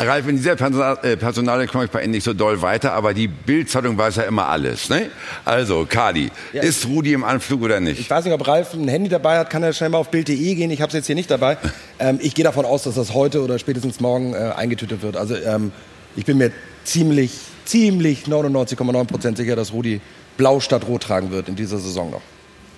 [0.00, 3.14] Ralf, in dieser Personal, äh, Personalie komme ich bei Ihnen nicht so doll weiter, aber
[3.14, 4.88] die Bildzeitung weiß ja immer alles.
[4.88, 5.10] Ne?
[5.44, 8.00] Also, Kadi, ja, ist Rudi im Anflug oder nicht?
[8.00, 10.54] Ich weiß nicht, ob Ralf ein Handy dabei hat, kann er schnell mal auf Bild.de
[10.54, 10.70] gehen.
[10.70, 11.56] Ich habe es jetzt hier nicht dabei.
[11.98, 15.16] ähm, ich gehe davon aus, dass das heute oder spätestens morgen äh, eingetütet wird.
[15.16, 15.72] Also, ähm,
[16.16, 16.52] ich bin mir
[16.84, 17.32] ziemlich,
[17.64, 20.00] ziemlich 99,9 Prozent sicher, dass Rudi
[20.36, 22.22] blau statt rot tragen wird in dieser Saison noch.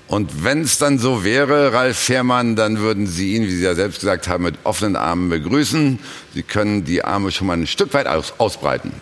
[0.09, 3.75] Und wenn es dann so wäre, Ralf Fährmann, dann würden Sie ihn, wie Sie ja
[3.75, 5.99] selbst gesagt haben, mit offenen Armen begrüßen.
[6.33, 8.93] Sie können die Arme schon mal ein Stück weit aus ausbreiten.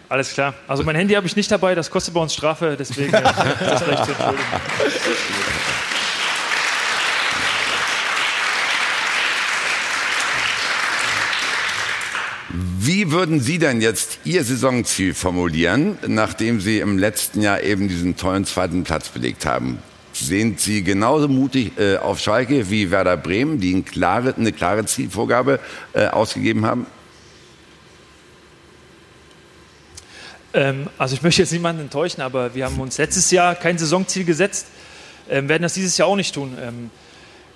[0.07, 0.53] Alles klar.
[0.67, 3.35] Also mein Handy habe ich nicht dabei, das kostet bei uns Strafe, deswegen äh, das
[3.83, 4.43] gleich zu entschuldigen.
[12.91, 18.17] Wie würden Sie denn jetzt Ihr Saisonziel formulieren, nachdem Sie im letzten Jahr eben diesen
[18.17, 19.77] tollen zweiten Platz belegt haben?
[20.11, 24.85] Sind Sie genauso mutig äh, auf Schalke wie Werder Bremen, die eine klare, eine klare
[24.85, 25.59] Zielvorgabe
[25.93, 26.87] äh, ausgegeben haben?
[30.55, 34.23] Ähm, also ich möchte jetzt niemanden enttäuschen, aber wir haben uns letztes Jahr kein Saisonziel
[34.23, 34.65] gesetzt,
[35.29, 36.57] ähm, werden das dieses Jahr auch nicht tun.
[36.59, 36.89] Ähm,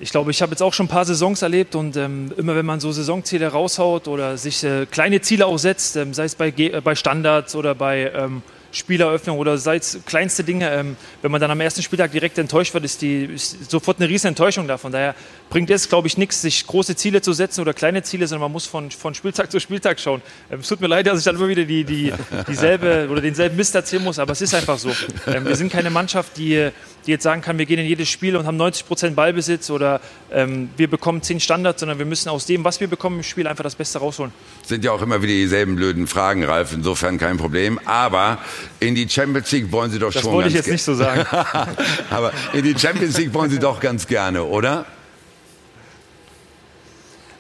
[0.04, 2.66] ich glaube, ich habe jetzt auch schon ein paar Saisons erlebt und ähm, immer wenn
[2.66, 6.50] man so Saisonziele raushaut oder sich äh, kleine Ziele auch setzt, ähm, sei es bei,
[6.50, 8.42] äh, bei Standards oder bei ähm,
[8.74, 12.74] Spieleröffnung oder sei es kleinste Dinge, ähm, wenn man dann am ersten Spieltag direkt enttäuscht
[12.74, 14.78] wird, ist, die, ist sofort eine riesen Enttäuschung da.
[14.78, 15.16] Von daher
[15.50, 18.52] bringt es, glaube ich, nichts, sich große Ziele zu setzen oder kleine Ziele, sondern man
[18.52, 20.22] muss von, von Spieltag zu Spieltag schauen.
[20.52, 22.12] Ähm, es tut mir leid, dass ich dann immer wieder die, die,
[22.48, 24.92] dieselbe oder denselben Mist erzählen muss, aber es ist einfach so.
[25.28, 26.70] Ähm, wir sind keine Mannschaft, die,
[27.06, 30.02] die jetzt sagen kann, wir gehen in jedes Spiel und haben 90 Prozent Ballbesitz oder
[30.32, 33.48] ähm, wir bekommen 10 Standards, sondern wir müssen aus dem, was wir bekommen im Spiel,
[33.48, 34.32] einfach das Beste rausholen.
[34.66, 37.80] Sind ja auch immer wieder dieselben blöden Fragen, Ralf, insofern kein Problem.
[37.86, 38.40] Aber
[38.80, 40.32] in die Champions League wollen Sie doch das schon.
[40.32, 41.26] Das wollte ich jetzt nicht so sagen.
[42.10, 44.86] aber in die Champions League wollen Sie doch ganz gerne, oder?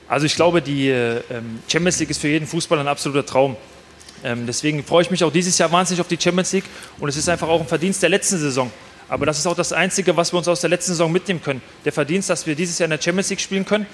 [0.08, 1.22] Also ich glaube, die äh,
[1.68, 3.56] Champions League ist für jeden Fußballer ein absoluter Traum.
[4.24, 6.66] Ähm, deswegen freue ich mich auch dieses Jahr wahnsinnig auf die Champions League
[7.00, 8.72] und es ist einfach auch ein Verdienst der letzten Saison.
[9.10, 11.62] Aber das ist auch das Einzige, was wir uns aus der letzten Saison mitnehmen können.
[11.84, 13.86] Der Verdienst, dass wir dieses Jahr in der Champions League spielen können.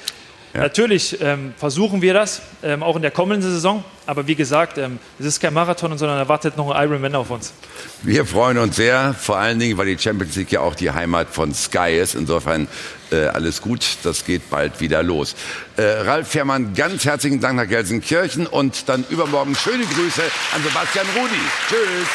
[0.53, 0.61] Ja.
[0.61, 3.84] Natürlich ähm, versuchen wir das, ähm, auch in der kommenden Saison.
[4.07, 7.53] Aber wie gesagt, ähm, es ist kein Marathon, sondern erwartet noch ein Ironman auf uns.
[8.01, 11.30] Wir freuen uns sehr, vor allen Dingen, weil die Champions League ja auch die Heimat
[11.30, 12.15] von Sky ist.
[12.15, 12.67] Insofern
[13.11, 15.35] äh, alles gut, das geht bald wieder los.
[15.77, 20.23] Äh, Ralf Fährmann, ganz herzlichen Dank nach Gelsenkirchen und dann übermorgen schöne Grüße
[20.55, 21.41] an Sebastian Rudi.
[21.69, 22.07] Tschüss.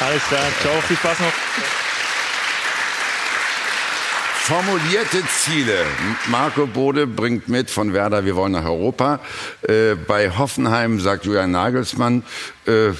[0.00, 1.83] Alles klar, ciao, viel Spaß noch.
[4.46, 5.86] Formulierte Ziele.
[6.26, 9.20] Marco Bode bringt mit von Werder, wir wollen nach Europa.
[9.62, 12.24] Äh, bei Hoffenheim sagt Julian Nagelsmann,
[12.66, 12.92] äh,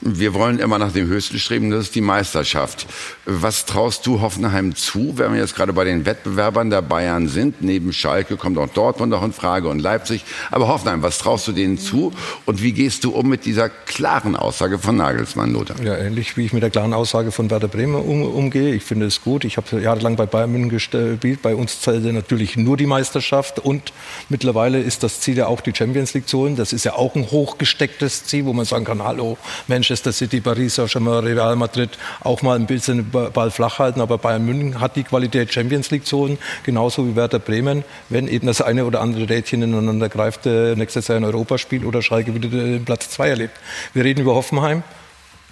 [0.00, 2.86] wir wollen immer nach dem Höchsten streben, das ist die Meisterschaft.
[3.26, 7.62] Was traust du Hoffenheim zu, wenn wir jetzt gerade bei den Wettbewerbern der Bayern sind?
[7.62, 10.24] Neben Schalke kommt auch Dortmund noch in Frage und Leipzig.
[10.52, 12.12] Aber Hoffenheim, was traust du denen zu?
[12.46, 15.82] Und wie gehst du um mit dieser klaren Aussage von Nagelsmann, Lothar?
[15.82, 18.74] Ja, ähnlich wie ich mit der klaren Aussage von Werder Bremen um, umgehe.
[18.74, 19.44] Ich finde es gut.
[19.44, 21.42] Ich habe jahrelang bei Bayern München gespielt.
[21.42, 23.58] Bei uns zählte natürlich nur die Meisterschaft.
[23.58, 23.92] Und
[24.28, 26.54] mittlerweile ist das Ziel ja auch die Champions League zu holen.
[26.54, 30.40] Das ist ja auch ein hochgestecktes Ziel, wo man sagen kann, kann, hallo, Manchester City,
[30.40, 34.80] Paris Saint-Germain, Real Madrid auch mal ein bisschen den Ball flach halten, aber Bayern München
[34.80, 38.84] hat die Qualität Champions League zu holen, genauso wie Werder Bremen, wenn eben das eine
[38.84, 42.84] oder andere Rädchen ineinander greift, äh, nächstes Jahr in Europa spielt oder Schalke wieder den
[42.84, 43.54] Platz 2 erlebt.
[43.94, 44.82] Wir reden über Hoffenheim,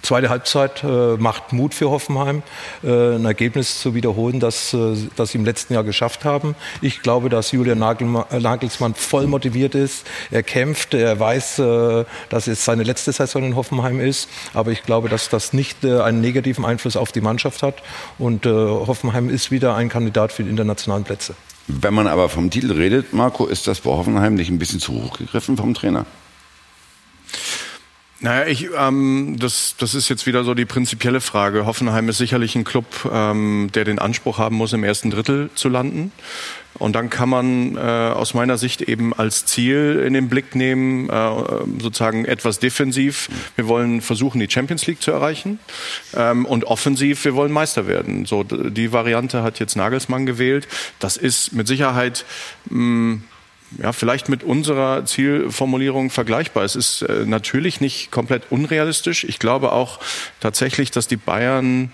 [0.01, 2.43] Zweite Halbzeit äh, macht Mut für Hoffenheim,
[2.83, 6.55] äh, ein Ergebnis zu wiederholen, das, äh, das sie im letzten Jahr geschafft haben.
[6.81, 10.05] Ich glaube, dass Julian Nagelsmann voll motiviert ist.
[10.31, 14.29] Er kämpft, er weiß, äh, dass es seine letzte Saison in Hoffenheim ist.
[14.53, 17.81] Aber ich glaube, dass das nicht äh, einen negativen Einfluss auf die Mannschaft hat.
[18.17, 21.35] Und Hoffenheim ist wieder ein Kandidat für die internationalen Plätze.
[21.67, 24.93] Wenn man aber vom Titel redet, Marco, ist das bei Hoffenheim nicht ein bisschen zu
[24.93, 26.05] hoch gegriffen vom Trainer?
[28.19, 31.67] Naja, ich, ähm, das, das ist jetzt wieder so die prinzipielle Frage.
[31.67, 35.69] Hoffenheim ist sicherlich ein Club, ähm, der den Anspruch haben muss, im ersten Drittel zu
[35.69, 36.11] landen.
[36.73, 41.09] Und dann kann man äh, aus meiner Sicht eben als Ziel in den Blick nehmen,
[41.09, 41.29] äh,
[41.79, 43.29] sozusagen etwas defensiv.
[43.55, 45.59] Wir wollen versuchen, die Champions League zu erreichen.
[46.15, 48.25] Ähm, und offensiv, wir wollen Meister werden.
[48.25, 50.67] So, die Variante hat jetzt Nagelsmann gewählt.
[50.99, 52.25] Das ist mit Sicherheit
[52.69, 53.19] mh,
[53.81, 56.63] ja, vielleicht mit unserer Zielformulierung vergleichbar.
[56.63, 59.23] Es ist äh, natürlich nicht komplett unrealistisch.
[59.23, 59.99] Ich glaube auch
[60.39, 61.91] tatsächlich, dass die Bayern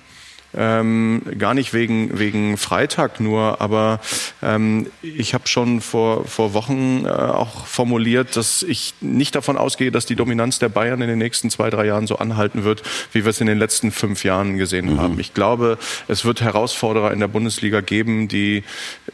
[0.55, 3.99] ähm, gar nicht wegen, wegen Freitag nur, aber
[4.41, 9.91] ähm, ich habe schon vor, vor Wochen äh, auch formuliert, dass ich nicht davon ausgehe,
[9.91, 13.25] dass die Dominanz der Bayern in den nächsten zwei, drei Jahren so anhalten wird, wie
[13.25, 14.99] wir es in den letzten fünf Jahren gesehen mhm.
[14.99, 15.19] haben.
[15.19, 15.77] Ich glaube,
[16.07, 18.63] es wird Herausforderer in der Bundesliga geben, die,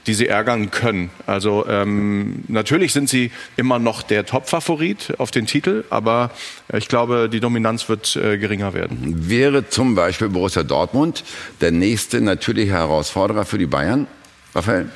[0.07, 1.09] die sie ärgern können.
[1.25, 6.31] Also ähm, natürlich sind sie immer noch der Top-Favorit auf den Titel, aber
[6.73, 9.29] ich glaube, die Dominanz wird äh, geringer werden.
[9.29, 11.23] Wäre zum Beispiel Borussia Dortmund
[11.61, 14.07] der nächste natürliche Herausforderer für die Bayern?
[14.55, 14.89] Raphael?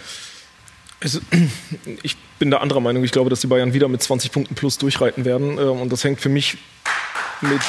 [1.04, 1.20] Also,
[2.04, 3.04] ich bin da anderer Meinung.
[3.04, 5.58] Ich glaube, dass die Bayern wieder mit 20 Punkten plus durchreiten werden.
[5.58, 6.58] Ähm, und das hängt für mich
[7.42, 7.62] mit.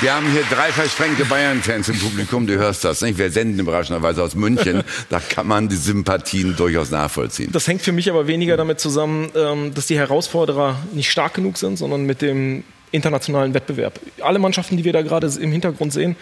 [0.00, 3.02] wir haben hier drei versprengte Bayern-Fans im Publikum, du hörst das.
[3.02, 3.18] Nicht?
[3.18, 4.82] Wir senden überraschenderweise aus München.
[5.10, 7.52] Da kann man die Sympathien durchaus nachvollziehen.
[7.52, 11.58] Das hängt für mich aber weniger damit zusammen, ähm, dass die Herausforderer nicht stark genug
[11.58, 13.98] sind, sondern mit dem internationalen Wettbewerb.
[14.20, 16.16] Alle Mannschaften, die wir da gerade im Hintergrund sehen,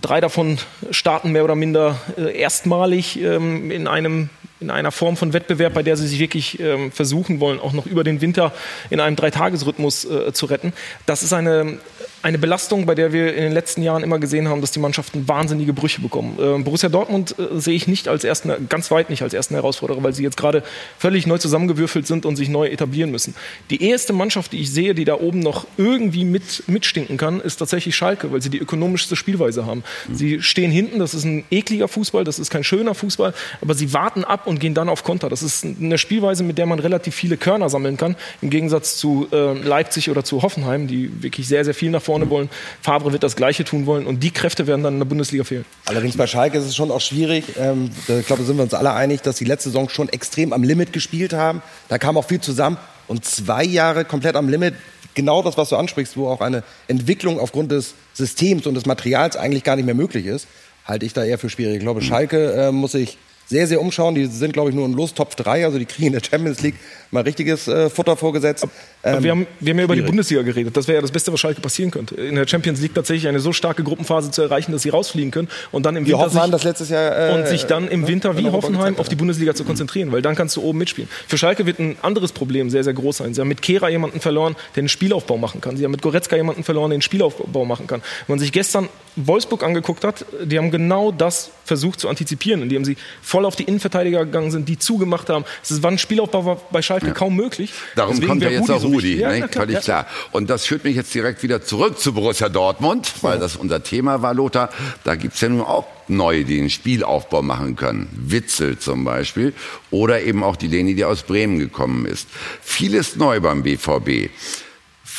[0.00, 0.58] drei davon
[0.90, 5.82] starten mehr oder minder äh, erstmalig ähm, in einem in einer Form von Wettbewerb, bei
[5.82, 8.52] der sie sich wirklich ähm, versuchen wollen, auch noch über den Winter
[8.90, 10.72] in einem Dreitagesrhythmus äh, zu retten.
[11.06, 11.78] Das ist eine
[12.22, 15.26] eine Belastung, bei der wir in den letzten Jahren immer gesehen haben, dass die Mannschaften
[15.26, 16.38] wahnsinnige Brüche bekommen.
[16.38, 20.02] Äh, Borussia Dortmund äh, sehe ich nicht als ersten, ganz weit nicht als ersten Herausforderer,
[20.02, 20.62] weil sie jetzt gerade
[20.98, 23.34] völlig neu zusammengewürfelt sind und sich neu etablieren müssen.
[23.70, 27.56] Die erste Mannschaft, die ich sehe, die da oben noch irgendwie mit, mitstinken kann, ist
[27.56, 29.82] tatsächlich Schalke, weil sie die ökonomischste Spielweise haben.
[30.12, 33.32] Sie stehen hinten, das ist ein ekliger Fußball, das ist kein schöner Fußball,
[33.62, 35.28] aber sie warten ab und gehen dann auf Konter.
[35.28, 39.28] Das ist eine Spielweise, mit der man relativ viele Körner sammeln kann, im Gegensatz zu
[39.32, 42.50] äh, Leipzig oder zu Hoffenheim, die wirklich sehr, sehr viel nach vorne wollen.
[42.82, 45.64] Favre wird das Gleiche tun wollen und die Kräfte werden dann in der Bundesliga fehlen.
[45.86, 47.44] Allerdings bei Schalke ist es schon auch schwierig.
[47.58, 50.52] Ähm, ich glaube, da sind wir uns alle einig, dass die letzte Saison schon extrem
[50.52, 51.62] am Limit gespielt haben.
[51.88, 54.74] Da kam auch viel zusammen und zwei Jahre komplett am Limit.
[55.14, 59.36] Genau das, was du ansprichst, wo auch eine Entwicklung aufgrund des Systems und des Materials
[59.36, 60.46] eigentlich gar nicht mehr möglich ist,
[60.84, 61.76] halte ich da eher für schwierig.
[61.76, 63.18] Ich glaube, Schalke äh, muss sich
[63.50, 64.14] sehr, sehr umschauen.
[64.14, 66.62] Die sind, glaube ich, nur in Los Top 3, also die kriegen in der Champions
[66.62, 66.76] League
[67.10, 68.66] mal richtiges äh, Futter vorgesetzt.
[69.02, 70.76] Ähm, wir, haben, wir haben ja über die Bundesliga geredet.
[70.76, 72.14] Das wäre ja das Beste, was Schalke passieren könnte.
[72.16, 75.48] In der Champions League tatsächlich eine so starke Gruppenphase zu erreichen, dass sie rausfliegen können
[75.72, 78.06] und dann im wie Winter Hoffenheim sich, das letztes Jahr, äh, und sich dann im
[78.06, 81.08] Winter wie Hoffenheim auf die Bundesliga zu konzentrieren, weil dann kannst du oben mitspielen.
[81.26, 83.34] Für Schalke wird ein anderes Problem sehr, sehr groß sein.
[83.34, 85.76] Sie haben mit Kehra jemanden verloren, der den Spielaufbau machen kann.
[85.76, 88.02] Sie haben mit Goretzka jemanden verloren, der den Spielaufbau machen kann.
[88.26, 92.84] Wenn man sich gestern Wolfsburg angeguckt hat, die haben genau das versucht zu antizipieren, indem
[92.84, 95.44] sie voll auf die Innenverteidiger gegangen sind, die zugemacht haben.
[95.62, 97.14] Es war ein Spielaufbau bei Schalke ja.
[97.14, 97.72] kaum möglich.
[97.96, 99.48] Darum Deswegen kommt ja jetzt auch Rudi, so ne?
[99.50, 99.80] völlig ja.
[99.80, 100.06] klar.
[100.32, 104.22] Und das führt mich jetzt direkt wieder zurück zu Borussia Dortmund, weil das unser Thema
[104.22, 104.70] war, Lothar.
[105.04, 108.08] Da gibt's ja nun auch neue, die den Spielaufbau machen können.
[108.12, 109.54] Witzel zum Beispiel.
[109.90, 112.28] Oder eben auch die Leni, die aus Bremen gekommen ist.
[112.60, 114.30] Vieles neu beim BVB.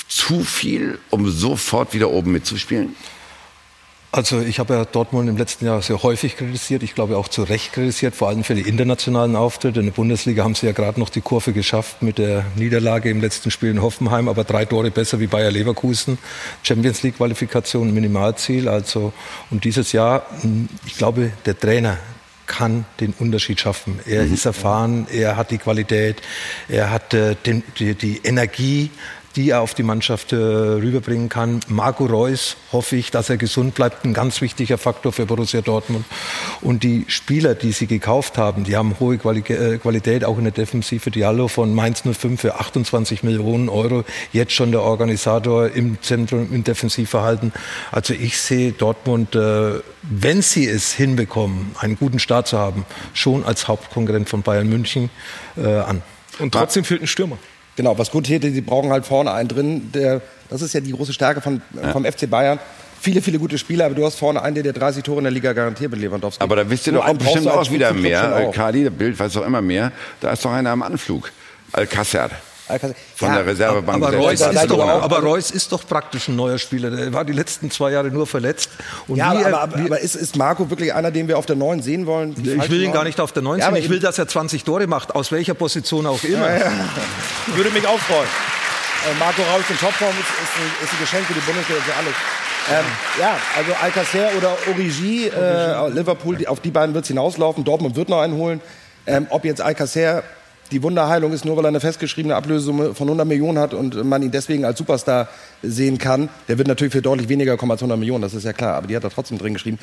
[0.08, 2.95] Zu viel, um sofort wieder oben mitzuspielen?
[4.14, 7.44] Also ich habe ja Dortmund im letzten Jahr sehr häufig kritisiert, ich glaube auch zu
[7.44, 9.80] Recht kritisiert, vor allem für die internationalen Auftritte.
[9.80, 13.22] In der Bundesliga haben sie ja gerade noch die Kurve geschafft mit der Niederlage im
[13.22, 16.18] letzten Spiel in Hoffenheim, aber drei Tore besser wie Bayer Leverkusen.
[16.62, 18.68] Champions League Qualifikation, Minimalziel.
[18.68, 19.14] Also
[19.50, 21.98] und dieses Jahr, hm, ich glaube, der Trainer
[22.48, 24.02] kann den Unterschied schaffen.
[24.06, 24.34] Er mhm.
[24.34, 26.22] ist erfahren, er hat die Qualität,
[26.68, 28.92] er hat äh, den, die, die Energie
[29.36, 31.60] die er auf die Mannschaft äh, rüberbringen kann.
[31.68, 36.06] Marco Reus hoffe ich, dass er gesund bleibt, ein ganz wichtiger Faktor für Borussia Dortmund.
[36.62, 40.44] Und die Spieler, die sie gekauft haben, die haben hohe Quali äh, Qualität, auch in
[40.44, 41.12] der Defensive.
[41.12, 46.64] Diallo von Mainz 05 für 28 Millionen Euro, jetzt schon der Organisator im Zentrum, im
[46.64, 47.53] Defensivverhalten.
[47.91, 53.44] Also ich sehe Dortmund, äh, wenn sie es hinbekommen, einen guten Start zu haben, schon
[53.44, 55.10] als Hauptkonkurrent von Bayern München
[55.58, 56.02] äh, an.
[56.40, 57.38] Und trotzdem fehlt ein Stürmer.
[57.82, 59.90] Genau, was gut hätte, sie brauchen halt vorne einen drin.
[59.91, 60.22] Der,
[60.52, 61.91] das ist ja die große Stärke von, Ja.
[61.91, 62.60] vom FC Bayern.
[62.99, 65.32] Viele, viele gute Spieler, aber du hast vorne einen, der dir 30 Tore in der
[65.34, 66.44] Liga garantiert mit Lewandowski.
[66.44, 68.52] Aber da wisst ihr Nur doch auch bestimmt auch wieder mehr.
[68.53, 69.91] Kali, der Bild weiß doch immer mehr.
[70.20, 71.32] Da ist doch einer am Anflug.
[71.74, 72.30] Alcácer.
[73.15, 74.03] Von Ja, der Reservebank.
[74.03, 76.89] Aber Reus, ist doch, aber Reus ist doch praktisch ein neuer Spieler.
[76.91, 78.69] Der war die letzten zwei Jahre nur verletzt.
[79.07, 81.56] Und ja, aber, er- aber, aber ist, ist Marco wirklich einer, den wir auf der
[81.56, 82.35] 9 sehen wollen?
[82.41, 82.93] Ich falsche will ihn Neun?
[82.93, 83.60] gar nicht auf der 19.
[83.61, 86.49] Ja, aber ich will, dass er 20 Tore macht, aus welcher Position auch immer.
[86.49, 86.72] Ja, ja.
[87.56, 88.27] Würde mich auch freuen.
[89.03, 91.95] Äh, Marco Reus in Topform ist, ist, ein, ist ein Geschenk für die Bundesliga für
[91.95, 92.14] alles.
[92.69, 92.85] Ähm,
[93.19, 97.64] ja, also Alcacer oder Origi, äh, Liverpool, die, auf die beiden wird es hinauslaufen.
[97.64, 98.61] Dortmund wird noch einen holen.
[99.07, 100.22] Ähm, ob jetzt Alcacer
[100.72, 104.22] die Wunderheilung ist, nur weil er eine festgeschriebene Ablösesumme von 100 Millionen hat und man
[104.22, 105.27] ihn deswegen als Superstar
[105.64, 108.54] sehen kann, der wird natürlich für deutlich weniger kommen als 100 Millionen, das ist ja
[108.54, 109.80] klar, aber die hat er trotzdem drin geschrieben.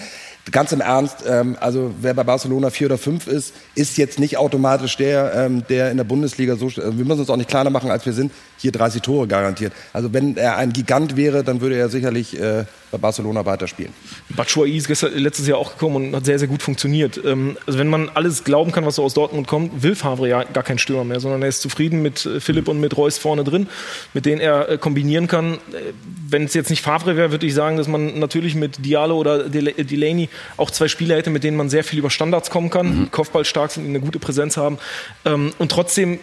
[0.51, 4.37] Ganz im Ernst, ähm, also wer bei Barcelona vier oder fünf ist, ist jetzt nicht
[4.37, 7.71] automatisch der, ähm, der in der Bundesliga so, äh, wir müssen uns auch nicht kleiner
[7.71, 9.73] machen, als wir sind, hier 30 Tore garantiert.
[9.93, 13.93] Also wenn er ein Gigant wäre, dann würde er sicherlich äh, bei Barcelona weiterspielen.
[14.31, 17.21] Batshuayi ist gestern, letztes Jahr auch gekommen und hat sehr, sehr gut funktioniert.
[17.25, 20.45] Ähm, also wenn man alles glauben kann, was so aus Dortmund kommt, will Favre ja
[20.45, 23.45] gar kein Stürmer mehr, sondern er ist zufrieden mit äh, Philipp und mit Reus vorne
[23.45, 23.69] drin,
[24.15, 25.59] mit denen er äh, kombinieren kann.
[25.75, 25.93] Äh,
[26.29, 29.49] Wenn es jetzt nicht Favre wäre, würde ich sagen, dass man natürlich mit Diallo oder
[29.49, 33.05] Del Delaney auch zwei Spieler hätte, mit denen man sehr viel über Standards kommen kann,
[33.05, 34.79] die Kopfballstark sind, die eine gute Präsenz haben.
[35.25, 36.19] Ähm, Und trotzdem, äh,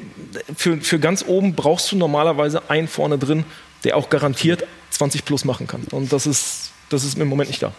[0.55, 3.45] für, für ganz oben brauchst du normalerweise einen vorne drin,
[3.83, 5.83] der auch garantiert 20 plus machen kann.
[5.91, 7.73] Und das ist, das ist im Moment nicht da.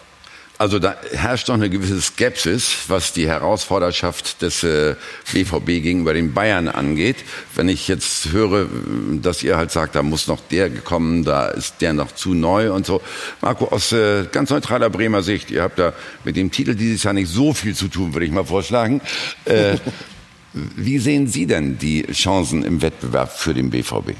[0.59, 4.95] Also da herrscht doch eine gewisse Skepsis, was die Herausforderschaft des äh,
[5.31, 7.17] BVB gegenüber den Bayern angeht.
[7.53, 8.67] Wenn ich jetzt höre,
[9.21, 12.71] dass ihr halt sagt, da muss noch der gekommen, da ist der noch zu neu
[12.71, 13.01] und so.
[13.41, 15.93] Marco, aus äh, ganz neutraler Bremer Sicht, ihr habt da
[16.23, 19.01] mit dem Titel dieses Jahr nicht so viel zu tun, würde ich mal vorschlagen.
[19.45, 19.77] Äh,
[20.53, 24.13] wie sehen Sie denn die Chancen im Wettbewerb für den BVB?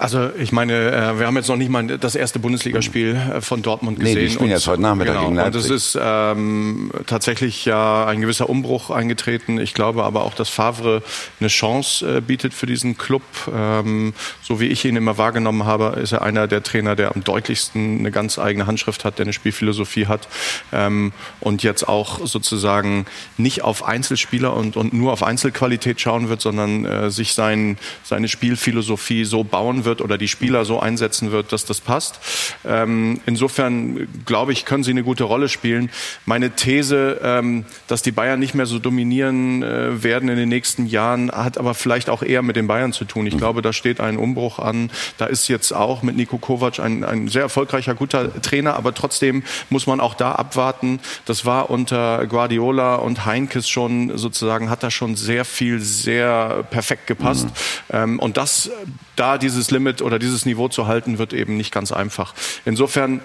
[0.00, 3.60] Also ich meine, äh, wir haben jetzt noch nicht mal das erste Bundesligaspiel äh, von
[3.60, 4.20] Dortmund Nee, gesehen.
[4.20, 5.70] die spielen Und- jetzt heute Nachmittag genau, gegen Und es Leipzig.
[5.72, 9.60] ist ähm, tatsächlich ja ein gewisser Umbruch eingetreten.
[9.60, 11.02] Ich glaube aber auch, dass Favre
[11.38, 13.20] eine Chance äh, bietet für diesen Club.
[13.54, 17.22] Ähm, so wie ich ihn immer wahrgenommen habe, ist er einer der Trainer, der am
[17.22, 20.28] deutlichsten eine ganz eigene Handschrift hat, der eine Spielphilosophie hat
[20.72, 23.04] ähm, und jetzt auch sozusagen
[23.36, 28.28] nicht auf Einzelspieler und, und nur auf Einzelqualität schauen wird, sondern äh, sich sein, seine
[28.28, 32.20] Spielphilosophie so bauen wird oder die Spieler so einsetzen wird, dass das passt.
[32.64, 35.90] Ähm, insofern glaube ich, können sie eine gute Rolle spielen.
[36.26, 40.86] Meine These, ähm, dass die Bayern nicht mehr so dominieren äh, werden in den nächsten
[40.86, 43.26] Jahren, hat aber vielleicht auch eher mit den Bayern zu tun.
[43.26, 44.90] Ich glaube, da steht ein Umbruch an.
[45.18, 49.42] Da ist jetzt auch mit Nico Kovac ein, ein sehr erfolgreicher, guter Trainer, aber trotzdem
[49.70, 51.00] muss man auch da abwarten.
[51.24, 57.06] Das war unter Guardiola und Heinkes schon sozusagen, hat da schon sehr viel, sehr perfekt
[57.06, 57.48] gepasst.
[57.92, 58.70] Ähm, und das,
[59.16, 62.34] da dieses Limit oder dieses Niveau zu halten, wird eben nicht ganz einfach.
[62.64, 63.20] Insofern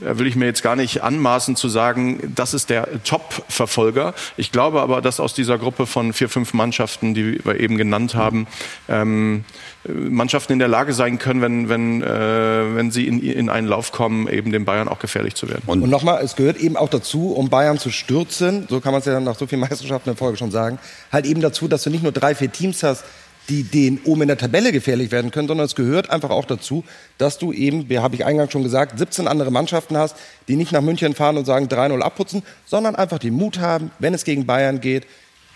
[0.00, 4.14] äh, will ich mir jetzt gar nicht anmaßen zu sagen, das ist der Top-Verfolger.
[4.36, 8.14] Ich glaube aber, dass aus dieser Gruppe von vier, fünf Mannschaften, die wir eben genannt
[8.14, 8.46] haben,
[8.88, 9.44] ähm,
[9.84, 13.66] äh, Mannschaften in der Lage sein können, wenn, wenn, äh, wenn sie in, in einen
[13.66, 15.62] Lauf kommen, eben den Bayern auch gefährlich zu werden.
[15.66, 19.06] Und, nochmal, es gehört eben auch dazu, um Bayern zu stürzen, so kann man es
[19.06, 20.78] ja nach so vielen Meisterschaften in Folge schon sagen,
[21.12, 23.04] halt eben dazu, dass du nicht nur drei, vier Teams hast,
[23.48, 26.84] die den oben in der Tabelle gefährlich werden können, sondern es gehört einfach auch dazu,
[27.16, 30.16] dass du eben, wie habe ich eingangs schon gesagt, 17 andere Mannschaften hast,
[30.48, 34.12] die nicht nach München fahren und sagen 3-0 abputzen, sondern einfach den Mut haben, wenn
[34.14, 35.06] es gegen Bayern geht,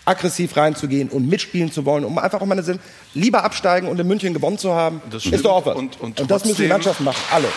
[0.05, 2.79] aggressiv reinzugehen und mitspielen zu wollen, um einfach auch mal eine Sinn,
[3.13, 5.75] lieber absteigen und in München gewonnen zu haben, Das ist doch auch was.
[5.75, 7.47] Und- und das müssen die Mannschaften machen, alle.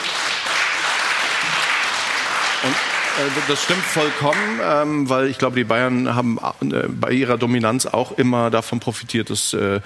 [3.18, 7.86] Äh, das stimmt vollkommen, ähm, weil ich glaube, die Bayern haben äh, bei ihrer Dominanz
[7.86, 9.80] auch immer davon profitiert, dass äh,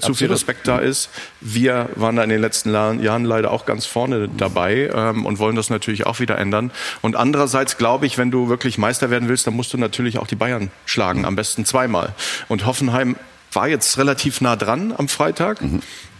[0.00, 1.10] zu viel Respekt da ist.
[1.40, 5.56] Wir waren da in den letzten Jahren leider auch ganz vorne dabei ähm, und wollen
[5.56, 6.70] das natürlich auch wieder ändern.
[7.02, 10.26] Und andererseits glaube ich, wenn du wirklich Meister werden willst, dann musst du natürlich auch
[10.26, 12.14] die Bayern schlagen, am besten zweimal.
[12.48, 13.16] Und Hoffenheim
[13.52, 15.58] war jetzt relativ nah dran am Freitag.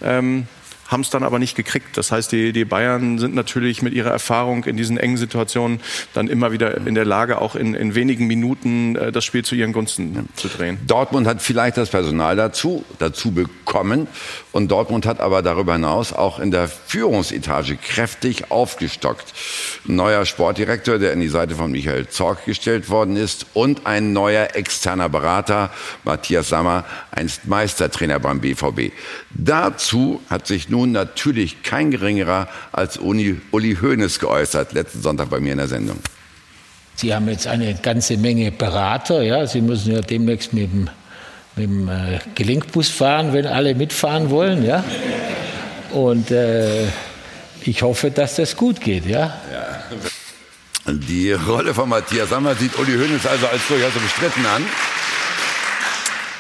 [0.03, 0.47] Ähm,
[0.93, 1.97] haben es dann aber nicht gekriegt.
[1.97, 5.81] Das heißt, die, die Bayern sind natürlich mit ihrer Erfahrung in diesen engen Situationen
[6.15, 9.55] dann immer wieder in der Lage, auch in, in wenigen Minuten äh, das Spiel zu
[9.55, 10.23] ihren Gunsten ja.
[10.37, 10.79] zu drehen.
[10.87, 14.07] Dortmund hat vielleicht das Personal dazu, dazu bekommen.
[14.53, 19.33] Und Dortmund hat aber darüber hinaus auch in der Führungsetage kräftig aufgestockt.
[19.89, 24.13] Ein neuer Sportdirektor, der in die Seite von Michael Zorg gestellt worden ist und ein
[24.13, 25.71] neuer externer Berater,
[26.05, 28.93] Matthias Sammer, einst Meistertrainer beim BVB.
[29.35, 35.41] Dazu hat sich nun natürlich kein geringerer als Uli, Uli Hoeneß geäußert, letzten Sonntag bei
[35.41, 35.99] mir in der Sendung.
[36.97, 39.47] Sie haben jetzt eine ganze Menge Berater, ja.
[39.47, 40.91] Sie müssen ja demnächst mit dem,
[41.57, 44.85] mit dem äh, Gelenkbus fahren, wenn alle mitfahren wollen, ja.
[45.93, 46.87] Und äh,
[47.63, 49.35] ich hoffe, dass das gut geht, ja.
[49.51, 50.93] ja.
[50.93, 54.65] Die Rolle von Matthias Sammer sieht Uli Hoeneß also als durchaus bestritten an.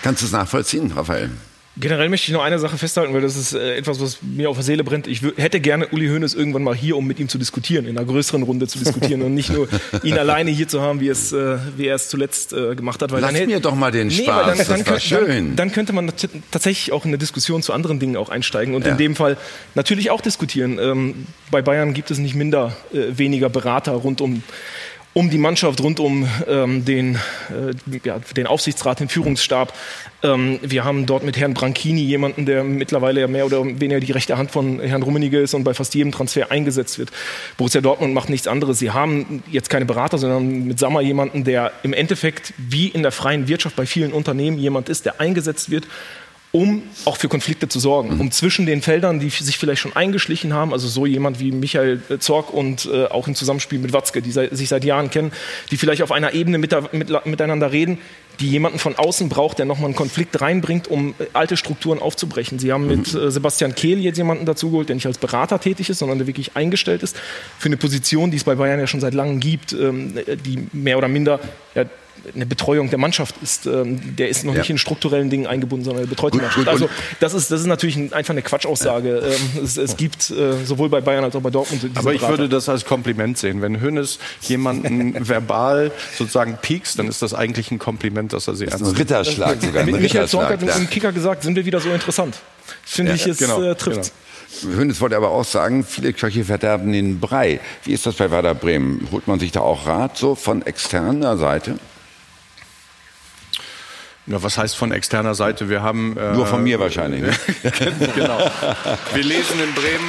[0.02, 1.30] Kannst du es nachvollziehen, Raphael?
[1.78, 4.56] Generell möchte ich noch eine Sache festhalten, weil das ist äh, etwas, was mir auf
[4.56, 5.06] der Seele brennt.
[5.06, 8.06] Ich hätte gerne Uli Hoeneß irgendwann mal hier, um mit ihm zu diskutieren, in einer
[8.06, 9.68] größeren Runde zu diskutieren und nicht nur
[10.02, 13.10] ihn alleine hier zu haben, wie, es, äh, wie er es zuletzt äh, gemacht hat.
[13.10, 15.26] Weil Lass dann mir doch mal den nee, Spaß, dann, das dann, war schön.
[15.28, 16.12] Dann, dann, könnte man
[16.50, 18.92] tatsächlich auch in eine Diskussion zu anderen Dingen auch einsteigen und ja.
[18.92, 19.38] in dem Fall
[19.74, 20.78] natürlich auch diskutieren.
[20.78, 24.42] Ähm, bei Bayern gibt es nicht minder äh, weniger Berater rund um
[25.14, 27.16] um die Mannschaft rund um ähm, den,
[27.50, 29.74] äh, ja, den Aufsichtsrat, den Führungsstab.
[30.22, 34.12] Ähm, wir haben dort mit Herrn Branchini jemanden, der mittlerweile ja mehr oder weniger die
[34.12, 37.10] rechte Hand von Herrn Rummenigge ist und bei fast jedem Transfer eingesetzt wird.
[37.58, 38.78] Borussia Dortmund macht nichts anderes.
[38.78, 43.12] Sie haben jetzt keine Berater, sondern mit Sammer jemanden, der im Endeffekt wie in der
[43.12, 45.86] freien Wirtschaft bei vielen Unternehmen jemand ist, der eingesetzt wird,
[46.52, 48.20] um auch für Konflikte zu sorgen, mhm.
[48.20, 52.00] um zwischen den Feldern, die sich vielleicht schon eingeschlichen haben, also so jemand wie Michael
[52.20, 55.32] Zorg und äh, auch im Zusammenspiel mit Watzke, die sich seit Jahren kennen,
[55.70, 57.98] die vielleicht auf einer Ebene mit, mit, miteinander reden,
[58.40, 62.58] die jemanden von außen braucht, der nochmal einen Konflikt reinbringt, um äh, alte Strukturen aufzubrechen.
[62.58, 63.20] Sie haben mit mhm.
[63.20, 66.54] äh, Sebastian Kehl jetzt jemanden dazugeholt, der nicht als Berater tätig ist, sondern der wirklich
[66.54, 67.16] eingestellt ist
[67.58, 70.14] für eine Position, die es bei Bayern ja schon seit langem gibt, ähm,
[70.44, 71.40] die mehr oder minder
[71.74, 71.84] ja,
[72.34, 73.66] eine Betreuung der Mannschaft ist.
[73.66, 74.60] Ähm, der ist noch ja.
[74.60, 76.66] nicht in strukturellen Dingen eingebunden, sondern er betreut gut, die Mannschaft.
[76.66, 76.88] Gut, also
[77.20, 79.20] das ist, das ist natürlich ein, einfach eine Quatschaussage.
[79.20, 79.26] Ja.
[79.26, 81.84] Ähm, es, es, gibt äh, sowohl bei Bayern als auch bei Dortmund.
[81.94, 82.38] Aber ich Berater.
[82.38, 83.62] würde das als Kompliment sehen.
[83.62, 88.66] Wenn Hönes jemanden verbal sozusagen piekst, dann ist das eigentlich ein Kompliment, dass er sie
[88.66, 88.94] ernst nimmt.
[88.94, 89.82] Ein Ritterschlag sogar.
[89.82, 92.36] Ein Michael Zorc hat im Kicker gesagt, sind wir wieder so interessant.
[92.84, 94.12] Finde ja, ich, es genau, äh, trifft.
[94.62, 94.76] Genau.
[94.76, 97.60] Hönes wollte aber auch sagen, viele Köche verderben den Brei.
[97.84, 99.08] Wie ist das bei Werder Bremen?
[99.10, 101.78] Holt man sich da auch Rat so von externer Seite?
[104.26, 105.68] Ja, was heißt von externer Seite?
[105.68, 107.22] Wir haben äh, nur von mir wahrscheinlich.
[107.22, 107.32] Ne?
[108.14, 108.38] genau.
[109.12, 110.08] Wir lesen in Bremen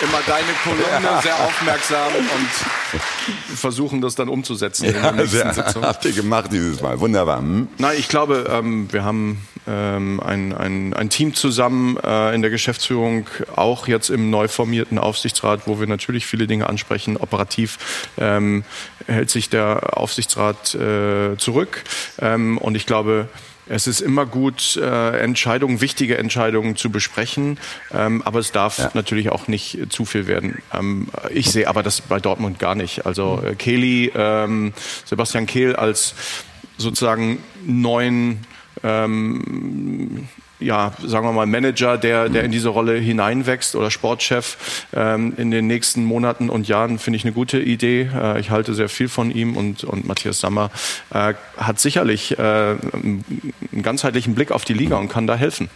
[0.00, 5.84] immer deine Kolumne sehr aufmerksam und versuchen das dann umzusetzen ja, in der nächsten Sitzung.
[5.84, 7.38] Habt ihr gemacht dieses Mal, wunderbar.
[7.38, 7.68] Hm?
[7.78, 12.50] Nein, ich glaube, ähm, wir haben ähm, ein, ein, ein Team zusammen äh, in der
[12.50, 17.16] Geschäftsführung, auch jetzt im neu formierten Aufsichtsrat, wo wir natürlich viele Dinge ansprechen.
[17.16, 17.78] Operativ
[18.16, 18.64] ähm,
[19.06, 21.84] hält sich der Aufsichtsrat äh, zurück
[22.20, 23.28] ähm, und ich glaube,
[23.70, 27.58] es ist immer gut, äh, Entscheidungen, wichtige Entscheidungen zu besprechen,
[27.92, 28.90] ähm, aber es darf ja.
[28.94, 30.62] natürlich auch nicht zu viel werden.
[30.72, 33.04] Ähm, ich sehe aber das bei Dortmund gar nicht.
[33.04, 34.72] Also äh, Kelly, ähm,
[35.04, 36.14] Sebastian Kehl als
[36.78, 38.46] sozusagen neuen
[38.82, 40.28] ähm,
[40.60, 45.50] ja, sagen wir mal, Manager, der, der in diese Rolle hineinwächst oder Sportchef ähm, in
[45.50, 48.10] den nächsten Monaten und Jahren, finde ich eine gute Idee.
[48.12, 50.70] Äh, ich halte sehr viel von ihm und, und Matthias Sammer
[51.10, 53.24] äh, hat sicherlich äh, einen
[53.82, 55.68] ganzheitlichen Blick auf die Liga und kann da helfen.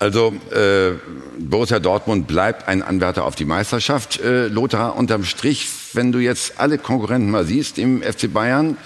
[0.00, 0.92] Also äh,
[1.38, 4.20] Borussia Dortmund bleibt ein Anwärter auf die Meisterschaft.
[4.20, 8.76] Äh, Lothar, unterm Strich, wenn du jetzt alle Konkurrenten mal siehst im FC Bayern,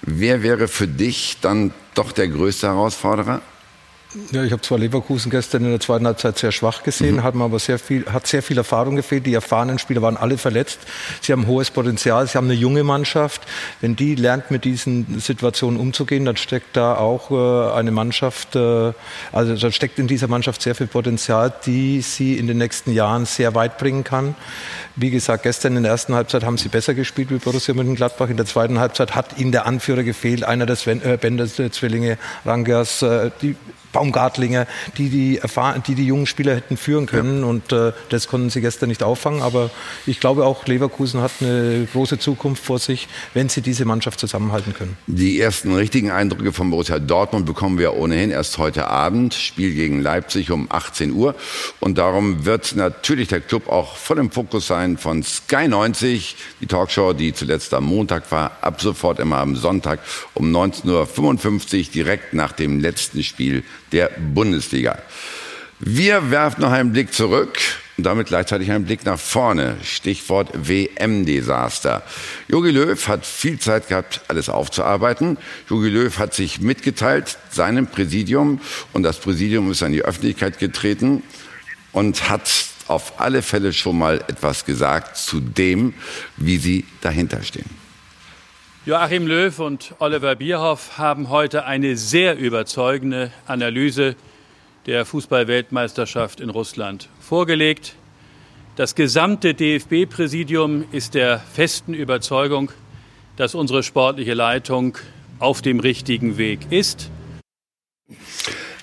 [0.00, 3.40] wer wäre für dich dann doch der größte Herausforderer?
[4.30, 7.22] Ja, ich habe zwar Leverkusen gestern in der zweiten Halbzeit sehr schwach gesehen, mhm.
[7.24, 9.26] hat aber sehr viel, hat sehr viel Erfahrung gefehlt.
[9.26, 10.78] Die erfahrenen Spieler waren alle verletzt.
[11.20, 12.26] Sie haben hohes Potenzial.
[12.28, 13.42] Sie haben eine junge Mannschaft.
[13.80, 18.92] Wenn die lernt, mit diesen Situationen umzugehen, dann steckt da auch äh, eine Mannschaft, äh,
[19.32, 23.26] also da steckt in dieser Mannschaft sehr viel Potenzial, die sie in den nächsten Jahren
[23.26, 24.36] sehr weit bringen kann.
[24.94, 28.28] Wie gesagt, gestern in der ersten Halbzeit haben sie besser gespielt wie Borussia Mönchengladbach.
[28.28, 33.30] In der zweiten Halbzeit hat ihnen der Anführer gefehlt, einer der äh, Bender-Zwillinge, Rangers, äh,
[33.42, 33.56] die
[33.94, 34.66] Baumgartlinger,
[34.98, 35.40] die die,
[35.86, 37.40] die die jungen Spieler hätten führen können.
[37.40, 37.46] Ja.
[37.46, 39.40] Und äh, das konnten sie gestern nicht auffangen.
[39.40, 39.70] Aber
[40.04, 44.74] ich glaube auch, Leverkusen hat eine große Zukunft vor sich, wenn sie diese Mannschaft zusammenhalten
[44.74, 44.98] können.
[45.06, 49.32] Die ersten richtigen Eindrücke von Borussia Dortmund bekommen wir ohnehin erst heute Abend.
[49.34, 51.34] Spiel gegen Leipzig um 18 Uhr.
[51.80, 56.66] Und darum wird natürlich der Club auch voll im Fokus sein von Sky 90, die
[56.66, 60.00] Talkshow, die zuletzt am Montag war, ab sofort immer am Sonntag
[60.34, 63.62] um 19.55 Uhr direkt nach dem letzten Spiel
[63.92, 64.98] der Bundesliga.
[65.80, 67.58] Wir werfen noch einen Blick zurück
[67.96, 69.76] und damit gleichzeitig einen Blick nach vorne.
[69.82, 72.02] Stichwort WM-Desaster.
[72.48, 75.36] Jogi Löw hat viel Zeit gehabt, alles aufzuarbeiten.
[75.68, 78.60] Jogi Löw hat sich mitgeteilt, seinem Präsidium,
[78.92, 81.22] und das Präsidium ist an die Öffentlichkeit getreten
[81.92, 82.50] und hat
[82.88, 85.94] auf alle Fälle schon mal etwas gesagt zu dem,
[86.36, 87.83] wie sie dahinter stehen.
[88.86, 94.14] Joachim Löw und Oliver Bierhoff haben heute eine sehr überzeugende Analyse
[94.84, 97.94] der Fußballweltmeisterschaft in Russland vorgelegt.
[98.76, 102.72] Das gesamte DFB-Präsidium ist der festen Überzeugung,
[103.38, 104.98] dass unsere sportliche Leitung
[105.38, 107.10] auf dem richtigen Weg ist.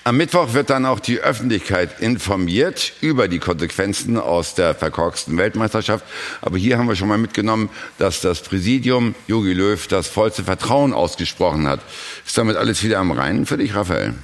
[0.04, 6.04] Am Mittwoch wird dann auch die Öffentlichkeit informiert über die Konsequenzen aus der verkorksten Weltmeisterschaft.
[6.40, 10.92] Aber hier haben wir schon mal mitgenommen, dass das Präsidium Jogi Löw das vollste Vertrauen
[10.92, 11.78] ausgesprochen hat.
[12.26, 14.14] Ist damit alles wieder am Reinen für dich, Raphael?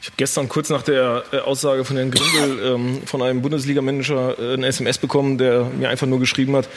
[0.00, 4.38] Ich habe gestern kurz nach der äh, Aussage von Herrn Grindel ähm, von einem Bundesliga-Manager
[4.38, 6.68] äh, eine SMS bekommen, der mir einfach nur geschrieben hat,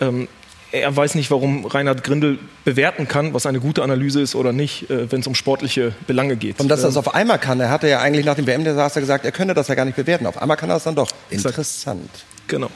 [0.00, 0.28] ähm,
[0.72, 4.90] er weiß nicht, warum Reinhard Grindel bewerten kann, was eine gute Analyse ist oder nicht,
[4.90, 6.60] äh, wenn es um sportliche Belange geht.
[6.60, 9.00] Und dass er das Ähm, auf einmal kann, er hatte ja eigentlich nach dem WM-Desaster
[9.00, 10.26] gesagt, er könne das ja gar nicht bewerten.
[10.26, 11.10] Auf einmal kann er das dann doch.
[11.30, 12.10] Interessant.
[12.48, 12.70] Genau.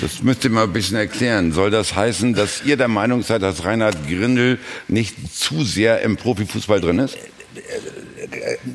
[0.00, 1.52] Das müsst ihr mal ein bisschen erklären.
[1.52, 4.58] Soll das heißen, dass ihr der Meinung seid, dass Reinhard Grindel
[4.88, 7.16] nicht zu sehr im Profifußball drin ist?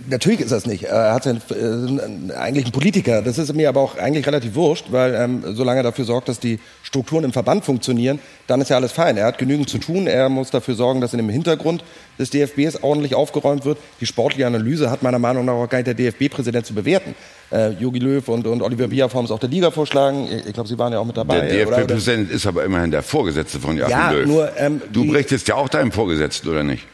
[0.09, 0.85] Natürlich ist das nicht.
[0.85, 3.21] Er hat ja, äh, eigentlich ein Politiker.
[3.21, 6.39] Das ist mir aber auch eigentlich relativ wurscht, weil ähm, solange er dafür sorgt, dass
[6.39, 9.17] die Strukturen im Verband funktionieren, dann ist ja alles fein.
[9.17, 10.07] Er hat genügend zu tun.
[10.07, 11.83] Er muss dafür sorgen, dass in dem Hintergrund
[12.19, 13.77] des DFBs ordentlich aufgeräumt wird.
[14.01, 17.15] Die sportliche Analyse hat meiner Meinung nach auch gar nicht der DFB-Präsident zu bewerten.
[17.51, 20.27] Äh, Jogi Löw und, und Oliver haben es auch der Liga vorschlagen.
[20.45, 21.41] Ich, glaube, Sie waren ja auch mit dabei.
[21.41, 24.25] Der DFB-Präsident ist aber immerhin der Vorgesetzte von Joachim Ja, Löw.
[24.25, 26.85] nur, ähm, du berichtest ja auch deinem Vorgesetzten, oder nicht?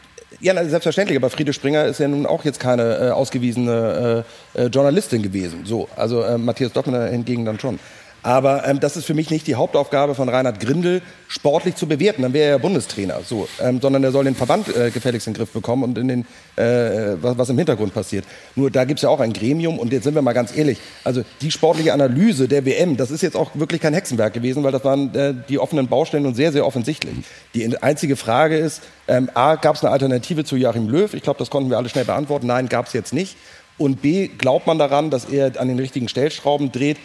[0.42, 4.24] Ja, na, selbstverständlich, aber Friede Springer ist ja nun auch jetzt keine äh, ausgewiesene
[4.56, 5.60] äh, äh, Journalistin gewesen.
[5.64, 7.78] So, also äh, Matthias Doppner hingegen dann schon.
[8.22, 12.22] Aber ähm, das ist für mich nicht die Hauptaufgabe von Reinhard Grindel, sportlich zu bewerten.
[12.22, 13.20] Dann wäre er ja Bundestrainer.
[13.24, 16.08] So, ähm, sondern er soll den Verband äh, gefälligst in den Griff bekommen und in
[16.08, 16.20] den,
[16.56, 18.24] äh, was, was im Hintergrund passiert.
[18.54, 20.78] Nur da gibt's ja auch ein Gremium und jetzt sind wir mal ganz ehrlich.
[21.04, 24.72] Also die sportliche Analyse der WM, das ist jetzt auch wirklich kein Hexenwerk gewesen, weil
[24.72, 27.14] das waren äh, die offenen Baustellen und sehr, sehr offensichtlich.
[27.54, 31.12] Die einzige Frage ist, ähm, A, gab es eine Alternative zu Joachim Löw?
[31.12, 32.46] Ich glaube, das konnten wir alle schnell beantworten.
[32.46, 33.36] Nein, gab es jetzt nicht.
[33.78, 36.98] Und B, glaubt man daran, dass er an den richtigen Stellschrauben dreht,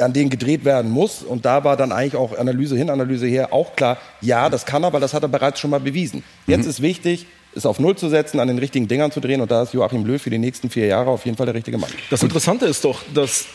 [0.00, 1.22] an denen gedreht werden muss?
[1.22, 4.82] Und da war dann eigentlich auch Analyse hin, Analyse her auch klar, ja, das kann
[4.82, 6.22] er, weil das hat er bereits schon mal bewiesen.
[6.46, 9.40] Jetzt ist wichtig, es auf Null zu setzen, an den richtigen Dingern zu drehen.
[9.40, 11.78] Und da ist Joachim Löw für die nächsten vier Jahre auf jeden Fall der richtige
[11.78, 11.90] Mann.
[12.10, 13.46] Das Interessante ist doch, dass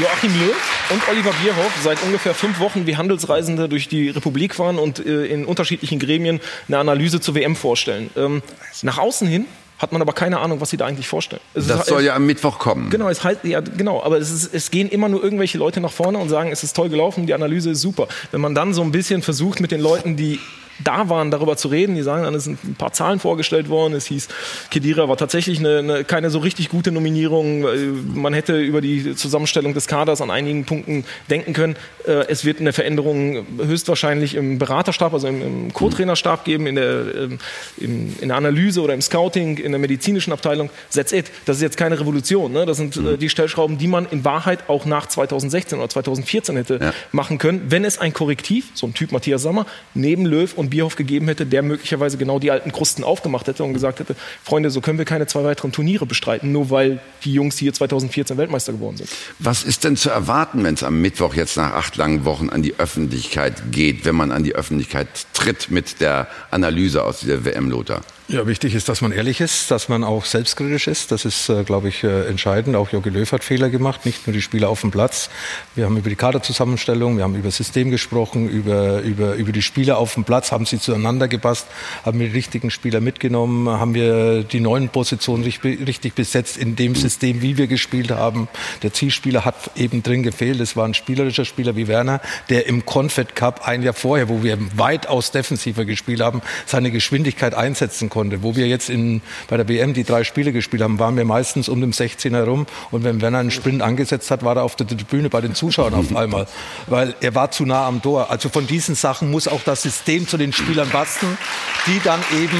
[0.00, 0.54] Joachim Löw
[0.90, 5.26] und Oliver Bierhoff seit ungefähr fünf Wochen wie Handelsreisende durch die Republik fahren und äh,
[5.26, 8.10] in unterschiedlichen Gremien eine Analyse zur WM vorstellen.
[8.16, 8.42] Ähm,
[8.82, 9.46] nach außen hin
[9.78, 11.42] hat man aber keine Ahnung, was sie da eigentlich vorstellen.
[11.54, 12.88] Es Das ist- soll ja am Mittwoch kommen.
[12.90, 15.92] Genau, es heißt, ja, genau, aber es, ist, es gehen immer nur irgendwelche Leute nach
[15.92, 18.08] vorne und sagen, es ist toll gelaufen, die Analyse ist super.
[18.32, 20.40] Wenn man dann so ein bisschen versucht, mit den Leuten, die
[20.84, 23.94] da waren, darüber zu reden, die sagen, dann sind ein paar Zahlen vorgestellt worden.
[23.94, 24.28] Es hieß,
[24.70, 27.64] Kedira war tatsächlich eine, eine, keine so richtig gute Nominierung.
[27.64, 27.76] Äh,
[28.14, 31.76] Man hätte über die Zusammenstellung des Kaders an einigen Punkten denken können.
[32.06, 37.14] Äh, Es wird eine Veränderung höchstwahrscheinlich im Beraterstab, also im, im Co-Trainerstab geben, in der,
[37.14, 37.38] ähm,
[37.78, 40.70] im, in der Analyse oder im Scouting, in der medizinischen Abteilung.
[40.94, 41.26] That's it.
[41.46, 42.52] Das ist jetzt keine Revolution.
[42.52, 42.66] Ne?
[42.66, 46.92] Das sind äh, die Stellschrauben, die man in Wahrheit auch nach 2016 oder 2014 hätte
[47.12, 50.96] machen können, wenn es ein Korrektiv, so ein Typ Matthias Sammer, neben Löw und Bierhoff
[50.96, 54.80] gegeben hätte, der möglicherweise genau die alten Krusten aufgemacht hätte und gesagt hätte, Freunde, so
[54.80, 58.96] können wir keine zwei weiteren Turniere bestreiten, nur weil die Jungs hier 2014 Weltmeister geworden
[58.96, 59.10] sind.
[59.38, 62.62] Was ist denn zu erwarten, wenn es am Mittwoch jetzt nach acht langen Wochen an
[62.62, 67.70] die Öffentlichkeit geht, wenn man an die Öffentlichkeit tritt mit der Analyse aus dieser WM,
[67.70, 68.02] Lothar?
[68.28, 71.12] Ja, wichtig ist, dass man ehrlich ist, dass man auch selbstkritisch ist.
[71.12, 72.74] Das ist, äh, glaube ich, äh, entscheidend.
[72.74, 75.30] Auch Jogi Löw hat Fehler gemacht, nicht nur die Spieler auf dem Platz.
[75.76, 79.98] Wir haben über die Kaderzusammenstellung, wir haben über System gesprochen, über, über, über die Spieler
[79.98, 81.68] auf dem Platz, haben sie zueinander gepasst,
[82.04, 86.74] haben wir die richtigen Spieler mitgenommen, haben wir die neuen Positionen richtig, richtig besetzt in
[86.74, 88.48] dem System, wie wir gespielt haben.
[88.82, 90.58] Der Zielspieler hat eben drin gefehlt.
[90.58, 94.42] Es war ein spielerischer Spieler wie Werner, der im Confed Cup ein Jahr vorher, wo
[94.42, 98.15] wir weitaus defensiver gespielt haben, seine Geschwindigkeit einsetzen konnte.
[98.42, 101.68] Wo wir jetzt in, bei der WM die drei Spiele gespielt haben, waren wir meistens
[101.68, 102.66] um den 16 herum.
[102.90, 105.94] Und wenn Werner einen Sprint angesetzt hat, war er auf der Tribüne bei den Zuschauern
[105.94, 106.46] auf einmal.
[106.86, 108.30] Weil er war zu nah am Tor.
[108.30, 111.38] Also von diesen Sachen muss auch das System zu den Spielern passen,
[111.86, 112.58] die dann eben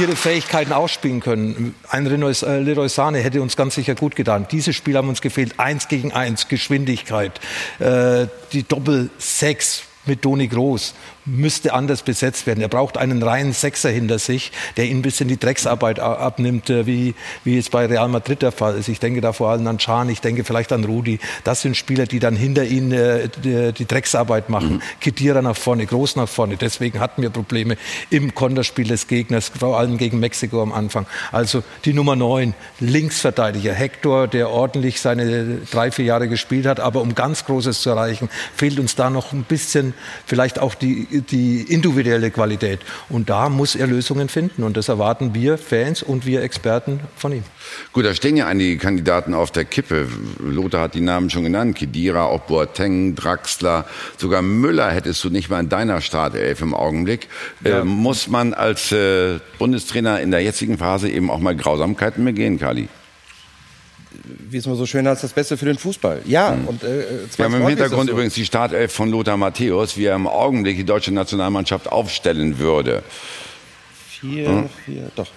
[0.00, 1.74] ihre Fähigkeiten ausspielen können.
[1.88, 4.46] Ein Leroy, äh, Sane hätte uns ganz sicher gut getan.
[4.50, 5.58] Diese Spiele haben uns gefehlt.
[5.58, 7.40] Eins gegen eins, Geschwindigkeit,
[7.78, 10.94] äh, die Doppel-Sechs mit Doni Groß.
[11.28, 12.60] Müsste anders besetzt werden.
[12.60, 16.86] Er braucht einen reinen Sechser hinter sich, der ihm ein bisschen die Drecksarbeit abnimmt, äh,
[16.86, 17.14] wie,
[17.44, 18.88] wie es bei Real Madrid der Fall ist.
[18.88, 21.20] Ich denke da vor allem an Can, ich denke vielleicht an Rudi.
[21.44, 24.74] Das sind Spieler, die dann hinter ihnen äh, die, die, Drecksarbeit machen.
[24.74, 24.82] Mhm.
[25.00, 26.56] Kedira nach vorne, Groß nach vorne.
[26.56, 27.76] Deswegen hatten wir Probleme
[28.10, 31.06] im Konterspiel des Gegners, vor allem gegen Mexiko am Anfang.
[31.32, 37.00] Also die Nummer 9, Linksverteidiger, Hector, der ordentlich seine drei, vier Jahre gespielt hat, aber
[37.00, 39.94] um ganz Großes zu erreichen, fehlt uns da noch ein bisschen
[40.26, 42.80] vielleicht auch die die individuelle Qualität.
[43.08, 44.62] Und da muss er Lösungen finden.
[44.62, 47.44] Und das erwarten wir Fans und wir Experten von ihm.
[47.92, 50.08] Gut, da stehen ja einige Kandidaten auf der Kippe.
[50.38, 51.76] Lothar hat die Namen schon genannt.
[51.76, 53.86] Kedira, auch Boateng, Draxler,
[54.16, 57.28] sogar Müller hättest du nicht mal in deiner Startelf im Augenblick.
[57.64, 57.80] Ja.
[57.80, 62.58] Äh, muss man als äh, Bundestrainer in der jetzigen Phase eben auch mal Grausamkeiten begehen,
[62.58, 62.88] Kali?
[64.50, 66.22] Wie es immer so schön heißt, das Beste für den Fußball.
[66.26, 66.68] Ja, mhm.
[66.68, 67.04] und äh,
[67.36, 68.12] Wir haben im Hintergrund so.
[68.12, 73.02] übrigens die Startelf von Lothar Matthäus, wie er im Augenblick die deutsche Nationalmannschaft aufstellen würde.
[74.20, 74.68] Vier, hm?
[74.84, 75.28] vier, doch.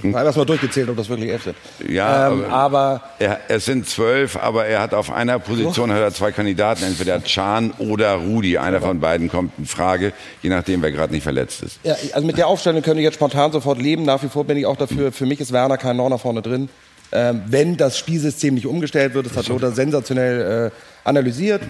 [0.00, 1.56] Ich habe erst mal durchgezählt, ob das wirklich elf sind.
[1.88, 6.12] Ja, ähm, aber er, es sind zwölf, aber er hat auf einer Position hat er
[6.12, 8.58] zwei Kandidaten, entweder Chan oder Rudi.
[8.58, 11.80] Einer von beiden kommt in Frage, je nachdem, wer gerade nicht verletzt ist.
[11.82, 14.04] Ja, also mit der Aufstellung könnte ich jetzt spontan sofort leben.
[14.04, 15.10] Nach wie vor bin ich auch dafür.
[15.10, 16.68] Für mich ist Werner kein Norner vorne drin
[17.12, 19.26] ähm, wenn das Spielsystem nicht umgestellt wird.
[19.26, 21.62] Das hat Lothar sensationell äh, analysiert.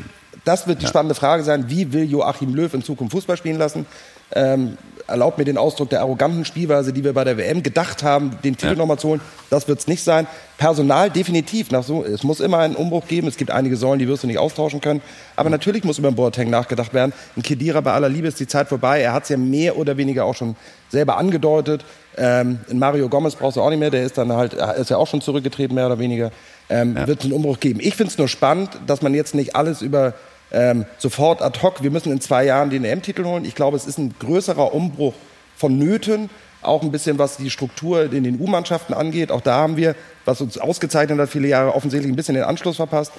[0.44, 0.89] Das wird die ja.
[0.89, 1.69] spannende Frage sein.
[1.69, 3.86] Wie will Joachim Löw in Zukunft Fußball spielen lassen?
[4.32, 8.39] Ähm, erlaubt mir den Ausdruck der arroganten Spielweise, die wir bei der WM gedacht haben,
[8.44, 8.78] den Titel ja.
[8.78, 9.20] nochmal zu holen.
[9.48, 10.27] Das wird es nicht sein.
[10.59, 11.70] Personal definitiv.
[11.70, 13.27] Nach so, es muss immer einen Umbruch geben.
[13.27, 15.01] Es gibt einige Säulen, die wirst du nicht austauschen können.
[15.35, 17.15] Aber natürlich muss über den Boateng nachgedacht werden.
[17.36, 19.01] Ein Kedira bei aller Liebe ist die Zeit vorbei.
[19.01, 20.56] Er hat es ja mehr oder weniger auch schon
[20.90, 21.85] selber angedeutet.
[22.16, 23.90] Ähm, in Mario Gomez brauchst du auch nicht mehr.
[23.90, 26.30] Der ist dann halt, ist ja auch schon zurückgetreten, mehr oder weniger.
[26.68, 27.06] Ähm, ja.
[27.06, 27.80] Wird es einen Umbruch geben.
[27.80, 30.14] Ich finde es nur spannend, dass man jetzt nicht alles über
[30.51, 33.44] ähm, sofort ad hoc, wir müssen in zwei Jahren den EM-Titel holen.
[33.44, 35.14] Ich glaube, es ist ein größerer Umbruch
[35.56, 36.30] vonnöten.
[36.60, 39.30] Auch ein bisschen, was die Struktur in den U-Mannschaften angeht.
[39.30, 39.94] Auch da haben wir,
[40.24, 43.12] was uns ausgezeichnet hat, viele Jahre offensichtlich ein bisschen den Anschluss verpasst.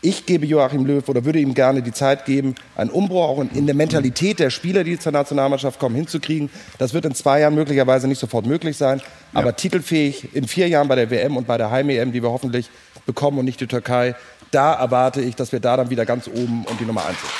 [0.00, 3.66] Ich gebe Joachim Löw oder würde ihm gerne die Zeit geben, einen Umbruch auch in
[3.66, 6.50] der Mentalität der Spieler, die zur Nationalmannschaft kommen, hinzukriegen.
[6.78, 9.02] Das wird in zwei Jahren möglicherweise nicht sofort möglich sein,
[9.34, 9.52] aber ja.
[9.52, 12.70] titelfähig in vier Jahren bei der WM und bei der Heim-EM, die wir hoffentlich
[13.06, 14.14] bekommen und nicht die Türkei,
[14.52, 17.32] da erwarte ich, dass wir da dann wieder ganz oben und die Nummer eins sind.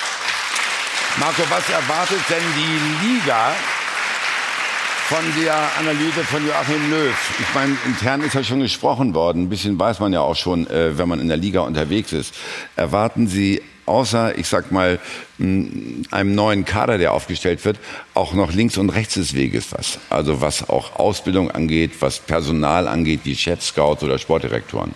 [1.21, 3.53] Marco, was erwartet denn die Liga
[5.09, 7.15] von der Analyse von Joachim Löw.
[7.41, 9.45] Ich meine, intern ist ja schon gesprochen worden.
[9.45, 12.35] Ein bisschen weiß man ja auch schon, äh, wenn man in der Liga unterwegs ist.
[12.77, 14.99] Erwarten Sie außer, ich sag mal,
[15.39, 17.79] einem neuen Kader, der aufgestellt wird,
[18.13, 19.99] auch noch links und rechts des Weges was.
[20.11, 24.93] Also was auch Ausbildung angeht, was Personal angeht, wie Chef-Scouts oder Sportdirektoren.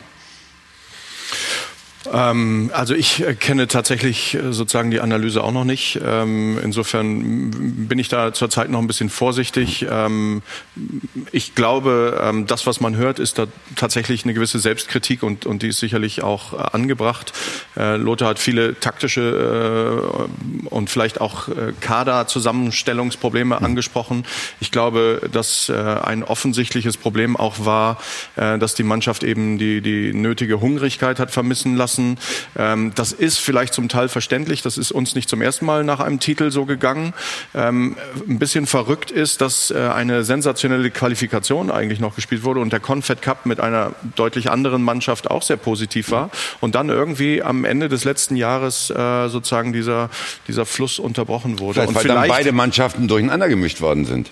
[2.12, 5.98] Ähm, also ich kenne tatsächlich äh, sozusagen die Analyse auch noch nicht.
[6.05, 7.51] Ähm, insofern
[7.89, 9.86] bin ich da zurzeit noch ein bisschen vorsichtig.
[9.90, 10.43] Ähm,
[11.32, 15.62] ich glaube, ähm, das, was man hört, ist da tatsächlich eine gewisse Selbstkritik und, und
[15.62, 17.32] die ist sicherlich auch äh, angebracht.
[17.76, 20.18] Äh, Lothar hat viele taktische
[20.62, 23.64] äh, und vielleicht auch äh, Kaderzusammenstellungsprobleme mhm.
[23.64, 24.24] angesprochen.
[24.60, 27.98] Ich glaube, dass äh, ein offensichtliches Problem auch war,
[28.36, 32.18] dass die Mannschaft eben die, die nötige Hungrigkeit hat vermissen lassen lassen.
[32.56, 34.62] Ähm, das ist vielleicht zum Teil verständlich.
[34.62, 37.14] Das ist uns nicht zum ersten Mal nach einem Titel so gegangen.
[37.54, 37.96] Ähm,
[38.28, 42.80] ein bisschen verrückt ist, dass äh, eine sensationelle Qualifikation eigentlich noch gespielt wurde und der
[42.80, 46.30] Confed Cup mit einer deutlich anderen Mannschaft auch sehr positiv war.
[46.60, 50.10] Und dann irgendwie am Ende des letzten Jahres äh, sozusagen dieser,
[50.48, 51.74] dieser Fluss unterbrochen wurde.
[51.74, 54.30] Vielleicht, und weil vielleicht, dann beide Mannschaften durcheinander gemischt worden sind.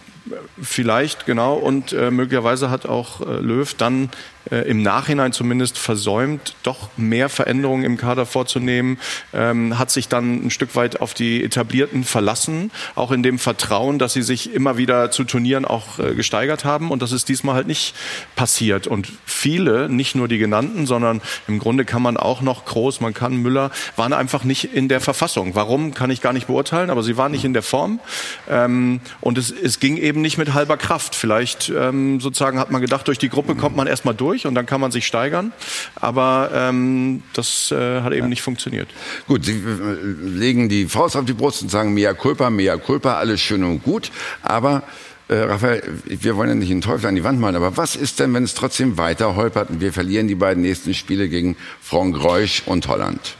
[0.61, 1.55] Vielleicht, genau.
[1.55, 4.11] Und äh, möglicherweise hat auch äh, Löw dann
[4.51, 8.99] äh, im Nachhinein zumindest versäumt, doch mehr Veränderungen im Kader vorzunehmen,
[9.33, 13.99] ähm, hat sich dann ein Stück weit auf die Etablierten verlassen, auch in dem Vertrauen,
[13.99, 17.55] dass sie sich immer wieder zu Turnieren auch äh, gesteigert haben und das ist diesmal
[17.55, 17.95] halt nicht
[18.35, 18.87] passiert.
[18.87, 23.13] Und viele, nicht nur die genannten, sondern im Grunde kann man auch noch Groß, man
[23.13, 25.55] kann Müller, waren einfach nicht in der Verfassung.
[25.55, 28.01] Warum, kann ich gar nicht beurteilen, aber sie waren nicht in der Form
[28.49, 31.15] ähm, und es, es ging eben nicht mit halber Kraft.
[31.15, 34.55] Vielleicht ähm, sozusagen hat man gedacht, durch die Gruppe kommt man erstmal durch durch und
[34.55, 35.53] dann kann man sich steigern.
[35.97, 38.29] Aber ähm, das äh, hat eben ja.
[38.29, 38.89] nicht funktioniert.
[39.27, 43.15] Gut, Sie äh, legen die Faust auf die Brust und sagen, mea culpa, mea culpa,
[43.15, 44.11] alles schön und gut.
[44.43, 44.83] Aber
[45.29, 48.21] äh, Raphael, wir wollen ja nicht den Teufel an die Wand malen, aber was ist
[48.21, 52.63] denn, wenn es trotzdem weiter holpert und wir verlieren die beiden nächsten Spiele gegen Frankreich
[52.67, 53.37] und Holland?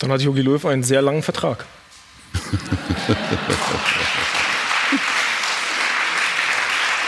[0.00, 1.64] Dann hat Jogi Löw einen sehr langen Vertrag.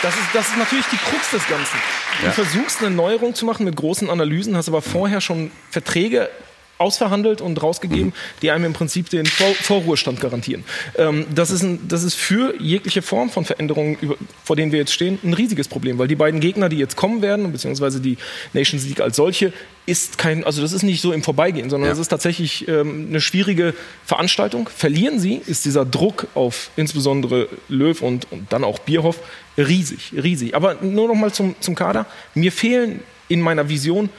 [0.05, 1.78] Das ist, das ist natürlich die Krux des Ganzen.
[2.20, 2.32] Du ja.
[2.32, 6.28] versuchst eine Neuerung zu machen mit großen Analysen, hast aber vorher schon Verträge
[6.76, 8.12] ausverhandelt und rausgegeben,
[8.43, 10.64] die einem im Prinzip den Vor Vorruhestand garantieren.
[10.98, 14.81] Ähm, das, ist ein, das ist für jegliche Form von Veränderungen, über, vor denen wir
[14.81, 18.18] jetzt stehen, ein riesiges Problem, weil die beiden Gegner, die jetzt kommen werden, beziehungsweise die
[18.52, 19.55] Nations League als solche,
[19.86, 21.93] ist kein, also das ist nicht so im Vorbeigehen, sondern ja.
[21.93, 23.74] das ist tatsächlich ähm, eine schwierige
[24.05, 24.68] Veranstaltung.
[24.68, 29.20] Verlieren sie, ist dieser Druck auf insbesondere Löw und, und dann auch Bierhoff
[29.56, 30.55] riesig, riesig.
[30.55, 32.06] Aber nur noch mal zum, zum Kader.
[32.35, 34.10] Mir fehlen in meiner Vision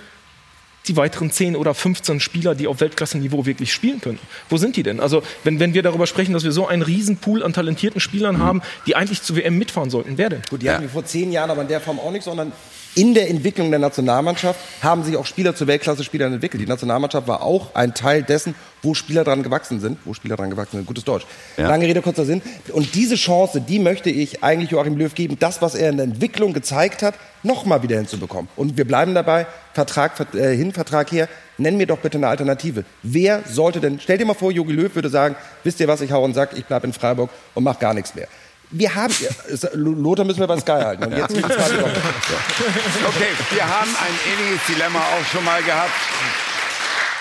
[0.88, 4.20] die weiteren 10 oder 15 Spieler, die auf Weltklasse-Niveau wirklich spielen können.
[4.49, 4.99] Wo sind die denn?
[4.99, 8.36] Also, wenn, wenn wir darüber sprechen, dass wir so einen riesen Pool an talentierten Spielern
[8.36, 8.44] mhm.
[8.44, 10.41] haben, die eigentlich zu WM mitfahren sollten, wer denn?
[10.49, 10.74] Gut, die ja.
[10.74, 12.52] hatten wir vor zehn Jahren aber in der Form auch nicht, sondern
[12.96, 16.62] in der Entwicklung der Nationalmannschaft haben sich auch Spieler zu Weltklasse-Spielern entwickelt.
[16.62, 20.00] Die Nationalmannschaft war auch ein Teil dessen, wo Spieler dran gewachsen sind.
[20.06, 20.86] Wo Spieler dran gewachsen sind.
[20.86, 21.26] Gutes Deutsch.
[21.58, 21.68] Ja.
[21.68, 22.42] Lange Rede, kurzer Sinn.
[22.72, 26.06] Und diese Chance, die möchte ich eigentlich Joachim Löw geben, das, was er in der
[26.06, 28.50] Entwicklung gezeigt hat, nochmal wieder hinzubekommen.
[28.56, 31.28] Und wir bleiben dabei, Vertrag äh, hin, Vertrag her.
[31.58, 32.86] Nenn mir doch bitte eine Alternative.
[33.04, 36.12] Wer sollte denn, stell dir mal vor, Jogi Löw würde sagen, wisst ihr was, ich
[36.12, 38.28] hau und sag, ich bleibe in Freiburg und mach gar nichts mehr
[38.72, 39.14] wir haben,
[39.74, 41.06] Lothar müssen wir bei Sky halten.
[41.06, 41.46] Und jetzt ja.
[41.46, 45.92] Okay, wir haben ein ähnliches Dilemma auch schon mal gehabt.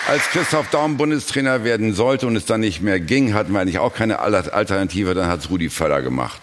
[0.07, 3.79] Als Christoph Daum Bundestrainer werden sollte und es dann nicht mehr ging, hatten wir eigentlich
[3.79, 6.39] auch keine Alternative, dann hat es Rudi Völler gemacht.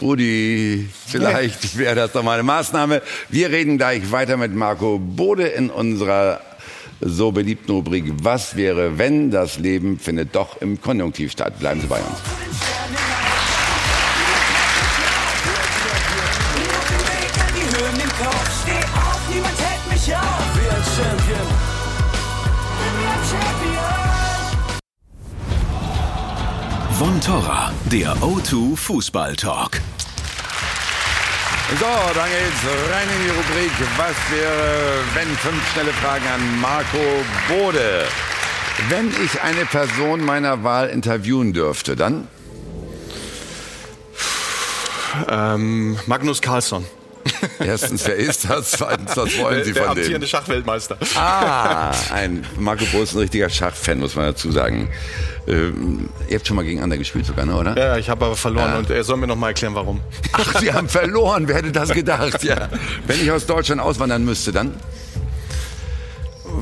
[0.00, 3.02] Rudi, vielleicht wäre das doch mal eine Maßnahme.
[3.28, 6.40] Wir reden gleich weiter mit Marco Bode in unserer
[7.00, 11.58] so beliebten Rubrik Was wäre, wenn das Leben findet doch im Konjunktiv statt.
[11.58, 12.81] Bleiben Sie bei uns.
[26.98, 29.80] Von Torra, der O2 Fußball Talk.
[31.78, 37.24] So, dann geht's rein in die Rubrik Was wäre, wenn fünf schnelle Fragen an Marco
[37.48, 38.04] Bode.
[38.88, 42.28] Wenn ich eine Person meiner Wahl interviewen dürfte, dann?
[45.28, 46.84] Ähm, Magnus Carlsson.
[47.58, 48.72] Erstens, wer ist das?
[48.72, 49.94] Zweitens, was wollen Sie der, von dem?
[49.94, 50.96] Der amtierende Schachweltmeister.
[51.16, 54.88] Ah, ein Marco Bo ist ein richtiger Schachfan, muss man dazu sagen.
[55.46, 57.76] Ähm, ihr habt schon mal gegeneinander gespielt sogar, ne, oder?
[57.76, 58.78] Ja, ich habe aber verloren ja.
[58.78, 60.00] und er soll mir noch mal erklären, warum.
[60.32, 62.44] Ach, Sie haben verloren, wer hätte das gedacht?
[62.44, 62.68] Ja.
[63.06, 64.74] Wenn ich aus Deutschland auswandern müsste, dann?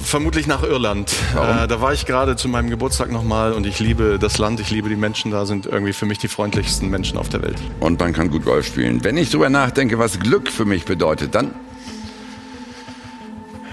[0.02, 1.12] Vermutlich nach Irland.
[1.35, 4.70] Äh, da war ich gerade zu meinem Geburtstag nochmal und ich liebe das Land, ich
[4.70, 7.59] liebe die Menschen da, sind irgendwie für mich die freundlichsten Menschen auf der Welt.
[7.81, 9.05] Und man kann gut Golf spielen.
[9.05, 11.55] Wenn ich darüber nachdenke, was Glück für mich bedeutet, dann?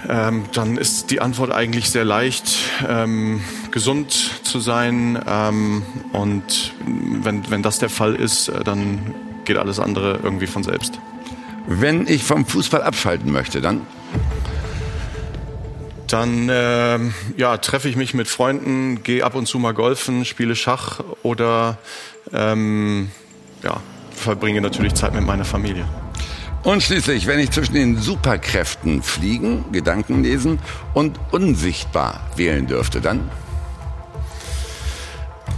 [0.10, 2.56] Ähm, dann ist die Antwort eigentlich sehr leicht,
[2.88, 3.42] ähm,
[3.72, 4.12] gesund
[4.44, 5.20] zu sein.
[5.28, 5.84] Ähm,
[6.14, 9.14] und wenn, wenn das der Fall ist, äh, dann
[9.44, 11.00] geht alles andere irgendwie von selbst.
[11.68, 13.82] Wenn ich vom Fußball abschalten möchte, dann?
[16.08, 17.00] Dann äh,
[17.36, 21.78] ja, treffe ich mich mit Freunden, gehe ab und zu mal golfen, spiele Schach oder
[22.34, 23.12] ähm,
[23.64, 23.82] ja,
[24.16, 25.86] verbringe natürlich Zeit mit meiner Familie.
[26.64, 30.60] Und schließlich, wenn ich zwischen den Superkräften fliegen, Gedanken lesen
[30.94, 33.30] und unsichtbar wählen dürfte, dann?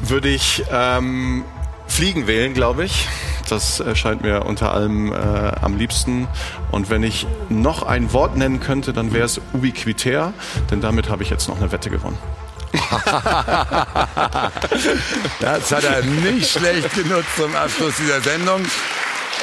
[0.03, 1.43] Würde ich ähm,
[1.88, 3.07] fliegen wählen, glaube ich.
[3.49, 6.27] Das scheint mir unter allem äh, am liebsten.
[6.71, 10.34] Und wenn ich noch ein Wort nennen könnte, dann wäre es ubiquitär,
[10.71, 12.17] denn damit habe ich jetzt noch eine Wette gewonnen.
[15.39, 18.61] das hat er nicht schlecht genutzt zum Abschluss dieser Sendung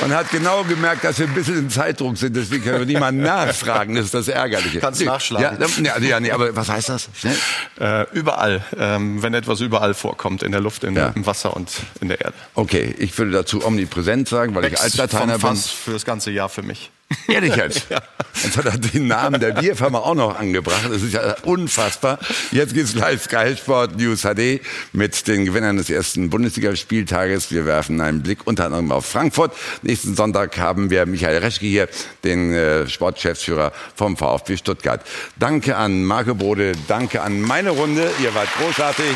[0.02, 2.36] und hat genau gemerkt, dass wir ein bisschen im Zeitdruck sind.
[2.36, 3.94] Deswegen können wir niemanden nachfragen.
[3.94, 4.80] Das ist das Ärgerliche.
[4.80, 5.58] Kannst nachschlagen.
[5.84, 7.08] Ja, ja, nee, aber was heißt das?
[7.14, 7.36] Schnell.
[7.80, 8.64] Äh, überall.
[8.78, 10.42] Ähm, wenn etwas überall vorkommt.
[10.42, 11.12] In der Luft, in, ja.
[11.14, 12.34] im Wasser und in der Erde.
[12.54, 15.56] Okay, ich würde dazu omnipräsent sagen, weil Ex ich Altlateiner bin.
[15.56, 16.90] für das ganze Jahr für mich.
[17.28, 17.86] Ehrlich jetzt?
[17.90, 18.00] ja.
[18.42, 20.84] Jetzt hat er den Namen der Bierfirma auch noch angebracht.
[20.90, 22.18] Das ist ja unfassbar.
[22.50, 24.60] Jetzt geht's live Sky Sport News HD
[24.92, 27.50] mit den Gewinnern des ersten Bundesligaspieltages.
[27.50, 29.56] Wir werfen einen Blick unter anderem auf Frankfurt.
[29.82, 31.88] Nächsten Sonntag haben wir Michael Reschke hier,
[32.24, 35.00] den äh, Sportgeschäftsführer vom VfB Stuttgart.
[35.36, 38.10] Danke an Marco Bode, danke an meine Runde.
[38.22, 39.14] Ihr wart großartig.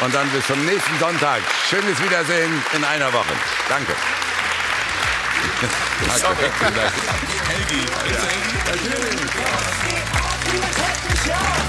[0.00, 1.40] Und dann bis zum nächsten Sonntag.
[1.68, 3.34] Schönes Wiedersehen in einer Woche.
[3.68, 3.92] Danke.
[5.40, 6.50] Sorry.
[11.22, 11.59] Thank you.